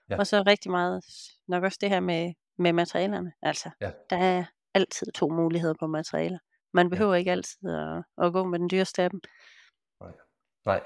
Ja. 0.09 0.17
Og 0.17 0.27
så 0.27 0.43
rigtig 0.47 0.71
meget, 0.71 1.03
nok 1.47 1.63
også 1.63 1.77
det 1.81 1.89
her 1.89 1.99
med, 1.99 2.33
med 2.57 2.73
materialerne. 2.73 3.31
Altså, 3.41 3.69
ja. 3.81 3.91
der 4.09 4.17
er 4.17 4.43
altid 4.73 5.07
to 5.11 5.29
muligheder 5.29 5.73
på 5.79 5.87
materialer. 5.87 6.37
Man 6.73 6.89
behøver 6.89 7.13
ja. 7.13 7.19
ikke 7.19 7.31
altid 7.31 7.69
at, 7.69 8.03
at 8.25 8.33
gå 8.33 8.43
med 8.43 8.59
den 8.59 8.69
dyreste 8.69 9.03
af 9.03 9.09
dem. 9.09 9.21
Nej. 10.01 10.11
Nej. 10.65 10.81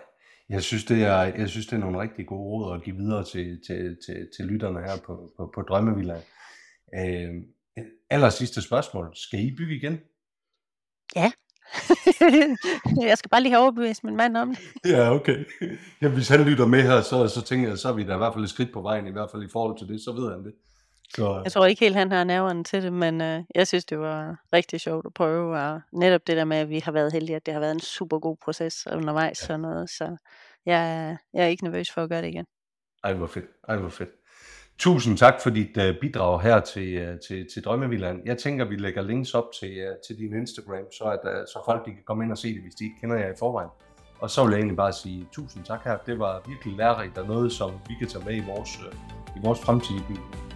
Jeg 0.49 0.63
synes, 0.63 0.85
det 0.85 1.03
er, 1.03 1.21
jeg 1.23 1.49
synes, 1.49 1.67
det 1.67 1.73
er 1.73 1.79
nogle 1.79 1.99
rigtig 1.99 2.27
gode 2.27 2.41
råd 2.41 2.75
at 2.75 2.83
give 2.83 2.95
videre 2.95 3.23
til, 3.23 3.61
til, 3.67 3.97
til, 4.05 4.29
til 4.37 4.45
lytterne 4.45 4.79
her 4.79 4.97
på, 5.05 5.31
på, 5.37 5.51
på 5.55 5.61
Drømmevilla. 5.61 6.21
Øh, 6.95 7.29
aller 8.09 8.29
sidste 8.29 8.61
spørgsmål. 8.61 9.11
Skal 9.15 9.39
I 9.39 9.55
bygge 9.57 9.75
igen? 9.75 9.99
Ja. 11.15 11.31
jeg 13.09 13.17
skal 13.17 13.29
bare 13.29 13.41
lige 13.41 13.51
have 13.51 13.61
overbevist 13.61 14.03
min 14.03 14.15
mand 14.15 14.37
om 14.37 14.55
det. 14.55 14.59
ja, 14.93 15.13
okay. 15.13 15.45
Ja, 16.01 16.07
hvis 16.09 16.27
han 16.27 16.41
lytter 16.41 16.65
med 16.65 16.81
her, 16.81 17.01
så, 17.01 17.27
så 17.27 17.41
tænker 17.41 17.67
jeg, 17.69 17.77
så 17.77 17.89
er 17.89 17.93
vi 17.93 18.03
da 18.03 18.13
i 18.13 18.17
hvert 18.17 18.33
fald 18.33 18.43
et 18.43 18.49
skridt 18.49 18.73
på 18.73 18.81
vejen, 18.81 19.07
i 19.07 19.11
hvert 19.11 19.31
fald 19.31 19.43
i 19.43 19.49
forhold 19.53 19.77
til 19.77 19.87
det, 19.87 20.01
så 20.01 20.11
ved 20.11 20.31
han 20.31 20.43
det. 20.43 20.53
Så... 21.15 21.41
Jeg 21.43 21.51
tror 21.51 21.65
ikke 21.65 21.79
helt, 21.79 21.95
han 21.95 22.11
har 22.11 22.23
nerverne 22.23 22.63
til 22.63 22.83
det, 22.83 22.93
men 22.93 23.21
øh, 23.21 23.43
jeg 23.55 23.67
synes, 23.67 23.85
det 23.85 23.99
var 23.99 24.37
rigtig 24.53 24.81
sjovt 24.81 25.05
at 25.05 25.13
prøve. 25.13 25.57
Og 25.57 25.81
netop 25.93 26.21
det 26.27 26.37
der 26.37 26.45
med, 26.45 26.57
at 26.57 26.69
vi 26.69 26.79
har 26.79 26.91
været 26.91 27.13
heldige, 27.13 27.35
at 27.35 27.45
det 27.45 27.53
har 27.53 27.61
været 27.61 27.71
en 27.71 27.79
super 27.79 28.19
god 28.19 28.37
proces 28.43 28.87
undervejs. 28.91 29.41
Ja. 29.41 29.45
Sådan 29.45 29.59
noget, 29.59 29.89
så 29.89 30.17
jeg, 30.65 31.17
jeg 31.33 31.43
er 31.43 31.47
ikke 31.47 31.63
nervøs 31.63 31.91
for 31.91 32.03
at 32.03 32.09
gøre 32.09 32.21
det 32.21 32.27
igen. 32.27 32.45
Ej, 33.03 33.13
hvor 33.13 33.27
fedt. 33.27 33.45
Ej, 33.67 33.77
hvor 33.77 33.89
fedt. 33.89 34.09
Tusind 34.79 35.17
tak 35.17 35.41
for 35.41 35.49
dit 35.49 35.77
uh, 35.77 35.99
bidrag 36.01 36.41
her 36.41 36.59
til, 36.59 37.09
uh, 37.09 37.19
til, 37.27 37.47
til 37.53 37.63
Drømmevilland. 37.63 38.21
Jeg 38.25 38.37
tænker, 38.37 38.65
vi 38.65 38.75
lægger 38.75 39.01
links 39.01 39.33
op 39.33 39.45
til, 39.59 39.87
uh, 39.87 39.95
til 40.07 40.17
din 40.17 40.35
Instagram, 40.39 40.91
så, 40.91 41.03
at, 41.03 41.19
uh, 41.23 41.45
så 41.45 41.61
folk 41.65 41.85
de 41.85 41.91
kan 41.91 42.03
komme 42.05 42.23
ind 42.23 42.31
og 42.31 42.37
se 42.37 42.53
det, 42.53 42.61
hvis 42.61 42.75
de 42.75 42.83
ikke 42.83 42.95
kender 43.01 43.15
jer 43.15 43.29
i 43.29 43.35
forvejen. 43.39 43.69
Og 44.19 44.29
så 44.29 44.43
vil 44.43 44.51
jeg 44.51 44.57
egentlig 44.57 44.77
bare 44.77 44.93
sige 44.93 45.27
tusind 45.31 45.65
tak 45.65 45.83
her. 45.83 45.97
Det 46.05 46.19
var 46.19 46.41
virkelig 46.47 46.77
lærerigt 46.77 47.17
og 47.17 47.27
noget, 47.27 47.51
som 47.51 47.71
vi 47.87 47.93
kan 47.99 48.07
tage 48.07 48.25
med 48.25 48.35
i 48.35 48.43
vores, 48.47 48.69
øh, 48.87 48.93
i 49.35 49.39
vores 49.43 49.59
fremtidige. 49.59 50.46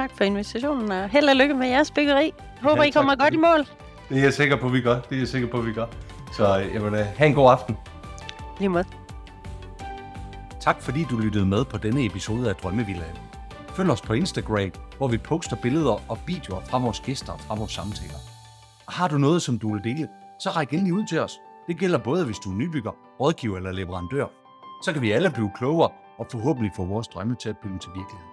Tak 0.00 0.16
for 0.16 0.24
invitationen, 0.24 0.92
og 0.92 1.08
held 1.08 1.28
og 1.28 1.36
lykke 1.36 1.54
med 1.54 1.68
jeres 1.68 1.90
byggeri. 1.90 2.32
Håber, 2.62 2.82
Ja, 2.82 2.88
I 2.88 2.90
kommer 2.90 3.14
godt 3.16 3.34
i 3.34 3.36
mål. 3.36 3.66
Det 4.08 4.18
er 4.18 4.22
jeg 4.22 4.32
sikker 4.32 4.56
på, 4.56 4.68
vi 4.68 4.80
gør. 4.80 5.00
Det 5.00 5.14
er 5.14 5.18
jeg 5.18 5.28
sikker 5.28 5.48
på, 5.48 5.60
vi 5.60 5.72
gør. 5.72 5.86
Så 6.32 6.54
jamen, 6.56 6.94
øh, 6.94 7.06
have 7.16 7.28
en 7.28 7.34
god 7.34 7.50
aften. 7.50 7.76
Lige 8.58 8.68
måde. 8.68 8.84
Tak 10.60 10.82
fordi 10.82 11.04
du 11.10 11.16
lyttede 11.18 11.46
med 11.46 11.64
på 11.64 11.78
denne 11.78 12.04
episode 12.06 12.48
af 12.48 12.54
Drømmevillaen. 12.56 13.16
Følg 13.68 13.90
os 13.90 14.00
på 14.00 14.12
Instagram, 14.12 14.70
hvor 14.98 15.08
vi 15.08 15.18
poster 15.18 15.56
billeder 15.56 16.10
og 16.10 16.18
videoer 16.26 16.60
fra 16.60 16.78
vores 16.78 17.00
gæster 17.00 17.32
og 17.32 17.40
fra 17.40 17.54
vores 17.54 17.72
samtaler. 17.72 18.20
Og 18.86 18.92
har 18.92 19.08
du 19.08 19.18
noget, 19.18 19.42
som 19.42 19.58
du 19.58 19.72
vil 19.72 19.84
dele, 19.84 20.08
så 20.40 20.50
ræk 20.50 20.72
endelig 20.72 20.94
ud 20.94 21.06
til 21.06 21.18
os. 21.20 21.32
Det 21.66 21.78
gælder 21.78 21.98
både, 21.98 22.24
hvis 22.24 22.38
du 22.38 22.50
er 22.50 22.54
nybygger, 22.54 22.90
rådgiver 23.20 23.56
eller 23.56 23.72
leverandør. 23.72 24.26
Så 24.84 24.92
kan 24.92 25.02
vi 25.02 25.10
alle 25.10 25.30
blive 25.30 25.50
klogere 25.56 25.90
og 26.18 26.26
forhåbentlig 26.30 26.72
få 26.76 26.84
vores 26.84 27.08
drømme 27.08 27.36
til 27.42 27.48
at 27.48 27.58
blive 27.58 27.78
til 27.78 27.90
virkelighed. 27.94 28.29